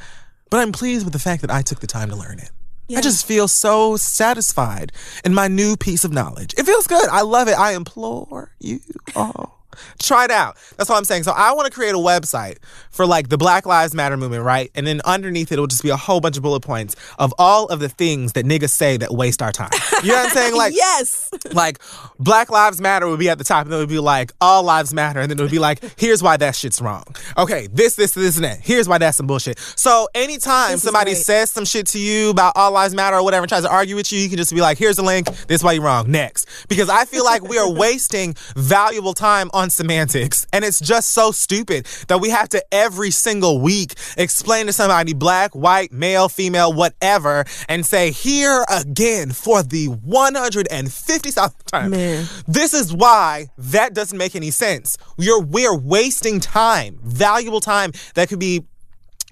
[0.50, 2.50] but I'm pleased with the fact that I took the time to learn it.
[2.94, 4.92] I just feel so satisfied
[5.24, 6.52] in my new piece of knowledge.
[6.58, 7.08] It feels good.
[7.08, 7.58] I love it.
[7.58, 8.80] I implore you
[9.16, 9.61] all.
[9.98, 10.56] Try it out.
[10.76, 11.24] That's all I'm saying.
[11.24, 12.58] So I want to create a website
[12.90, 14.70] for like the Black Lives Matter movement, right?
[14.74, 17.66] And then underneath it, it'll just be a whole bunch of bullet points of all
[17.66, 19.70] of the things that niggas say that waste our time.
[20.02, 20.56] You know what I'm saying?
[20.56, 21.30] Like, yes.
[21.52, 21.80] like
[22.18, 24.62] Black Lives Matter would be at the top, and then it would be like All
[24.62, 27.04] Lives Matter, and then it would be like, here's why that shit's wrong.
[27.38, 28.60] Okay, this, this, this, and that.
[28.60, 29.58] Here's why that's some bullshit.
[29.58, 33.44] So anytime This somebody says some shit to you about All Lives Matter or whatever,
[33.44, 35.26] and tries to argue with you, you can just be like, here's the link.
[35.46, 36.10] This is why you're wrong.
[36.10, 41.12] Next, because I feel like we are wasting valuable time on semantics, and it's just
[41.12, 46.28] so stupid that we have to every single week explain to somebody, black, white, male,
[46.28, 51.90] female, whatever, and say here again for the 150th time.
[51.90, 52.26] Man.
[52.46, 54.98] This is why that doesn't make any sense.
[55.16, 58.64] We're we're wasting time, valuable time that could be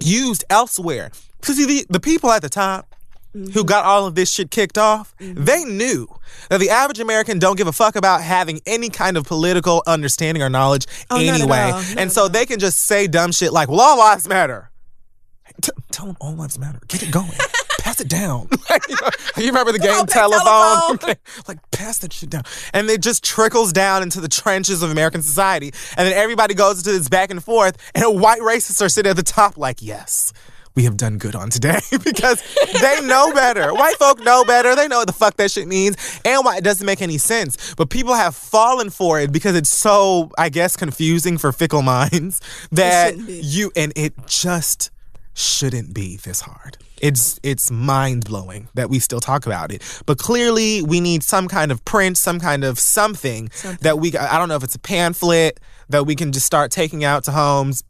[0.00, 1.10] used elsewhere.
[1.40, 2.89] Because the, the people at the top
[3.34, 3.52] Mm-hmm.
[3.52, 6.08] who got all of this shit kicked off, they knew
[6.48, 10.42] that the average American don't give a fuck about having any kind of political understanding
[10.42, 11.70] or knowledge Oh, anyway.
[11.96, 14.70] and at so they can just say dumb shit like, well, all lives matter.
[15.62, 16.80] T- tell them all lives matter.
[16.88, 17.30] Get it going.
[17.78, 18.48] pass it down.
[18.88, 20.98] you, know, you remember the game telephone?
[20.98, 21.16] telephone.
[21.48, 22.42] like, pass that shit down.
[22.72, 25.72] And it just trickles down into the trenches of American society.
[25.96, 29.16] And then everybody goes into this back and forth, and white racists are sitting at
[29.16, 30.32] the top, like, yes.
[30.74, 32.42] We have done good on today because
[32.80, 33.74] they know better.
[33.74, 34.74] White folk know better.
[34.76, 37.74] They know what the fuck that shit means and why it doesn't make any sense.
[37.74, 42.40] But people have fallen for it because it's so, I guess, confusing for fickle minds
[42.72, 44.90] that you, and it just
[45.34, 46.76] shouldn't be this hard.
[47.00, 49.82] It's it's mind blowing that we still talk about it.
[50.06, 54.38] But clearly we need some kind of print, some kind of something, that we I
[54.38, 57.82] don't know if it's a pamphlet that we can just start taking out to homes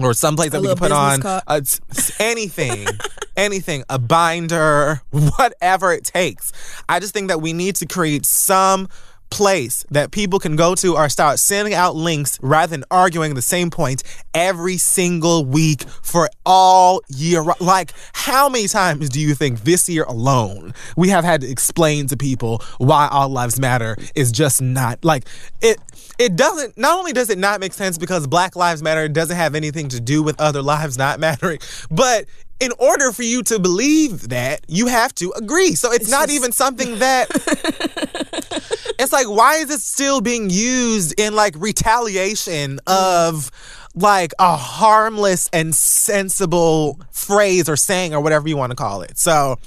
[0.00, 2.86] or someplace that we can put on business uh, anything,
[3.36, 6.52] anything, a binder, whatever it takes.
[6.88, 8.88] I just think that we need to create some
[9.32, 13.40] place that people can go to or start sending out links rather than arguing the
[13.40, 14.02] same point
[14.34, 17.42] every single week for all year.
[17.58, 22.08] Like, how many times do you think this year alone we have had to explain
[22.08, 25.24] to people why all lives matter is just not like
[25.62, 25.78] it?
[26.18, 26.76] It doesn't.
[26.78, 30.00] Not only does it not make sense because Black Lives Matter doesn't have anything to
[30.00, 31.58] do with other lives not mattering,
[31.90, 32.26] but
[32.60, 35.74] in order for you to believe that, you have to agree.
[35.74, 37.28] So it's, not even something that
[38.98, 43.50] it's like why is it still being used in like retaliation of
[43.94, 49.18] like a harmless and sensible phrase or saying or whatever you want to call it
[49.18, 49.58] so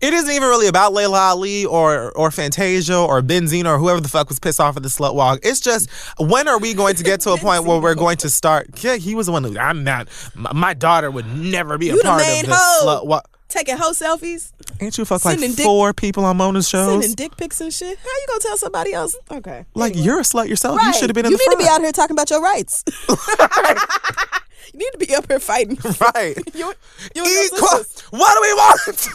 [0.00, 4.08] it isn't even really about Laila Ali or or Fantasia or Benzino or whoever the
[4.08, 5.40] fuck was pissed off at the slut walk.
[5.42, 8.30] It's just when are we going to get to a point where we're going to
[8.30, 8.82] start?
[8.82, 10.08] Yeah, he was the one who I'm not.
[10.34, 13.28] My, my daughter would never be a You the part main of the slut walk.
[13.48, 16.90] Taking hoe selfies, Ain't you fuck like dick- four people on Mona's shows?
[16.90, 17.96] sending dick pics and shit.
[17.98, 19.16] How you gonna tell somebody else?
[19.30, 19.64] Okay.
[19.74, 20.04] Like Anyway.
[20.04, 20.78] you're a slut yourself.
[20.82, 21.60] You should have been in You the need front.
[21.60, 22.84] to be out here talking about your rights.
[24.72, 25.78] you need to be up here fighting.
[26.14, 26.36] Right.
[26.54, 26.72] You,
[27.14, 27.84] you Equal.
[28.10, 29.08] What do we want?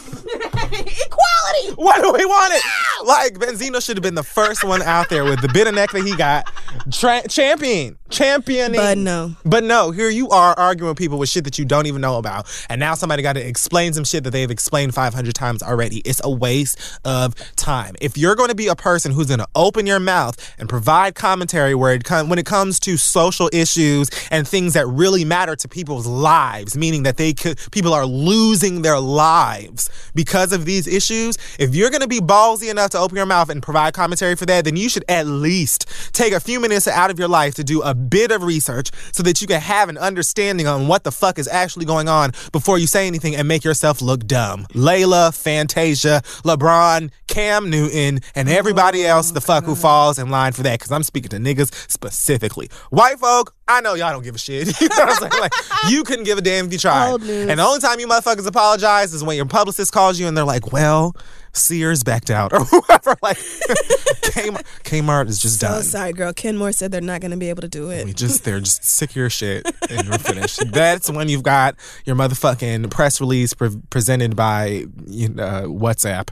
[0.72, 1.74] Equality.
[1.82, 2.62] What do we want it?
[3.06, 5.90] Like Benzino should have been the first one out there with the bit of neck
[5.90, 6.50] that he got,
[6.90, 8.80] tra- champion, championing.
[8.80, 9.36] But no.
[9.44, 12.16] But no, here you are arguing with people with shit that you don't even know
[12.16, 15.98] about, and now somebody got to explain some shit that they've explained 500 times already.
[15.98, 17.94] It's a waste of time.
[18.00, 21.14] If you're going to be a person who's going to open your mouth and provide
[21.14, 25.43] commentary where it com- when it comes to social issues and things that really matter
[25.52, 30.86] to people's lives, meaning that they could people are losing their lives because of these
[30.86, 31.36] issues.
[31.58, 34.46] If you're going to be ballsy enough to open your mouth and provide commentary for
[34.46, 37.64] that, then you should at least take a few minutes out of your life to
[37.64, 41.12] do a bit of research so that you can have an understanding on what the
[41.12, 44.66] fuck is actually going on before you say anything and make yourself look dumb.
[44.74, 50.62] Laila, Fantasia, LeBron, Cam Newton, and everybody else the fuck who falls in line for
[50.62, 50.78] that.
[50.78, 52.70] Because I'm speaking to niggas specifically.
[52.90, 54.68] White folk, I know y'all don't give a shit.
[54.80, 55.40] you know what I'm saying?
[55.40, 55.52] Like,
[55.88, 57.10] you couldn't give a damn if you tried.
[57.10, 57.48] Old news.
[57.48, 60.44] And the only time you motherfuckers apologize is when your publicist calls you and they're
[60.44, 61.16] like, well,
[61.52, 63.16] Sears backed out or whoever.
[63.20, 65.82] Like, Kmart, Kmart is just So done.
[65.82, 66.32] sorry, girl.
[66.32, 68.04] Kenmore said they're not going to be able to do it.
[68.04, 70.70] We just they're just sick of your shit and we're finished.
[70.72, 76.28] That's when you've got your motherfucking press release pre- presented by you know, uh, WhatsApp.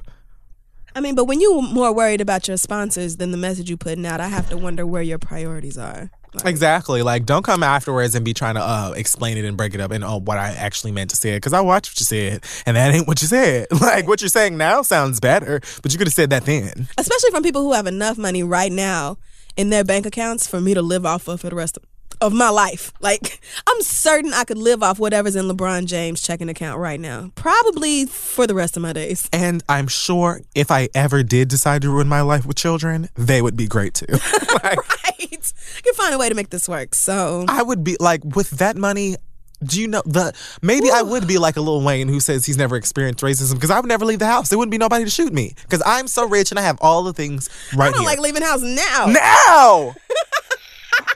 [0.94, 4.04] I mean, but when you're more worried about your sponsors than the message you're putting
[4.06, 6.10] out, I have to wonder where your priorities are.
[6.34, 7.02] Like, Exactly.
[7.02, 9.90] Like, don't come afterwards and be trying to uh, explain it and break it up
[9.90, 11.36] and oh, what I actually meant to say.
[11.36, 13.66] Because I watched what you said, and that ain't what you said.
[13.82, 16.88] Like, what you're saying now sounds better, but you could have said that then.
[16.96, 19.18] especially from people who have enough money right now
[19.56, 21.82] in their bank accounts for me to live off of for the rest of,
[22.20, 22.92] of my life.
[23.02, 27.32] Like, I'm certain I could live off whatever's in LeBron James' checking account right now.
[27.34, 29.28] Probably for the rest of my days.
[29.32, 33.42] And I'm sure if I ever did decide to ruin my life with children, they
[33.42, 34.06] would be great too.
[34.62, 35.18] like, Right?
[35.20, 36.94] You can find a way to make this work.
[36.94, 39.16] So, I would be like with that money.
[39.64, 42.56] Do you know the maybe I would be like a Lil Wayne who says he's
[42.58, 44.48] never experienced racism because I would never leave the house.
[44.48, 47.04] There wouldn't be nobody to shoot me because I'm so rich and I have all
[47.04, 48.06] the things right I don't here.
[48.08, 49.06] like leaving the house now.
[49.06, 49.94] now.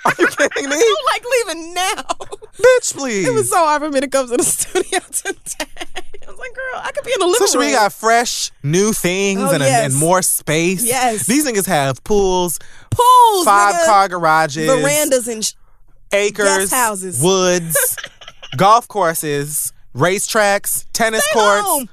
[0.05, 0.77] Are you kidding me?
[0.77, 2.03] I don't like leaving now.
[2.57, 3.27] Bitch, please.
[3.29, 5.67] It was so hard for me to come to the studio today.
[6.27, 7.71] I was like, girl, I could be in the living Especially room.
[7.75, 9.85] you got fresh, new things Oh, and, yes.
[9.93, 10.85] and more space.
[10.85, 11.27] Yes.
[11.27, 12.59] These niggas have pools,
[12.91, 15.53] pools, five nigga, car garages, verandas, and sh-
[16.13, 17.21] acres, houses.
[17.23, 17.97] woods,
[18.57, 21.67] golf courses, racetracks, tennis Stay courts.
[21.67, 21.89] home.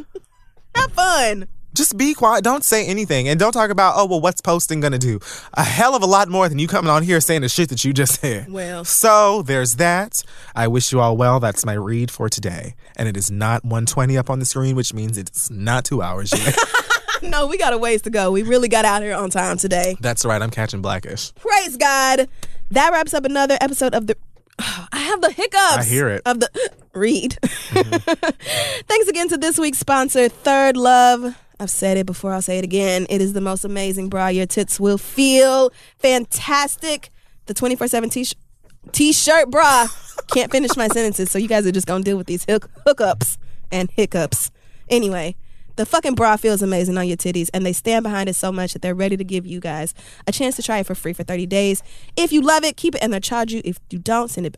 [0.75, 1.47] Have fun.
[1.73, 2.43] Just be quiet.
[2.43, 3.27] Don't say anything.
[3.27, 5.19] And don't talk about, oh, well, what's posting going to do?
[5.53, 7.83] A hell of a lot more than you coming on here saying the shit that
[7.83, 8.51] you just said.
[8.51, 8.85] Well.
[8.85, 10.23] So there's that.
[10.55, 11.39] I wish you all well.
[11.39, 12.75] That's my read for today.
[12.95, 16.31] And it is not 120 up on the screen, which means it's not two hours
[16.33, 16.55] yet.
[17.23, 18.31] No, we got a ways to go.
[18.31, 19.95] We really got out here on time today.
[20.01, 20.41] That's right.
[20.41, 21.33] I'm catching blackish.
[21.35, 22.27] Praise God.
[22.71, 24.17] That wraps up another episode of the.
[24.59, 25.77] I have the hiccups.
[25.77, 26.21] I hear it.
[26.25, 26.49] Of the
[26.93, 27.37] read.
[27.41, 28.81] Mm-hmm.
[28.87, 31.37] Thanks again to this week's sponsor, Third Love.
[31.59, 33.05] I've said it before, I'll say it again.
[33.09, 34.27] It is the most amazing bra.
[34.27, 37.09] Your tits will feel fantastic.
[37.45, 38.09] The 24 7
[38.91, 39.87] t shirt bra.
[40.33, 43.37] Can't finish my sentences, so you guys are just gonna deal with these hook- hookups
[43.71, 44.51] and hiccups.
[44.89, 45.35] Anyway,
[45.75, 48.73] the fucking bra feels amazing on your titties, and they stand behind it so much
[48.73, 49.93] that they're ready to give you guys
[50.27, 51.81] a chance to try it for free for 30 days.
[52.15, 53.61] If you love it, keep it, and they'll charge you.
[53.65, 54.57] If you don't, send it.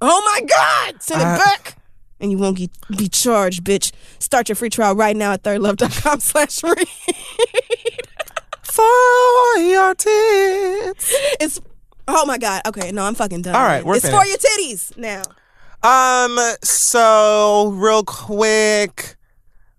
[0.00, 1.02] Oh my God!
[1.02, 1.76] Send it I- back,
[2.20, 3.92] and you won't get, be charged, bitch.
[4.18, 6.88] Start your free trial right now at thirdlove.com slash read.
[8.62, 11.14] For your tits.
[11.40, 11.60] It's
[12.08, 12.62] oh my God.
[12.66, 13.54] Okay, no, I'm fucking done.
[13.54, 15.22] All right, we're it's for your titties now.
[15.82, 19.16] Um, so real quick.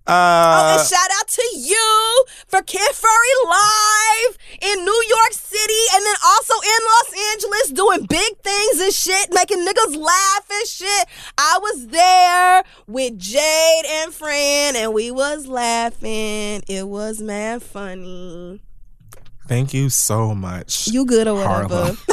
[0.10, 5.84] Oh, Uh, and shout out to you for Kid Fury Live in New York City
[5.96, 10.68] and then also in Los Angeles doing big things and shit, making niggas laugh and
[10.68, 11.08] shit.
[11.38, 16.64] I was there with Jade and Fran and we was laughing.
[16.68, 18.62] It was mad funny.
[19.48, 20.88] thank you so much.
[20.88, 21.98] You good or whatever.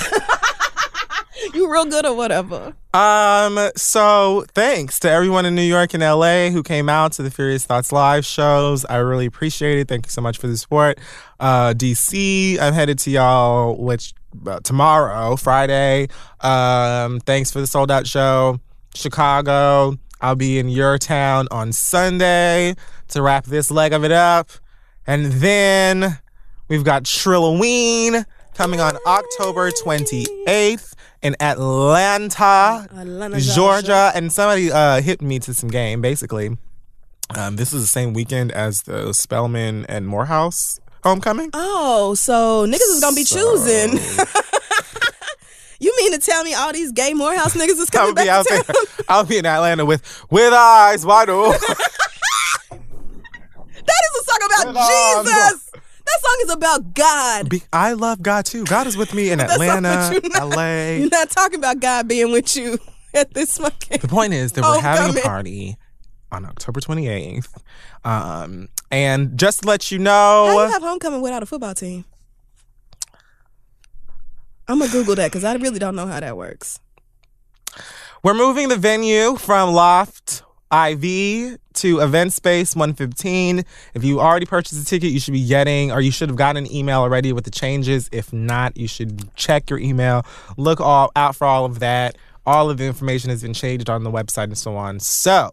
[1.54, 2.74] You real good or whatever.
[2.92, 7.30] Um, so thanks to everyone in New York and LA who came out to the
[7.30, 8.84] Furious Thoughts live shows.
[8.86, 9.88] I really appreciate it.
[9.88, 10.98] Thank you so much for the support.
[11.38, 14.14] Uh, DC, I'm headed to y'all, which
[14.46, 16.08] uh, tomorrow, Friday.
[16.40, 18.58] Um, thanks for the sold out show.
[18.94, 22.74] Chicago, I'll be in your town on Sunday
[23.08, 24.50] to wrap this leg of it up.
[25.06, 26.18] And then
[26.68, 34.12] we've got Trilloween coming on October 28th in Atlanta, Atlanta, Georgia.
[34.14, 36.56] And somebody uh, hit me to some game, basically.
[37.34, 41.50] Um, this is the same weekend as the Spelman and Morehouse homecoming.
[41.54, 43.98] Oh, so niggas is gonna be So- choosing.
[45.80, 48.62] you mean to tell me all these gay Morehouse niggas is coming back out to
[48.66, 49.04] there.
[49.08, 51.58] I'll be in Atlanta with with eyes wide open.
[53.86, 54.66] That is a song about
[55.24, 55.70] With Jesus.
[56.06, 57.48] That song is about God.
[57.48, 58.64] Be- I love God too.
[58.64, 60.92] God is with me in Atlanta, you're not- LA.
[60.96, 62.78] You're not talking about God being with you
[63.14, 63.98] at this fucking.
[64.00, 65.76] The point is that we're having a party
[66.30, 67.48] on October 28th.
[68.04, 70.46] Um, and just to let you know.
[70.48, 72.04] How you have homecoming without a football team?
[74.68, 76.80] I'm gonna Google that because I really don't know how that works.
[78.22, 80.42] we're moving the venue from Loft
[80.74, 83.64] IV to Event Space 115.
[83.94, 86.64] If you already purchased a ticket, you should be getting, or you should have gotten
[86.64, 88.08] an email already with the changes.
[88.12, 90.26] If not, you should check your email.
[90.56, 92.16] Look all out for all of that.
[92.46, 95.00] All of the information has been changed on the website and so on.
[95.00, 95.52] So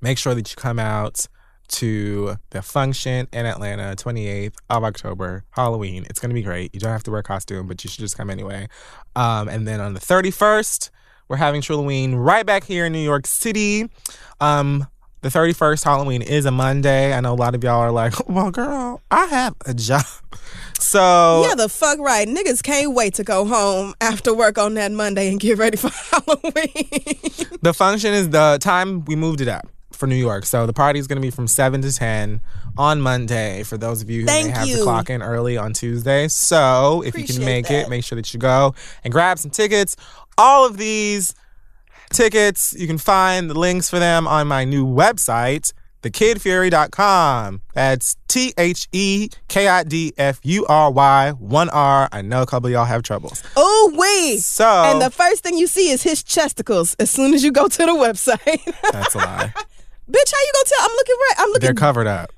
[0.00, 1.26] make sure that you come out
[1.68, 6.04] to the function in Atlanta, 28th of October, Halloween.
[6.10, 6.74] It's going to be great.
[6.74, 8.68] You don't have to wear a costume, but you should just come anyway.
[9.14, 10.90] Um, and then on the 31st,
[11.30, 13.88] we're having Trilloween right back here in New York City.
[14.40, 14.88] Um,
[15.20, 17.12] the 31st Halloween is a Monday.
[17.12, 20.04] I know a lot of y'all are like, well, girl, I have a job.
[20.80, 22.26] So Yeah, the fuck right.
[22.26, 25.90] Niggas can't wait to go home after work on that Monday and get ready for
[26.10, 27.58] Halloween.
[27.60, 30.46] the function is the time we moved it up for New York.
[30.46, 32.40] So the party is going to be from 7 to 10
[32.78, 34.78] on Monday for those of you who Thank may have you.
[34.78, 36.26] to clock in early on Tuesday.
[36.28, 37.86] So if you can make that.
[37.86, 38.74] it, make sure that you go
[39.04, 39.96] and grab some tickets.
[40.40, 41.34] All of these
[42.14, 45.72] tickets, you can find the links for them on my new website,
[46.02, 47.60] thekidfury.com.
[47.74, 52.08] That's T H E K I D F U R Y, one R.
[52.10, 53.42] I know a couple of y'all have troubles.
[53.54, 54.40] oh, wait.
[54.40, 57.68] So And the first thing you see is his chesticles as soon as you go
[57.68, 58.64] to the website.
[58.92, 59.52] that's a lie.
[60.10, 60.84] Bitch, how you gonna tell?
[60.84, 61.34] I'm looking right.
[61.38, 61.60] I'm looking.
[61.60, 62.32] They're covered up.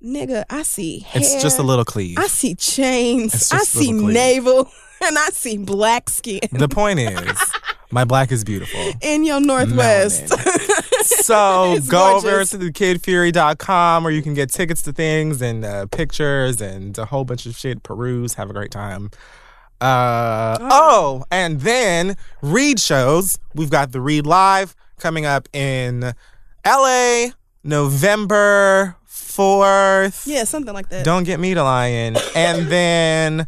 [0.00, 1.22] Nigga, I see hair.
[1.22, 2.18] It's just a little cleave.
[2.18, 3.50] I see chains.
[3.52, 4.70] I see navel.
[5.04, 7.38] And I see black skin The point is,
[7.90, 8.80] my black is beautiful.
[9.02, 10.28] in your northwest.
[11.04, 12.50] So go over gorgeous.
[12.50, 17.24] to thekidfury.com where you can get tickets to things and uh, pictures and a whole
[17.24, 17.82] bunch of shit.
[17.82, 19.10] Peruse, have a great time.
[19.80, 23.38] Uh, oh, and then read shows.
[23.54, 26.14] We've got the Read Live coming up in
[26.64, 27.26] LA
[27.62, 30.26] November 4th.
[30.26, 31.04] yeah, something like that.
[31.04, 32.16] Don't get me to lying.
[32.34, 33.46] And then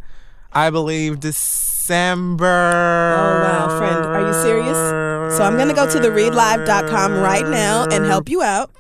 [0.57, 2.47] I believe December.
[2.47, 4.07] Oh, wow, friend.
[4.07, 5.37] Are you serious?
[5.37, 8.71] So I'm going to go to the readlive.com right now and help you out.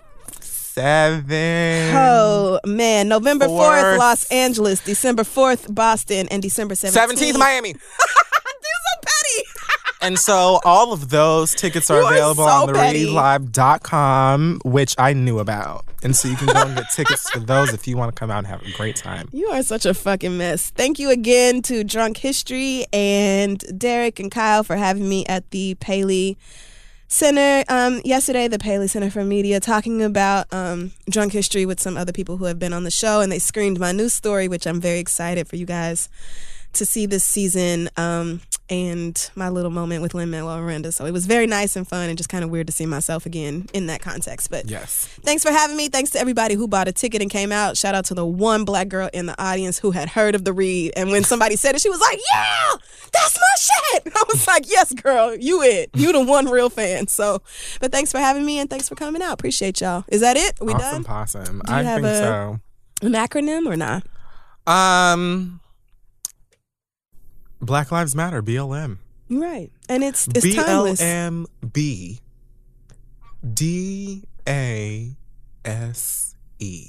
[0.40, 1.94] Seven.
[1.94, 3.08] Oh, man.
[3.08, 4.80] November 4th, Los Angeles.
[4.80, 6.28] December 4th, Boston.
[6.30, 7.14] And December 17th.
[7.14, 7.74] 17th, Miami.
[10.10, 10.46] Dude, so petty.
[10.46, 15.12] And so all of those tickets are You are available so on readlive.com, which I
[15.12, 15.84] knew about.
[16.02, 18.30] And so you can go and get tickets for those if you want to come
[18.30, 19.28] out and have a great time.
[19.32, 20.70] You are such a fucking mess.
[20.70, 25.74] Thank you again to Drunk History and Derek and Kyle for having me at the
[25.76, 26.36] Paley
[27.08, 31.96] Center um, yesterday, the Paley Center for Media, talking about um, drunk history with some
[31.96, 33.20] other people who have been on the show.
[33.20, 36.08] And they screened my new story, which I'm very excited for you guys
[36.72, 40.90] to see this season um, and my little moment with Lin Manuel Miranda.
[40.92, 43.24] So it was very nice and fun and just kind of weird to see myself
[43.26, 44.50] again in that context.
[44.50, 45.06] But Yes.
[45.22, 45.88] Thanks for having me.
[45.88, 47.76] Thanks to everybody who bought a ticket and came out.
[47.76, 50.52] Shout out to the one black girl in the audience who had heard of the
[50.52, 50.92] read.
[50.96, 52.72] And when somebody said it, she was like, Yeah,
[53.12, 53.56] that's my
[54.02, 54.12] shit.
[54.16, 55.90] I was like, Yes, girl, you it.
[55.94, 57.06] You the one real fan.
[57.06, 57.42] So,
[57.80, 59.34] but thanks for having me and thanks for coming out.
[59.34, 60.04] Appreciate y'all.
[60.08, 60.60] Is that it?
[60.60, 61.04] Are we awesome done?
[61.04, 61.62] possum.
[61.64, 62.60] Do you I have think a- so.
[63.02, 64.04] An acronym or not?
[64.66, 65.60] Um
[67.66, 68.98] Black Lives Matter, BLM.
[69.28, 69.70] You're right.
[69.88, 71.02] And it's it's timeless.
[71.02, 72.20] BLMB.
[73.52, 75.16] D A
[75.64, 76.86] S E.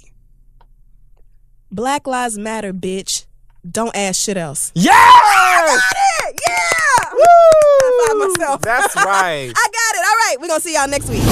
[1.72, 3.26] Black Lives Matter, bitch.
[3.70, 4.72] Don't ask shit else.
[4.76, 4.94] Yes!
[4.95, 6.41] I got it!
[6.48, 7.10] Yeah!
[7.12, 7.20] Woo!
[7.20, 8.62] High five myself.
[8.62, 9.52] That's right.
[9.54, 10.06] I got it.
[10.06, 10.36] All right.
[10.40, 11.24] We're going to see y'all next week.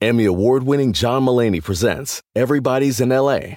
[0.00, 3.56] Emmy award winning John Mulaney presents Everybody's in LA,